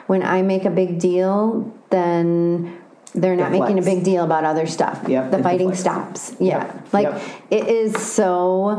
When 0.06 0.22
I 0.22 0.42
make 0.42 0.64
a 0.64 0.70
big 0.70 0.98
deal, 0.98 1.72
then 1.90 2.80
they're 3.14 3.36
not 3.36 3.52
making 3.52 3.78
a 3.78 3.82
big 3.82 4.02
deal 4.04 4.24
about 4.24 4.44
other 4.44 4.66
stuff. 4.66 5.04
Yep, 5.08 5.30
The 5.30 5.42
fighting 5.42 5.70
deflects. 5.70 6.20
stops. 6.20 6.36
Yeah. 6.40 6.64
Yep, 6.66 6.92
Like 6.92 7.04
yep. 7.04 7.14
Mm-hmm. 7.14 7.54
it 7.54 7.68
is 7.68 7.96
so 8.02 8.70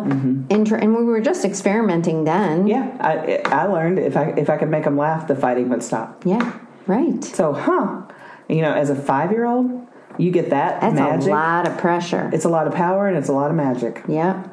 inter- 0.49 0.75
and 0.75 0.95
we 0.95 1.03
were 1.05 1.21
just 1.21 1.45
experimenting 1.45 2.25
then. 2.25 2.67
Yeah, 2.67 2.95
I 2.99 3.41
I 3.45 3.65
learned 3.67 3.99
if 3.99 4.17
I 4.17 4.33
if 4.37 4.49
I 4.49 4.57
could 4.57 4.69
make 4.69 4.83
them 4.83 4.97
laugh, 4.97 5.27
the 5.27 5.35
fighting 5.35 5.69
would 5.69 5.81
stop. 5.83 6.23
Yeah. 6.25 6.53
Right. 6.85 7.23
So, 7.23 7.53
huh? 7.53 8.01
You 8.49 8.61
know, 8.61 8.73
as 8.73 8.89
a 8.89 8.95
five 8.95 9.31
year 9.31 9.45
old, 9.45 9.87
you 10.17 10.31
get 10.31 10.49
that 10.51 10.81
That's 10.81 10.95
magic. 10.95 11.27
a 11.29 11.31
lot 11.31 11.67
of 11.67 11.77
pressure. 11.77 12.29
It's 12.33 12.45
a 12.45 12.49
lot 12.49 12.67
of 12.67 12.73
power 12.75 13.07
and 13.07 13.17
it's 13.17 13.29
a 13.29 13.33
lot 13.33 13.49
of 13.49 13.55
magic. 13.57 14.03
Yep. 14.07 14.51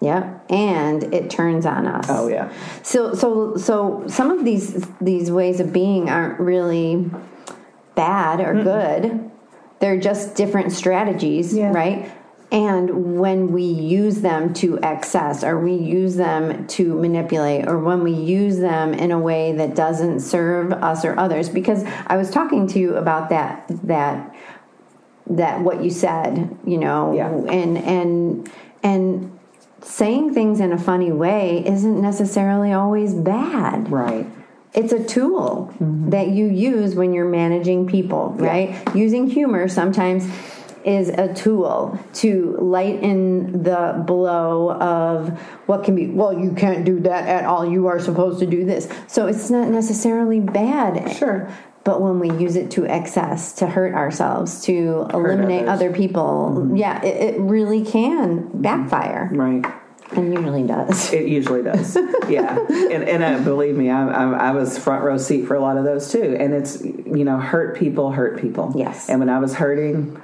Yep. 0.00 0.44
And 0.50 1.14
it 1.14 1.30
turns 1.30 1.64
on 1.66 1.86
us. 1.86 2.06
Oh 2.08 2.28
yeah. 2.28 2.52
So 2.82 3.14
so 3.14 3.56
so 3.56 4.04
some 4.08 4.30
of 4.30 4.44
these 4.44 4.86
these 5.00 5.30
ways 5.30 5.58
of 5.58 5.72
being 5.72 6.08
aren't 6.10 6.38
really 6.38 7.10
bad 7.94 8.40
or 8.40 8.54
good. 8.62 9.30
They're 9.80 9.98
just 9.98 10.34
different 10.36 10.72
strategies, 10.72 11.54
Yeah. 11.56 11.72
right? 11.72 12.10
And 12.50 13.18
when 13.18 13.50
we 13.52 13.62
use 13.62 14.20
them 14.20 14.52
to 14.54 14.78
excess 14.82 15.42
or 15.42 15.58
we 15.58 15.72
use 15.72 16.16
them 16.16 16.66
to 16.68 16.94
manipulate 17.00 17.66
or 17.66 17.78
when 17.78 18.02
we 18.02 18.12
use 18.12 18.58
them 18.58 18.92
in 18.92 19.10
a 19.10 19.18
way 19.18 19.52
that 19.52 19.74
doesn't 19.74 20.20
serve 20.20 20.70
us 20.72 21.02
or 21.04 21.18
others 21.18 21.48
because 21.48 21.82
I 22.06 22.18
was 22.18 22.30
talking 22.30 22.66
to 22.68 22.78
you 22.78 22.96
about 22.96 23.30
that 23.30 23.64
that 23.84 24.34
that 25.30 25.60
what 25.62 25.82
you 25.82 25.88
said, 25.88 26.54
you 26.66 26.76
know, 26.76 27.14
Yeah. 27.14 27.28
and 27.28 27.78
and 27.78 28.50
and 28.82 29.38
saying 29.80 30.34
things 30.34 30.60
in 30.60 30.72
a 30.72 30.78
funny 30.78 31.10
way 31.10 31.64
isn't 31.66 32.00
necessarily 32.02 32.72
always 32.72 33.14
bad. 33.14 33.90
Right. 33.90 34.26
It's 34.74 34.92
a 34.92 35.04
tool 35.04 35.70
mm-hmm. 35.74 36.10
that 36.10 36.28
you 36.28 36.46
use 36.46 36.94
when 36.94 37.12
you're 37.12 37.28
managing 37.28 37.86
people, 37.86 38.34
right? 38.38 38.82
Using 38.94 39.28
humor 39.28 39.68
sometimes 39.68 40.26
is 40.84 41.10
a 41.10 41.32
tool 41.34 41.98
to 42.14 42.56
lighten 42.58 43.62
the 43.62 44.02
blow 44.06 44.72
of 44.72 45.28
what 45.66 45.84
can 45.84 45.94
be, 45.94 46.08
well, 46.08 46.36
you 46.36 46.52
can't 46.52 46.84
do 46.84 47.00
that 47.00 47.28
at 47.28 47.44
all. 47.44 47.70
You 47.70 47.86
are 47.86 48.00
supposed 48.00 48.40
to 48.40 48.46
do 48.46 48.64
this. 48.64 48.88
So 49.06 49.26
it's 49.26 49.50
not 49.50 49.68
necessarily 49.68 50.40
bad. 50.40 51.16
Sure. 51.16 51.48
But 51.84 52.00
when 52.00 52.20
we 52.20 52.30
use 52.30 52.56
it 52.56 52.70
to 52.72 52.86
excess, 52.86 53.52
to 53.54 53.66
hurt 53.66 53.94
ourselves, 53.94 54.62
to 54.64 55.08
eliminate 55.12 55.68
others. 55.68 55.82
other 55.82 55.92
people, 55.92 56.54
mm-hmm. 56.56 56.76
yeah, 56.76 57.04
it, 57.04 57.34
it 57.34 57.40
really 57.40 57.84
can 57.84 58.48
backfire. 58.54 59.28
Right. 59.32 59.64
And 60.16 60.32
usually 60.34 60.62
does. 60.66 61.12
It 61.12 61.28
usually 61.28 61.62
does. 61.62 61.96
yeah. 62.28 62.58
And, 62.68 63.04
and 63.04 63.22
uh, 63.22 63.38
believe 63.44 63.76
me, 63.76 63.90
I, 63.90 64.08
I, 64.08 64.48
I 64.48 64.50
was 64.52 64.78
front 64.78 65.04
row 65.04 65.18
seat 65.18 65.46
for 65.46 65.54
a 65.54 65.60
lot 65.60 65.76
of 65.76 65.84
those 65.84 66.10
too. 66.10 66.36
And 66.38 66.52
it's, 66.54 66.82
you 66.82 67.24
know, 67.24 67.38
hurt 67.38 67.76
people 67.76 68.12
hurt 68.12 68.40
people. 68.40 68.72
Yes. 68.76 69.08
And 69.08 69.20
when 69.20 69.28
I 69.28 69.38
was 69.38 69.54
hurting, 69.54 70.20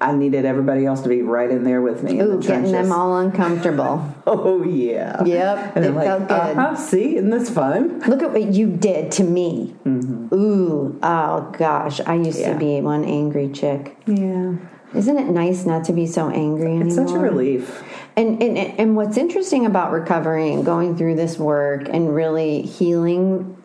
I 0.00 0.12
needed 0.12 0.44
everybody 0.44 0.84
else 0.84 1.00
to 1.02 1.08
be 1.08 1.22
right 1.22 1.48
in 1.48 1.62
there 1.62 1.80
with 1.80 2.02
me. 2.02 2.18
Ooh, 2.20 2.36
the 2.36 2.46
getting 2.46 2.72
them 2.72 2.90
all 2.92 3.16
uncomfortable. 3.18 4.04
Oh, 4.26 4.62
yeah. 4.64 5.22
Yep, 5.24 5.76
And 5.76 5.84
it 5.84 5.92
like, 5.94 6.06
felt 6.06 6.28
good. 6.28 6.32
uh-huh, 6.58 6.76
see, 6.76 7.16
isn't 7.16 7.30
this 7.30 7.50
fun? 7.50 8.00
Look 8.08 8.22
at 8.22 8.30
what 8.32 8.52
you 8.52 8.68
did 8.68 9.10
to 9.12 9.24
me. 9.24 9.74
Ooh, 9.86 10.98
oh 11.02 11.54
gosh, 11.58 12.00
I 12.00 12.14
used 12.14 12.38
Mm-hmm. 12.38 12.40
Yeah. 12.40 12.52
to 12.52 12.58
be 12.58 12.80
one 12.80 13.04
angry 13.04 13.48
chick. 13.50 13.96
Yeah. 14.06 14.54
Isn't 14.94 15.18
it 15.18 15.26
nice 15.28 15.64
not 15.64 15.84
to 15.84 15.92
be 15.92 16.06
so 16.06 16.28
angry 16.28 16.66
anymore? 16.76 16.86
It's 16.86 16.96
such 16.96 17.10
a 17.10 17.18
relief. 17.18 17.82
And, 18.16 18.42
and 18.42 18.58
and 18.58 18.94
what's 18.96 19.16
interesting 19.16 19.64
about 19.64 19.90
recovering 19.92 20.54
and 20.54 20.64
going 20.66 20.96
through 20.96 21.16
this 21.16 21.38
work 21.38 21.88
and 21.88 22.14
really 22.14 22.62
healing 22.62 23.56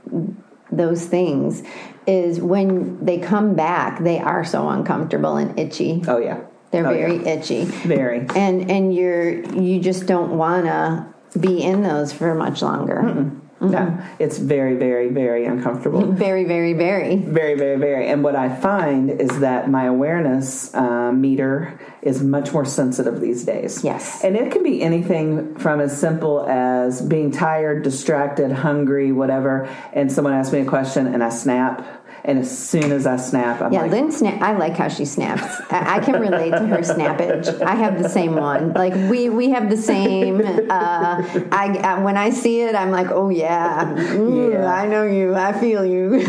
those 0.71 1.05
things 1.05 1.63
is 2.05 2.39
when 2.39 3.03
they 3.03 3.17
come 3.19 3.55
back, 3.55 4.01
they 4.01 4.19
are 4.19 4.45
so 4.45 4.69
uncomfortable 4.69 5.35
and 5.35 5.59
itchy. 5.59 6.01
Oh, 6.07 6.17
yeah. 6.17 6.39
They're 6.71 6.87
Oh, 6.87 6.93
very 6.93 7.17
yeah. 7.17 7.29
itchy. 7.33 7.65
Very. 7.65 8.25
And 8.35 8.69
and 8.71 8.93
you're 8.95 9.29
you 9.53 9.79
just 9.81 10.05
don't 10.05 10.37
want 10.37 10.65
to 10.65 11.39
be 11.39 11.61
in 11.61 11.81
those 11.83 12.13
for 12.13 12.33
much 12.35 12.61
longer. 12.61 13.31
No, 13.60 13.98
it's 14.20 14.38
very, 14.38 14.76
very, 14.76 15.10
very 15.10 15.46
uncomfortable. 15.46 16.06
Very 16.12 16.43
very 16.43 16.74
very. 16.74 17.17
Very, 17.17 17.56
very, 17.56 17.78
very. 17.78 18.08
And 18.08 18.24
what 18.24 18.36
I 18.36 18.54
find 18.56 19.10
is 19.10 19.39
that 19.39 19.70
my 19.70 19.86
awareness 19.86 20.74
uh, 20.76 21.12
meter 21.12 21.80
is 22.02 22.22
much 22.22 22.54
more 22.54 22.65
sensitive 22.65 23.20
these 23.20 23.43
days. 23.43 23.84
Yes. 23.84 24.24
And 24.24 24.36
it 24.36 24.52
can 24.52 24.63
be 24.63 24.82
anything 24.82 25.56
from 25.56 25.82
as 25.82 25.98
simple 25.98 26.46
as 26.48 27.02
being 27.02 27.32
tired, 27.32 27.84
distracted, 27.84 28.52
hungry, 28.52 29.12
whatever, 29.12 29.67
and 29.93 30.12
someone 30.12 30.34
asks 30.34 30.54
me 30.54 30.60
a 30.60 30.65
question 30.65 31.08
and 31.08 31.24
I 31.24 31.30
snap. 31.30 31.86
And 32.27 32.39
as 32.39 32.69
soon 32.69 32.91
as 32.91 33.07
I 33.07 33.15
snap, 33.15 33.61
I'm 33.61 33.71
Yeah, 33.71 33.83
like, 33.83 33.91
Lynn 33.91 34.11
snap. 34.11 34.41
I 34.41 34.51
like 34.51 34.75
how 34.75 34.89
she 34.89 35.05
snaps. 35.05 35.43
I, 35.71 35.95
I 35.95 35.99
can 36.01 36.19
relate 36.19 36.49
to 36.51 36.67
her 36.67 36.79
snappage. 36.79 37.61
I 37.61 37.73
have 37.75 38.03
the 38.03 38.09
same 38.09 38.35
one. 38.35 38.73
Like 38.73 38.93
we 39.09 39.29
we 39.29 39.49
have 39.51 39.69
the 39.69 39.77
same. 39.77 40.41
Uh, 40.69 41.23
I, 41.53 41.79
I 41.81 41.99
when 41.99 42.17
I 42.17 42.31
see 42.31 42.59
it, 42.61 42.75
I'm 42.75 42.91
like, 42.91 43.07
oh 43.11 43.29
yeah, 43.29 43.85
Mm, 43.95 44.51
Yeah. 44.51 44.73
I 44.73 44.87
know 44.87 45.03
you. 45.03 45.35
I 45.35 45.53
feel 45.57 45.85
you. 45.85 46.15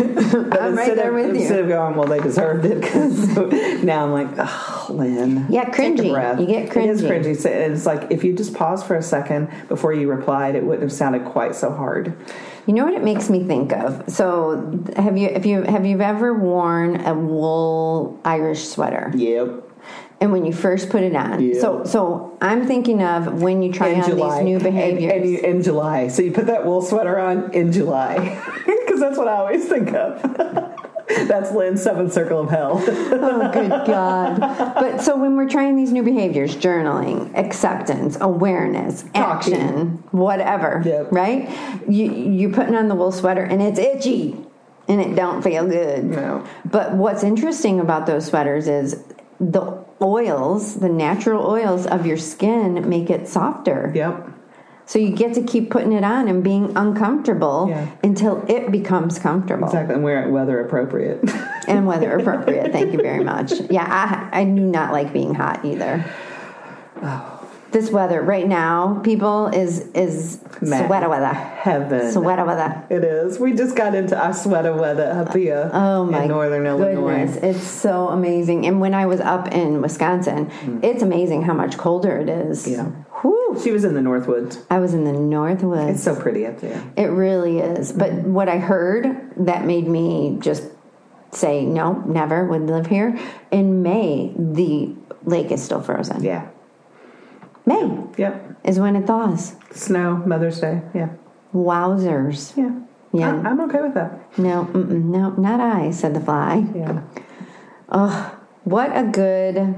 I'm 0.52 0.76
right 0.76 0.94
there 0.94 1.08
of, 1.08 1.14
with 1.14 1.34
you. 1.34 1.40
Instead 1.42 1.60
of 1.60 1.68
going, 1.68 1.96
well, 1.96 2.06
they 2.06 2.20
deserved 2.20 2.64
it. 2.64 2.80
Because 2.80 3.18
now 3.82 4.04
I'm 4.04 4.12
like, 4.12 4.28
oh, 4.38 4.86
Lynn. 4.90 5.46
Yeah, 5.50 5.68
cringy. 5.70 6.40
You 6.40 6.46
get 6.46 6.70
cringy. 6.70 6.84
It 6.84 6.90
is 6.90 7.02
cringy. 7.02 7.24
cringy. 7.24 7.36
So 7.36 7.50
It's 7.50 7.86
like 7.86 8.10
if 8.10 8.22
you 8.22 8.34
just 8.34 8.54
pause 8.54 8.84
for 8.84 8.94
a 8.94 9.02
second 9.02 9.50
before 9.66 9.92
you 9.92 10.08
replied, 10.08 10.54
it 10.54 10.62
wouldn't 10.62 10.82
have 10.82 10.92
sounded 10.92 11.24
quite 11.24 11.56
so 11.56 11.72
hard. 11.72 12.14
You 12.68 12.74
know 12.74 12.84
what 12.84 12.92
it 12.92 13.02
makes 13.02 13.30
me 13.30 13.44
think 13.44 13.72
of? 13.72 14.04
So 14.10 14.78
have 14.94 15.16
you 15.16 15.28
if 15.28 15.46
you 15.46 15.62
have 15.62 15.86
you 15.86 16.00
ever 16.02 16.34
worn 16.34 17.00
a 17.00 17.14
wool 17.14 18.20
Irish 18.26 18.68
sweater? 18.68 19.10
Yep. 19.16 19.64
And 20.20 20.32
when 20.32 20.44
you 20.44 20.52
first 20.52 20.90
put 20.90 21.02
it 21.02 21.16
on, 21.16 21.40
Yeah. 21.40 21.60
so 21.62 21.84
so 21.84 22.36
I'm 22.42 22.66
thinking 22.66 23.02
of 23.02 23.40
when 23.40 23.62
you 23.62 23.72
try 23.72 23.88
in 23.88 24.02
on 24.02 24.10
July. 24.10 24.34
these 24.36 24.44
new 24.44 24.54
And- 24.56 24.64
behaviors. 24.64 25.12
And, 25.14 25.30
you, 25.30 25.38
in 25.38 25.62
July. 25.62 26.08
So 26.08 26.20
you 26.20 26.30
put 26.30 26.44
that 26.48 26.66
wool 26.66 26.82
sweater 26.82 27.18
on 27.18 27.50
in 27.52 27.72
July. 27.72 28.38
Because 28.66 29.00
that's 29.00 29.18
what 29.18 29.28
I 29.28 29.36
always 29.36 29.64
think 29.68 29.94
of. 29.94 30.20
that's 31.26 31.52
Lynn's 31.52 31.82
seventh 31.82 32.12
circle 32.12 32.40
of 32.40 32.50
hell. 32.50 32.82
Oh, 32.86 33.50
good 33.52 33.70
God. 33.70 34.38
But 34.40 35.00
so 35.00 35.16
when 35.16 35.36
we're 35.36 35.48
trying 35.48 35.76
these 35.76 35.92
new 35.92 36.02
behaviors, 36.02 36.56
journaling, 36.56 37.36
acceptance, 37.36 38.18
awareness, 38.20 39.02
Talking. 39.14 39.54
action, 39.54 39.86
whatever, 40.10 40.82
Yep. 40.84 41.08
right? 41.12 41.48
You, 41.88 42.10
you're 42.12 42.52
putting 42.52 42.74
on 42.74 42.88
the 42.88 42.94
wool 42.94 43.12
sweater 43.12 43.42
and 43.42 43.62
it's 43.62 43.78
itchy 43.78 44.36
and 44.86 45.00
it 45.00 45.14
don't 45.14 45.42
feel 45.42 45.66
good. 45.66 46.04
No. 46.04 46.44
But 46.64 46.92
what's 46.94 47.22
interesting 47.22 47.80
about 47.80 48.06
those 48.06 48.26
sweaters 48.26 48.68
is 48.68 49.02
the 49.40 49.84
oils, 50.00 50.76
the 50.80 50.88
natural 50.88 51.44
oils 51.46 51.86
of 51.86 52.06
your 52.06 52.16
skin 52.16 52.88
make 52.88 53.10
it 53.10 53.28
softer. 53.28 53.92
yep. 53.94 54.28
So 54.88 54.98
you 54.98 55.10
get 55.14 55.34
to 55.34 55.42
keep 55.42 55.70
putting 55.70 55.92
it 55.92 56.02
on 56.02 56.28
and 56.28 56.42
being 56.42 56.74
uncomfortable 56.74 57.66
Yeah. 57.68 57.86
until 58.02 58.42
it 58.48 58.72
becomes 58.72 59.18
comfortable 59.18 59.66
Exactly. 59.68 59.94
And 59.94 60.02
wear 60.02 60.24
it 60.26 60.30
weather 60.30 60.58
appropriate. 60.60 61.20
and 61.68 61.86
weather 61.86 62.16
appropriate. 62.18 62.72
Thank 62.72 62.92
you 62.94 62.98
very 63.02 63.22
much. 63.22 63.52
Yeah, 63.70 63.84
I 64.32 64.40
I 64.40 64.44
do 64.44 64.62
not 64.78 64.92
like 64.92 65.12
being 65.12 65.34
hot 65.34 65.62
either. 65.64 66.04
Oh 67.02 67.34
This 67.70 67.90
weather 67.90 68.22
right 68.22 68.48
now, 68.48 69.00
people 69.04 69.48
is 69.48 69.86
is 69.92 70.40
Matt. 70.62 70.86
sweater 70.86 71.08
weather. 71.10 71.34
Heaven. 71.34 72.10
Sweater 72.10 72.44
weather. 72.46 72.82
It 72.88 73.04
is. 73.04 73.38
We 73.38 73.52
just 73.52 73.76
got 73.76 73.94
into 73.94 74.16
our 74.18 74.32
sweater 74.32 74.72
weather 74.74 75.04
up 75.20 75.34
here 75.36 75.70
Oh 75.74 76.06
my 76.06 76.22
in 76.22 76.28
northern 76.28 76.64
goodness, 76.64 77.36
Illinois. 77.36 77.38
it's 77.50 77.62
so 77.62 78.08
amazing. 78.08 78.66
And 78.66 78.80
when 78.80 78.94
I 78.94 79.04
was 79.04 79.20
up 79.20 79.48
in 79.52 79.82
Wisconsin, 79.82 80.50
it's 80.82 81.02
amazing 81.02 81.42
how 81.42 81.52
much 81.52 81.76
colder 81.76 82.16
it 82.16 82.30
is. 82.30 82.66
Mm. 82.66 82.72
Yeah. 82.72 82.86
Whew. 83.22 83.58
She 83.62 83.72
was 83.72 83.84
in 83.84 83.94
the 83.94 84.00
Northwoods. 84.00 84.64
I 84.70 84.78
was 84.78 84.94
in 84.94 85.04
the 85.04 85.12
Northwoods. 85.12 85.90
It's 85.90 86.04
so 86.04 86.14
pretty 86.14 86.46
up 86.46 86.60
there. 86.60 86.82
It 86.96 87.06
really 87.06 87.58
is. 87.58 87.92
But 87.92 88.10
mm-hmm. 88.10 88.32
what 88.32 88.48
I 88.48 88.58
heard 88.58 89.32
that 89.38 89.64
made 89.64 89.88
me 89.88 90.36
just 90.40 90.64
say 91.32 91.64
no, 91.64 91.94
never 92.06 92.44
would 92.46 92.62
live 92.62 92.86
here. 92.86 93.18
In 93.50 93.82
May, 93.82 94.32
the 94.36 94.94
lake 95.24 95.50
is 95.50 95.62
still 95.62 95.80
frozen. 95.82 96.22
Yeah. 96.22 96.48
May 97.66 98.04
Yep. 98.16 98.56
is 98.64 98.78
when 98.78 98.96
it 98.96 99.06
thaws. 99.06 99.54
Snow, 99.72 100.16
Mother's 100.24 100.60
Day. 100.60 100.80
Yeah. 100.94 101.10
Wowzers. 101.54 102.56
Yeah. 102.56 102.80
Yeah. 103.12 103.42
I, 103.42 103.48
I'm 103.48 103.60
okay 103.62 103.80
with 103.80 103.94
that. 103.94 104.38
No, 104.38 104.64
no, 104.64 105.30
not 105.30 105.60
I, 105.60 105.90
said 105.90 106.14
the 106.14 106.20
fly. 106.20 106.66
Yeah. 106.74 107.02
Oh, 107.90 108.38
What 108.64 108.96
a 108.96 109.02
good, 109.04 109.74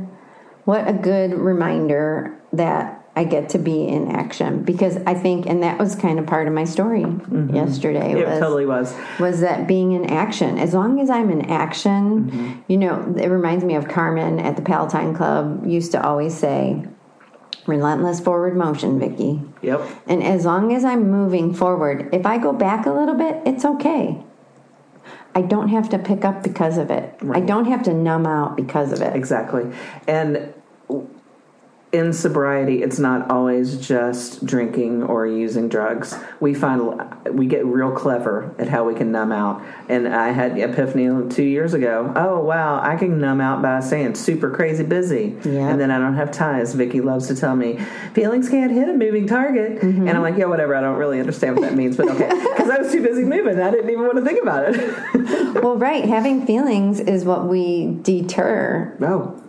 what 0.65 0.89
a 0.89 0.93
good 0.93 1.33
reminder 1.33 2.37
that 2.53 3.00
I 3.17 3.25
get 3.25 3.49
to 3.51 3.59
be 3.59 3.89
in 3.89 4.13
action 4.13 4.63
because 4.63 4.97
I 4.99 5.15
think, 5.15 5.47
and 5.47 5.63
that 5.65 5.79
was 5.79 5.97
kind 5.97 6.19
of 6.19 6.27
part 6.27 6.47
of 6.47 6.55
my 6.55 6.65
story 6.65 7.03
mm-hmm. 7.03 7.55
yesterday. 7.55 8.13
It 8.13 8.27
was, 8.27 8.39
totally 8.39 8.67
was. 8.67 8.95
was 9.19 9.41
that 9.41 9.67
being 9.67 9.93
in 9.93 10.07
action. 10.07 10.59
As 10.59 10.75
long 10.75 11.01
as 11.01 11.11
I'm 11.11 11.29
in 11.31 11.51
action, 11.51 12.31
mm-hmm. 12.31 12.61
you 12.69 12.79
know, 12.79 13.15
it 13.19 13.27
reminds 13.27 13.65
me 13.65 13.75
of 13.75 13.89
Carmen 13.89 14.39
at 14.39 14.55
the 14.55 14.63
Palatine 14.63 15.15
Club 15.15 15.67
used 15.67 15.91
to 15.93 16.03
always 16.03 16.37
say, 16.37 16.87
relentless 17.67 18.21
forward 18.21 18.57
motion, 18.57 18.99
Vicki. 18.99 19.43
Yep. 19.63 19.89
And 20.07 20.23
as 20.23 20.45
long 20.45 20.73
as 20.73 20.85
I'm 20.85 21.11
moving 21.11 21.53
forward, 21.53 22.09
if 22.13 22.25
I 22.27 22.39
go 22.39 22.53
back 22.53 22.87
a 22.87 22.93
little 22.93 23.17
bit, 23.17 23.41
it's 23.45 23.65
okay. 23.65 24.23
I 25.35 25.43
don't 25.43 25.69
have 25.69 25.89
to 25.91 25.99
pick 25.99 26.25
up 26.25 26.43
because 26.43 26.77
of 26.77 26.91
it. 26.91 27.15
I 27.33 27.41
don't 27.41 27.67
have 27.67 27.83
to 27.85 27.95
numb 27.95 28.27
out 28.27 28.57
because 28.57 28.93
of 28.93 29.01
it. 29.01 29.15
Exactly. 29.15 29.71
And 30.09 30.53
in 31.93 32.13
sobriety, 32.13 32.83
it's 32.83 33.01
not 33.01 33.31
always 33.31 33.77
just 33.85 34.47
drinking 34.47 35.03
or 35.03 35.27
using 35.27 35.69
drugs. 35.69 36.17
We 36.39 36.55
find 36.55 37.03
we 37.33 37.47
get 37.47 37.67
real 37.67 37.91
clever 37.91 38.55
at 38.59 38.69
how 38.69 38.85
we 38.85 38.95
can 38.95 39.11
numb 39.11 39.33
out. 39.33 39.63
And 39.89 40.07
I 40.07 40.31
had 40.31 40.55
the 40.55 40.63
epiphany 40.63 41.29
two 41.31 41.43
years 41.43 41.75
ago. 41.75 42.13
Oh 42.15 42.41
wow, 42.41 42.81
I 42.81 42.95
can 42.95 43.21
numb 43.21 43.41
out 43.41 43.61
by 43.61 43.81
saying 43.81 44.15
super 44.15 44.51
crazy 44.51 44.85
busy, 44.85 45.37
Yeah. 45.45 45.69
and 45.69 45.81
then 45.81 45.91
I 45.91 45.99
don't 45.99 46.15
have 46.15 46.31
ties. 46.31 46.75
Vicky 46.75 47.01
loves 47.01 47.27
to 47.27 47.35
tell 47.35 47.57
me 47.57 47.79
feelings 48.15 48.49
can't 48.49 48.71
hit 48.71 48.89
a 48.89 48.93
moving 48.93 49.27
target, 49.27 49.81
mm-hmm. 49.81 50.07
and 50.07 50.11
I'm 50.11 50.23
like, 50.23 50.37
yeah, 50.37 50.47
whatever. 50.47 50.77
I 50.77 50.81
don't 50.81 50.97
really 50.97 51.19
understand 51.19 51.57
what 51.57 51.63
that 51.63 51.75
means, 51.75 51.97
but 51.97 52.09
okay, 52.09 52.29
because 52.51 52.71
I 52.71 52.79
was 52.79 52.93
too 52.93 53.03
busy 53.03 53.25
moving. 53.25 53.61
I 53.61 53.71
didn't 53.73 53.91
even 53.91 54.05
want 54.05 54.17
to 54.17 54.25
think 54.25 54.41
about 54.41 54.75
it. 54.75 55.63
Well, 55.63 55.77
right. 55.77 56.05
Having 56.05 56.47
feelings 56.47 57.01
is 57.01 57.25
what 57.25 57.49
we 57.49 57.99
deter, 58.03 58.97
oh, 59.01 59.40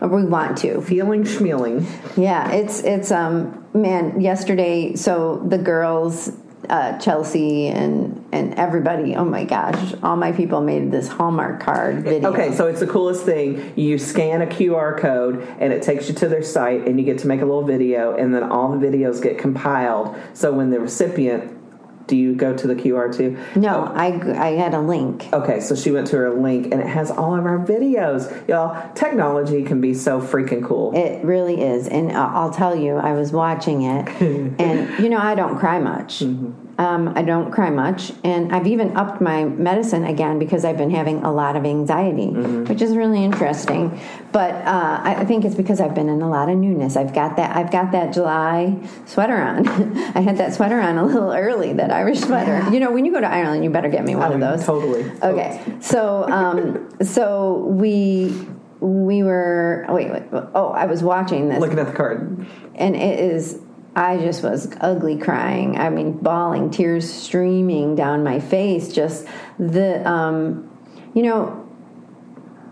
or 0.00 0.08
we 0.08 0.24
want 0.24 0.58
to. 0.58 0.80
feeling 0.82 1.24
schmealing. 1.24 1.86
Yeah, 2.16 2.50
it's 2.50 2.82
it's 2.82 3.10
um 3.10 3.66
man. 3.72 4.20
Yesterday, 4.20 4.96
so 4.96 5.42
the 5.46 5.58
girls, 5.58 6.30
uh, 6.68 6.98
Chelsea 6.98 7.68
and 7.68 8.24
and 8.32 8.54
everybody. 8.54 9.16
Oh 9.16 9.24
my 9.24 9.44
gosh, 9.44 9.94
all 10.02 10.16
my 10.16 10.32
people 10.32 10.60
made 10.60 10.90
this 10.90 11.08
Hallmark 11.08 11.60
card 11.60 12.04
video. 12.04 12.32
Okay, 12.32 12.54
so 12.54 12.66
it's 12.66 12.80
the 12.80 12.86
coolest 12.86 13.24
thing. 13.24 13.72
You 13.76 13.98
scan 13.98 14.42
a 14.42 14.46
QR 14.46 14.98
code 14.98 15.46
and 15.58 15.72
it 15.72 15.82
takes 15.82 16.08
you 16.08 16.14
to 16.16 16.28
their 16.28 16.42
site, 16.42 16.86
and 16.86 16.98
you 16.98 17.04
get 17.04 17.18
to 17.18 17.26
make 17.26 17.40
a 17.40 17.44
little 17.44 17.64
video, 17.64 18.16
and 18.16 18.34
then 18.34 18.42
all 18.42 18.76
the 18.76 18.86
videos 18.86 19.22
get 19.22 19.38
compiled. 19.38 20.16
So 20.32 20.52
when 20.52 20.70
the 20.70 20.80
recipient, 20.80 21.63
do 22.06 22.16
you 22.16 22.34
go 22.34 22.54
to 22.56 22.66
the 22.66 22.74
QR 22.74 23.14
too? 23.14 23.38
no, 23.54 23.88
oh. 23.88 23.92
I 23.94 24.06
I 24.38 24.50
had 24.56 24.74
a 24.74 24.80
link. 24.80 25.28
Okay, 25.32 25.60
so 25.60 25.74
she 25.74 25.90
went 25.90 26.06
to 26.08 26.16
her 26.16 26.30
link, 26.34 26.72
and 26.72 26.80
it 26.80 26.86
has 26.86 27.10
all 27.10 27.34
of 27.34 27.46
our 27.46 27.58
videos. 27.64 28.46
Y'all, 28.48 28.92
technology 28.94 29.62
can 29.62 29.80
be 29.80 29.94
so 29.94 30.20
freaking 30.20 30.64
cool. 30.64 30.94
It 30.94 31.24
really 31.24 31.60
is, 31.62 31.88
and 31.88 32.12
I- 32.12 32.32
I'll 32.34 32.50
tell 32.52 32.74
you, 32.76 32.96
I 32.96 33.12
was 33.12 33.32
watching 33.32 33.82
it, 33.82 34.08
and 34.60 34.98
you 35.02 35.08
know, 35.08 35.18
I 35.18 35.34
don't 35.34 35.58
cry 35.58 35.78
much. 35.78 36.20
Mm-hmm. 36.20 36.63
Um, 36.76 37.12
I 37.16 37.22
don't 37.22 37.52
cry 37.52 37.70
much, 37.70 38.12
and 38.24 38.52
I've 38.52 38.66
even 38.66 38.96
upped 38.96 39.20
my 39.20 39.44
medicine 39.44 40.04
again 40.04 40.38
because 40.38 40.64
I've 40.64 40.76
been 40.76 40.90
having 40.90 41.22
a 41.22 41.32
lot 41.32 41.54
of 41.56 41.64
anxiety, 41.64 42.28
which 42.28 42.82
is 42.82 42.96
really 42.96 43.22
interesting. 43.22 44.00
But 44.32 44.54
uh, 44.66 45.00
I 45.04 45.24
think 45.24 45.44
it's 45.44 45.54
because 45.54 45.80
I've 45.80 45.94
been 45.94 46.08
in 46.08 46.20
a 46.20 46.28
lot 46.28 46.48
of 46.48 46.56
newness. 46.56 46.96
I've 46.96 47.14
got 47.14 47.36
that. 47.36 47.56
I've 47.56 47.70
got 47.70 47.92
that 47.92 48.12
July 48.12 48.76
sweater 49.06 49.36
on. 49.36 49.68
I 50.16 50.20
had 50.20 50.36
that 50.38 50.54
sweater 50.54 50.80
on 50.80 50.98
a 50.98 51.04
little 51.04 51.32
early. 51.32 51.72
That 51.74 51.92
Irish 51.92 52.20
sweater. 52.20 52.68
You 52.72 52.80
know, 52.80 52.90
when 52.90 53.04
you 53.04 53.12
go 53.12 53.20
to 53.20 53.30
Ireland, 53.30 53.62
you 53.62 53.70
better 53.70 53.88
get 53.88 54.04
me 54.04 54.16
one 54.16 54.32
of 54.32 54.40
those. 54.40 54.66
Totally. 54.66 55.10
Okay, 55.22 55.62
so 55.80 56.28
um, 56.28 56.88
so 57.02 57.58
we 57.68 58.34
we 58.80 59.22
were 59.22 59.86
wait, 59.88 60.10
wait 60.12 60.22
oh 60.54 60.68
I 60.68 60.84
was 60.86 61.02
watching 61.02 61.48
this 61.48 61.58
Looking 61.58 61.78
at 61.78 61.86
the 61.86 61.92
card. 61.92 62.46
and 62.74 62.94
it 62.94 63.18
is 63.18 63.58
I 63.96 64.18
just 64.18 64.42
was 64.42 64.72
ugly 64.80 65.18
crying. 65.18 65.78
I 65.78 65.88
mean, 65.88 66.12
bawling, 66.12 66.70
tears 66.70 67.12
streaming 67.12 67.94
down 67.94 68.24
my 68.24 68.40
face. 68.40 68.92
Just 68.92 69.26
the 69.58 70.08
um, 70.08 70.70
you 71.14 71.22
know 71.22 71.64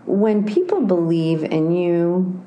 when 0.05 0.45
people 0.45 0.81
believe 0.81 1.43
in 1.43 1.71
you, 1.71 2.43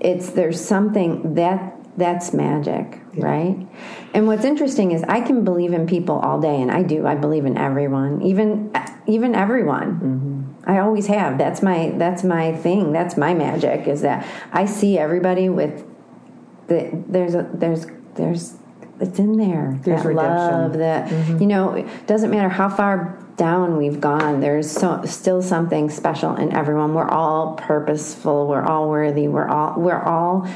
it's 0.00 0.30
there's 0.30 0.64
something 0.64 1.34
that 1.34 1.72
that's 1.96 2.32
magic, 2.32 3.00
right? 3.16 3.66
And 4.12 4.26
what's 4.26 4.44
interesting 4.44 4.92
is 4.92 5.02
I 5.04 5.20
can 5.20 5.44
believe 5.44 5.72
in 5.72 5.86
people 5.86 6.18
all 6.18 6.40
day, 6.40 6.60
and 6.60 6.70
I 6.70 6.82
do. 6.82 7.06
I 7.06 7.14
believe 7.14 7.46
in 7.46 7.56
everyone, 7.56 8.22
even 8.22 8.72
even 9.06 9.34
everyone. 9.34 10.54
I 10.66 10.78
always 10.78 11.06
have. 11.08 11.36
That's 11.36 11.62
my 11.62 11.92
that's 11.96 12.22
my 12.22 12.54
thing. 12.54 12.92
That's 12.92 13.16
my 13.16 13.34
magic. 13.34 13.88
Is 13.88 14.02
that 14.02 14.26
I 14.52 14.66
see 14.66 14.98
everybody 14.98 15.48
with 15.48 15.84
the 16.68 16.90
there's 17.08 17.34
a 17.34 17.48
there's 17.52 17.86
there's 18.16 18.54
it's 19.00 19.18
in 19.18 19.36
there 19.36 19.78
There's 19.82 20.02
that 20.02 20.08
redemption. 20.08 20.60
love 20.62 20.72
that 20.78 21.40
you 21.40 21.46
know 21.46 21.74
it 21.74 22.06
doesn't 22.06 22.30
matter 22.30 22.48
how 22.48 22.68
far 22.68 23.18
down 23.36 23.76
we've 23.76 24.00
gone 24.00 24.40
there's 24.40 24.70
so 24.70 25.02
still 25.04 25.42
something 25.42 25.90
special 25.90 26.36
in 26.36 26.52
everyone 26.52 26.94
we're 26.94 27.08
all 27.08 27.54
purposeful 27.56 28.46
we're 28.46 28.62
all 28.64 28.88
worthy 28.88 29.26
we're 29.26 29.48
all 29.48 29.74
we're 29.80 30.00
all 30.02 30.48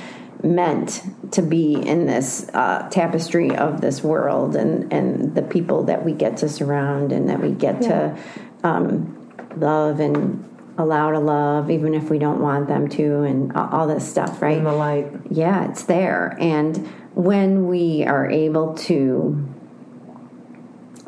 meant 0.44 1.02
to 1.32 1.42
be 1.42 1.74
in 1.74 2.06
this 2.06 2.48
uh, 2.54 2.88
tapestry 2.90 3.56
of 3.56 3.80
this 3.80 4.04
world 4.04 4.54
and 4.54 4.92
and 4.92 5.34
the 5.34 5.42
people 5.42 5.82
that 5.82 6.04
we 6.04 6.12
get 6.12 6.36
to 6.36 6.48
surround 6.48 7.10
and 7.10 7.28
that 7.28 7.40
we 7.40 7.50
get 7.50 7.82
to 7.82 8.16
um, 8.62 9.14
love 9.56 9.98
and 9.98 10.44
allow 10.78 11.10
to 11.10 11.18
love 11.18 11.72
even 11.72 11.92
if 11.92 12.08
we 12.08 12.20
don't 12.20 12.40
want 12.40 12.68
them 12.68 12.88
to 12.88 13.22
and 13.22 13.52
all 13.54 13.68
all 13.72 13.86
this 13.88 14.08
stuff 14.08 14.40
right 14.40 14.58
In 14.58 14.62
the 14.64 14.72
light. 14.72 15.10
yeah, 15.28 15.68
it's 15.68 15.82
there. 15.82 16.36
And 16.38 16.88
when 17.14 17.66
we 17.66 18.04
are 18.04 18.30
able 18.30 18.74
to 18.74 19.48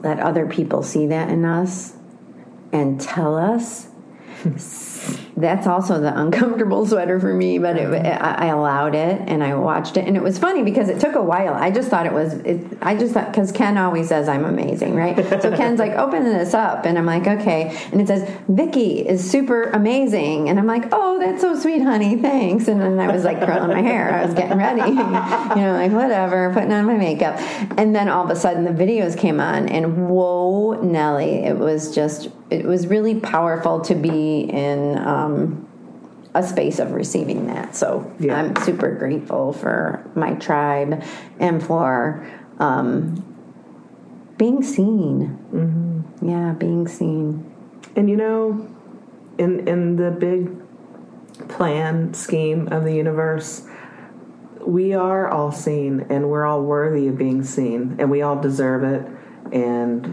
let 0.03 0.19
other 0.19 0.47
people 0.47 0.83
see 0.83 1.07
that 1.09 1.29
in 1.29 1.45
us 1.45 1.95
and 2.73 3.01
tell 3.01 3.37
us, 3.37 3.89
that's 5.41 5.67
also 5.67 6.01
the 6.01 6.19
uncomfortable 6.19 6.87
sweater 6.87 7.19
for 7.19 7.35
me. 7.35 7.59
But 7.59 7.77
it, 7.77 7.89
mm-hmm. 7.89 8.25
I, 8.25 8.47
I 8.47 8.51
allowed 8.51 8.95
it 8.95 9.21
and 9.27 9.43
I 9.43 9.55
watched 9.55 9.97
it, 9.97 10.07
and 10.07 10.17
it 10.17 10.23
was 10.23 10.39
funny 10.39 10.63
because 10.63 10.89
it 10.89 11.01
took 11.01 11.15
a 11.15 11.23
while. 11.23 11.55
I 11.55 11.71
just 11.71 11.89
thought 11.89 12.07
it 12.07 12.13
was. 12.13 12.35
It, 12.35 12.61
I 12.83 12.97
just 12.97 13.15
thought 13.15 13.33
because 13.33 13.53
Ken 13.53 13.79
always 13.79 14.09
says 14.09 14.29
I'm 14.29 14.45
amazing, 14.45 14.95
right? 14.95 15.17
So 15.43 15.57
Ken's 15.57 15.79
like, 15.79 15.93
open 15.93 16.25
this 16.25 16.55
up, 16.55 16.85
and 16.87 16.99
I'm 16.99 17.07
like, 17.07 17.27
okay, 17.27 17.77
and 17.93 18.01
it 18.01 18.07
says 18.07 18.29
Vicky 18.49 19.07
is 19.07 19.29
super 19.29 19.65
amazing, 19.71 20.49
and 20.49 20.59
I'm 20.59 20.67
like, 20.67 20.89
oh, 20.93 21.19
that's 21.19 21.41
so 21.41 21.59
sweet, 21.59 21.83
honey, 21.83 22.17
thanks. 22.17 22.69
And 22.69 22.81
then 22.81 22.99
I 22.99 23.13
was 23.13 23.25
like 23.25 23.41
curling 23.41 23.69
my 23.69 23.83
hair. 23.83 24.13
I 24.13 24.25
was 24.25 24.35
getting 24.35 24.59
ready, 24.59 24.81
you 24.91 24.97
know, 24.97 25.73
like 25.75 25.93
whatever, 25.93 26.53
putting 26.53 26.73
on 26.73 26.85
my 26.87 26.97
makeup, 26.97 27.37
and 27.79 27.95
then 27.95 28.09
all 28.09 28.25
of 28.25 28.31
a 28.31 28.37
sudden 28.37 28.65
the 28.65 28.71
videos 28.71 29.17
came 29.17 29.41
on, 29.41 29.69
and 29.69 30.09
whoa, 30.09 30.81
Nelly, 30.83 31.45
it 31.45 31.57
was 31.57 31.95
just. 31.95 32.29
It 32.51 32.65
was 32.65 32.89
really 32.89 33.15
powerful 33.15 33.81
to 33.83 33.95
be 33.95 34.41
in 34.41 34.90
um, 34.99 35.67
a 36.35 36.43
space 36.43 36.79
of 36.79 36.93
receiving 36.93 37.47
that. 37.49 37.75
So 37.75 38.11
Yeah. 38.21 38.37
I'm 38.37 38.55
super 38.57 38.95
grateful 38.95 39.53
for 39.53 40.05
my 40.15 40.35
tribe 40.35 41.03
and 41.39 41.63
for 41.63 42.27
um, 42.59 43.25
being 44.39 44.63
seen. 44.63 45.39
Mm-hmm. 45.53 46.29
Yeah, 46.29 46.53
being 46.53 46.87
seen. 46.87 47.51
And 47.97 48.09
you 48.09 48.17
know, 48.17 48.69
in 49.39 49.67
in 49.67 49.97
the 49.97 50.11
big 50.11 50.51
plan 51.49 52.13
scheme 52.15 52.69
of 52.69 52.85
the 52.85 52.95
universe, 52.95 53.67
we 54.65 54.93
are 54.95 55.29
all 55.29 55.51
seen 55.51 56.07
and 56.11 56.29
we're 56.29 56.45
all 56.45 56.63
worthy 56.63 57.09
of 57.09 57.17
being 57.19 57.43
seen 57.43 57.97
and 57.99 58.11
we 58.11 58.23
all 58.23 58.37
deserve 58.41 58.85
it 58.85 59.05
and 59.53 60.05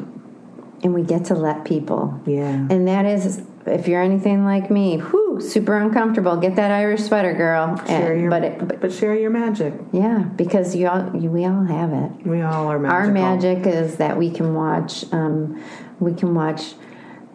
And 0.84 0.94
we 0.94 1.04
get 1.04 1.26
to 1.26 1.36
let 1.36 1.66
people. 1.66 2.20
yeah. 2.26 2.68
And 2.70 2.88
that 2.88 3.06
is, 3.06 3.42
if 3.70 3.88
you're 3.88 4.02
anything 4.02 4.46
like 4.46 4.70
me, 4.72 4.98
whew, 4.98 5.40
super 5.42 5.78
uncomfortable. 5.78 6.38
Get 6.38 6.56
that 6.56 6.72
Irish 6.72 7.02
sweater, 7.04 7.34
girl. 7.34 7.78
Share 7.86 8.12
And- 8.14 8.22
your, 8.22 8.30
but, 8.30 8.44
it, 8.44 8.68
but 8.68 8.80
but 8.82 8.92
share 8.94 9.16
your 9.16 9.30
magic. 9.30 9.74
yeah, 9.92 10.20
because 10.36 10.76
you 10.76 10.88
all, 10.88 11.12
you, 11.16 11.30
we 11.30 11.46
all 11.46 11.64
have 11.64 11.94
it. 11.94 12.26
We 12.28 12.42
all 12.42 12.68
are 12.68 12.80
magical. 12.80 12.98
Our 12.98 13.12
magic 13.12 13.66
is 13.68 13.98
that 13.98 14.18
we 14.18 14.30
can 14.32 14.54
watch, 14.54 15.06
um, 15.14 15.62
we 16.00 16.14
can 16.14 16.34
watch 16.36 16.74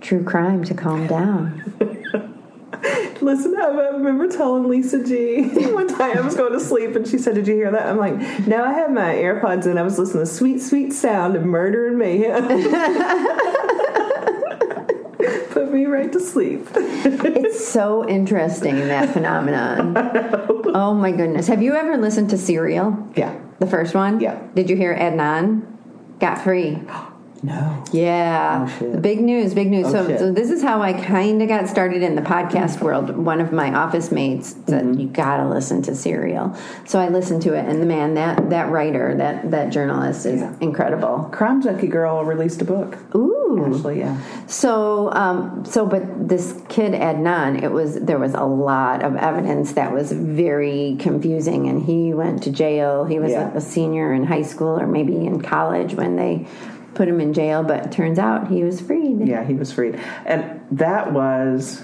true 0.00 0.24
crime 0.24 0.64
to 0.64 0.74
calm 0.74 1.06
down. 1.06 1.62
Listen, 3.20 3.54
I 3.56 3.66
remember 3.90 4.26
telling 4.26 4.68
Lisa 4.68 5.04
G 5.04 5.42
one 5.72 5.86
time 5.86 6.18
I 6.18 6.20
was 6.22 6.34
going 6.34 6.52
to 6.52 6.58
sleep 6.58 6.96
and 6.96 7.06
she 7.06 7.16
said, 7.18 7.36
Did 7.36 7.46
you 7.46 7.54
hear 7.54 7.70
that? 7.70 7.86
I'm 7.86 7.96
like, 7.98 8.18
No, 8.48 8.64
I 8.64 8.72
had 8.72 8.92
my 8.92 9.14
AirPods 9.14 9.66
in. 9.66 9.78
I 9.78 9.82
was 9.82 9.96
listening 9.96 10.24
to 10.24 10.30
sweet, 10.30 10.60
sweet 10.60 10.92
sound 10.92 11.36
of 11.36 11.44
murder 11.44 11.86
and 11.86 11.96
mayhem. 11.98 12.48
Put 15.52 15.70
me 15.70 15.84
right 15.84 16.10
to 16.12 16.18
sleep. 16.18 16.66
It's 16.74 17.68
so 17.68 18.08
interesting 18.08 18.76
that 18.88 19.12
phenomenon. 19.12 19.94
Oh 20.74 20.94
my 20.94 21.12
goodness! 21.12 21.46
Have 21.48 21.62
you 21.62 21.74
ever 21.74 21.98
listened 21.98 22.30
to 22.30 22.38
Serial? 22.38 23.06
Yeah. 23.14 23.38
The 23.58 23.66
first 23.66 23.94
one? 23.94 24.18
Yeah. 24.18 24.40
Did 24.54 24.70
you 24.70 24.76
hear 24.76 24.96
Adnan 24.96 25.62
got 26.18 26.42
free? 26.42 26.82
No. 27.44 27.82
Yeah. 27.92 28.66
Oh, 28.68 28.78
shit. 28.78 29.02
Big 29.02 29.20
news, 29.20 29.52
big 29.52 29.68
news. 29.68 29.86
Oh, 29.88 30.06
so, 30.06 30.16
so 30.16 30.32
this 30.32 30.48
is 30.50 30.62
how 30.62 30.80
I 30.80 30.92
kind 30.92 31.42
of 31.42 31.48
got 31.48 31.68
started 31.68 32.00
in 32.02 32.14
the 32.14 32.22
podcast 32.22 32.80
world. 32.80 33.16
One 33.16 33.40
of 33.40 33.52
my 33.52 33.74
office 33.74 34.12
mates 34.12 34.54
said, 34.68 34.84
Mm-hmm. 34.84 35.00
"You 35.00 35.08
got 35.08 35.38
to 35.38 35.48
listen 35.48 35.82
to 35.82 35.96
Serial." 35.96 36.56
So 36.84 37.00
I 37.00 37.08
listened 37.08 37.42
to 37.42 37.54
it, 37.54 37.64
and 37.68 37.82
the 37.82 37.86
man 37.86 38.14
that 38.14 38.50
that 38.50 38.70
writer, 38.70 39.16
that 39.16 39.50
that 39.50 39.70
journalist, 39.70 40.24
is 40.24 40.40
Yeah. 40.40 40.54
incredible. 40.60 41.28
Crime 41.32 41.60
Junkie 41.60 41.88
Girl 41.88 42.24
released 42.24 42.62
a 42.62 42.64
book. 42.64 42.96
Ooh. 43.16 43.64
Actually, 43.74 43.98
yeah. 43.98 44.18
So, 44.46 45.12
um, 45.12 45.64
so, 45.64 45.84
but 45.84 46.28
this 46.28 46.62
kid 46.68 46.92
Adnan, 46.92 47.60
it 47.62 47.72
was 47.72 47.96
there 47.96 48.18
was 48.20 48.34
a 48.34 48.44
lot 48.44 49.02
of 49.02 49.16
evidence 49.16 49.72
that 49.72 49.92
was 49.92 50.12
very 50.12 50.96
confusing, 51.00 51.68
and 51.68 51.82
he 51.82 52.14
went 52.14 52.44
to 52.44 52.50
jail. 52.52 53.04
He 53.04 53.18
was 53.18 53.32
Yeah. 53.32 53.52
a, 53.52 53.56
a 53.56 53.60
senior 53.60 54.12
in 54.12 54.22
high 54.24 54.42
school 54.42 54.78
or 54.78 54.86
maybe 54.86 55.26
in 55.26 55.40
college 55.42 55.94
when 55.96 56.14
they 56.14 56.46
put 56.94 57.08
him 57.08 57.20
in 57.20 57.32
jail. 57.32 57.62
But 57.62 57.86
it 57.86 57.92
turns 57.92 58.18
out 58.18 58.48
he 58.48 58.62
was 58.64 58.80
freed. 58.80 59.26
Yeah, 59.26 59.44
he 59.44 59.54
was 59.54 59.72
freed. 59.72 59.98
And 60.26 60.60
that 60.72 61.12
was 61.12 61.82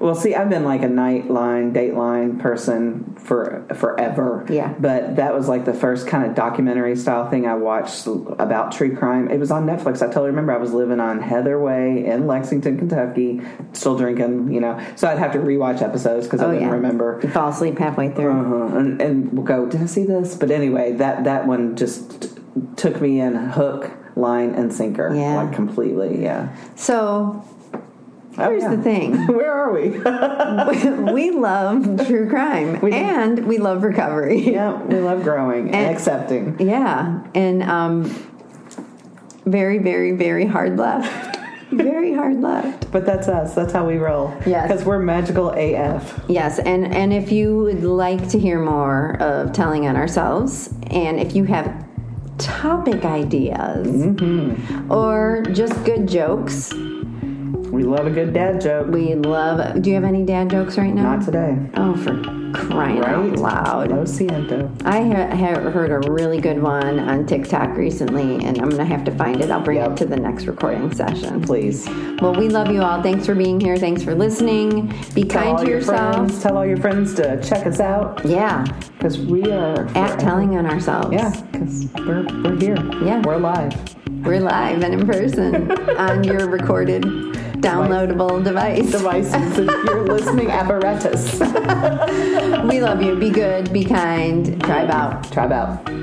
Well, 0.00 0.14
see, 0.14 0.32
I've 0.36 0.48
been 0.48 0.64
like 0.64 0.82
a 0.82 0.86
Nightline, 0.88 1.72
Dateline 1.72 2.38
person 2.38 3.16
for 3.18 3.66
forever. 3.74 4.46
Yeah. 4.48 4.72
But 4.78 5.16
that 5.16 5.34
was 5.34 5.48
like 5.48 5.64
the 5.64 5.74
first 5.74 6.06
kind 6.06 6.24
of 6.24 6.36
documentary 6.36 6.94
style 6.94 7.28
thing 7.28 7.48
I 7.48 7.54
watched 7.54 8.06
about 8.06 8.70
true 8.70 8.96
crime. 8.96 9.28
It 9.28 9.38
was 9.40 9.50
on 9.50 9.66
Netflix. 9.66 9.96
I 10.00 10.06
totally 10.06 10.28
remember 10.28 10.52
I 10.52 10.58
was 10.58 10.72
living 10.72 11.00
on 11.00 11.20
Heather 11.20 11.58
Way 11.60 12.06
in 12.06 12.28
Lexington, 12.28 12.78
Kentucky, 12.78 13.40
still 13.72 13.98
drinking, 13.98 14.52
you 14.52 14.60
know. 14.60 14.78
So 14.94 15.08
I'd 15.08 15.18
have 15.18 15.32
to 15.32 15.40
rewatch 15.40 15.82
episodes 15.82 16.26
because 16.26 16.42
I 16.42 16.44
Oh, 16.46 16.52
didn't 16.52 16.68
yeah. 16.68 16.74
remember. 16.74 17.18
You 17.24 17.28
fall 17.30 17.48
asleep 17.48 17.76
halfway 17.78 18.10
through. 18.12 18.30
Uh-huh. 18.66 18.78
And, 18.78 19.02
and 19.02 19.32
we'll 19.32 19.44
go, 19.44 19.66
did 19.66 19.82
I 19.82 19.86
see 19.86 20.04
this? 20.04 20.36
But 20.36 20.52
anyway, 20.52 20.92
that, 20.92 21.24
that 21.24 21.48
one 21.48 21.74
just 21.74 22.38
took 22.76 23.00
me 23.00 23.18
in 23.20 23.34
hook, 23.34 23.90
line, 24.18 24.54
and 24.54 24.72
sinker. 24.72 25.14
Yeah. 25.14 25.42
Like 25.44 25.54
completely, 25.54 26.22
yeah. 26.22 26.54
So 26.76 27.44
Oh, 28.40 28.50
here's 28.50 28.62
yeah. 28.62 28.74
the 28.76 28.82
thing. 28.82 29.26
Where 29.34 29.52
are 29.52 29.72
we? 29.72 29.88
we 31.12 31.32
love 31.32 32.06
true 32.06 32.28
crime 32.28 32.80
We 32.80 32.92
and 32.92 33.46
we 33.48 33.58
love 33.58 33.82
recovery. 33.82 34.52
yeah, 34.52 34.80
we 34.80 35.00
love 35.00 35.24
growing 35.24 35.66
and, 35.68 35.74
And- 35.74 35.94
accepting. 35.96 36.56
Yeah, 36.60 37.24
and 37.34 37.62
um, 37.64 38.04
very, 39.44 39.78
very, 39.78 40.12
very 40.12 40.46
hard 40.46 40.76
left. 40.76 41.36
very 41.72 42.14
hard 42.14 42.40
left. 42.40 42.90
But 42.92 43.04
that's 43.04 43.26
us. 43.28 43.54
That's 43.54 43.72
how 43.72 43.86
we 43.86 43.96
roll. 43.96 44.34
Yes. 44.46 44.68
Because 44.68 44.84
we're 44.84 45.00
magical 45.00 45.50
AF. 45.50 46.20
Yes, 46.28 46.58
and 46.60 46.94
and 46.94 47.12
if 47.12 47.32
you 47.32 47.56
would 47.64 47.82
like 47.82 48.28
to 48.30 48.38
hear 48.38 48.60
more 48.60 49.16
of 49.20 49.52
telling 49.52 49.86
on 49.88 49.96
ourselves, 49.96 50.72
and 50.90 51.18
if 51.18 51.34
you 51.34 51.44
have 51.44 51.87
topic 52.38 53.04
ideas 53.04 53.86
mm-hmm. 53.86 54.90
or 54.90 55.42
just 55.52 55.84
good 55.84 56.08
jokes, 56.08 56.72
We 57.70 57.82
love 57.84 58.06
a 58.06 58.10
good 58.10 58.32
dad 58.32 58.60
joke. 58.60 58.88
we 58.88 59.14
love. 59.14 59.82
Do 59.82 59.90
you 59.90 59.94
have 59.96 60.04
any 60.04 60.24
dad 60.24 60.50
jokes 60.50 60.78
right 60.78 60.94
now? 60.94 61.16
Not 61.16 61.24
today. 61.24 61.58
Oh, 61.74 61.94
for 61.96 62.14
crying 62.54 63.04
out 63.04 63.36
loud! 63.38 63.90
Lo 63.90 64.04
siento. 64.04 64.70
I 64.86 65.02
ha- 65.02 65.36
ha- 65.36 65.70
heard 65.70 65.90
a 65.90 66.10
really 66.10 66.40
good 66.40 66.62
one 66.62 66.98
on 66.98 67.26
TikTok 67.26 67.76
recently, 67.76 68.42
and 68.44 68.58
I'm 68.60 68.70
gonna 68.70 68.86
have 68.86 69.04
to 69.04 69.10
find 69.12 69.40
it. 69.42 69.50
I'll 69.50 69.60
bring 69.60 69.76
Yep. 69.78 69.90
it 69.92 69.96
to 69.98 70.04
the 70.06 70.16
next 70.16 70.46
recording 70.46 70.90
session. 70.92 71.42
Please. 71.42 71.88
Well, 72.22 72.34
we 72.34 72.48
love 72.48 72.70
you 72.72 72.80
all. 72.80 73.02
Thanks 73.02 73.26
for 73.26 73.34
being 73.34 73.60
here. 73.60 73.76
Thanks 73.76 74.02
for 74.02 74.14
listening. 74.14 74.92
Be 75.14 75.24
Tell 75.24 75.42
kind 75.42 75.58
to 75.58 75.64
your 75.66 75.76
yourself. 75.80 76.14
friends. 76.16 76.42
Tell 76.42 76.56
all 76.56 76.66
your 76.66 76.78
friends 76.78 77.14
to 77.14 77.40
check 77.42 77.66
us 77.66 77.80
out 77.80 78.24
Yeah, 78.24 78.64
because 78.96 79.18
we 79.18 79.42
are 79.52 79.86
at 79.94 80.18
telling 80.18 80.56
on 80.56 80.64
ourselves. 80.66 81.12
Yeah, 81.12 81.32
because 81.52 81.86
we're 81.98 82.26
we're 82.42 82.58
here. 82.58 82.76
Yeah. 83.04 83.20
we're 83.26 83.36
live. 83.36 83.74
We're 84.24 84.40
live 84.40 84.82
and 84.82 84.94
in 84.94 85.06
person 85.06 85.70
on 85.96 86.24
your 86.24 86.48
recorded, 86.48 87.02
downloadable 87.02 88.42
device. 88.42 88.90
Devices, 88.90 89.56
you're 89.84 90.04
listening 90.04 90.50
apparatus. 90.50 91.40
We 92.68 92.80
love 92.80 93.02
you. 93.02 93.16
Be 93.16 93.30
good. 93.30 93.72
Be 93.72 93.84
kind. 93.84 94.60
Tribe 94.62 94.90
out. 94.90 95.30
Tribe 95.32 95.52
out. 95.52 95.97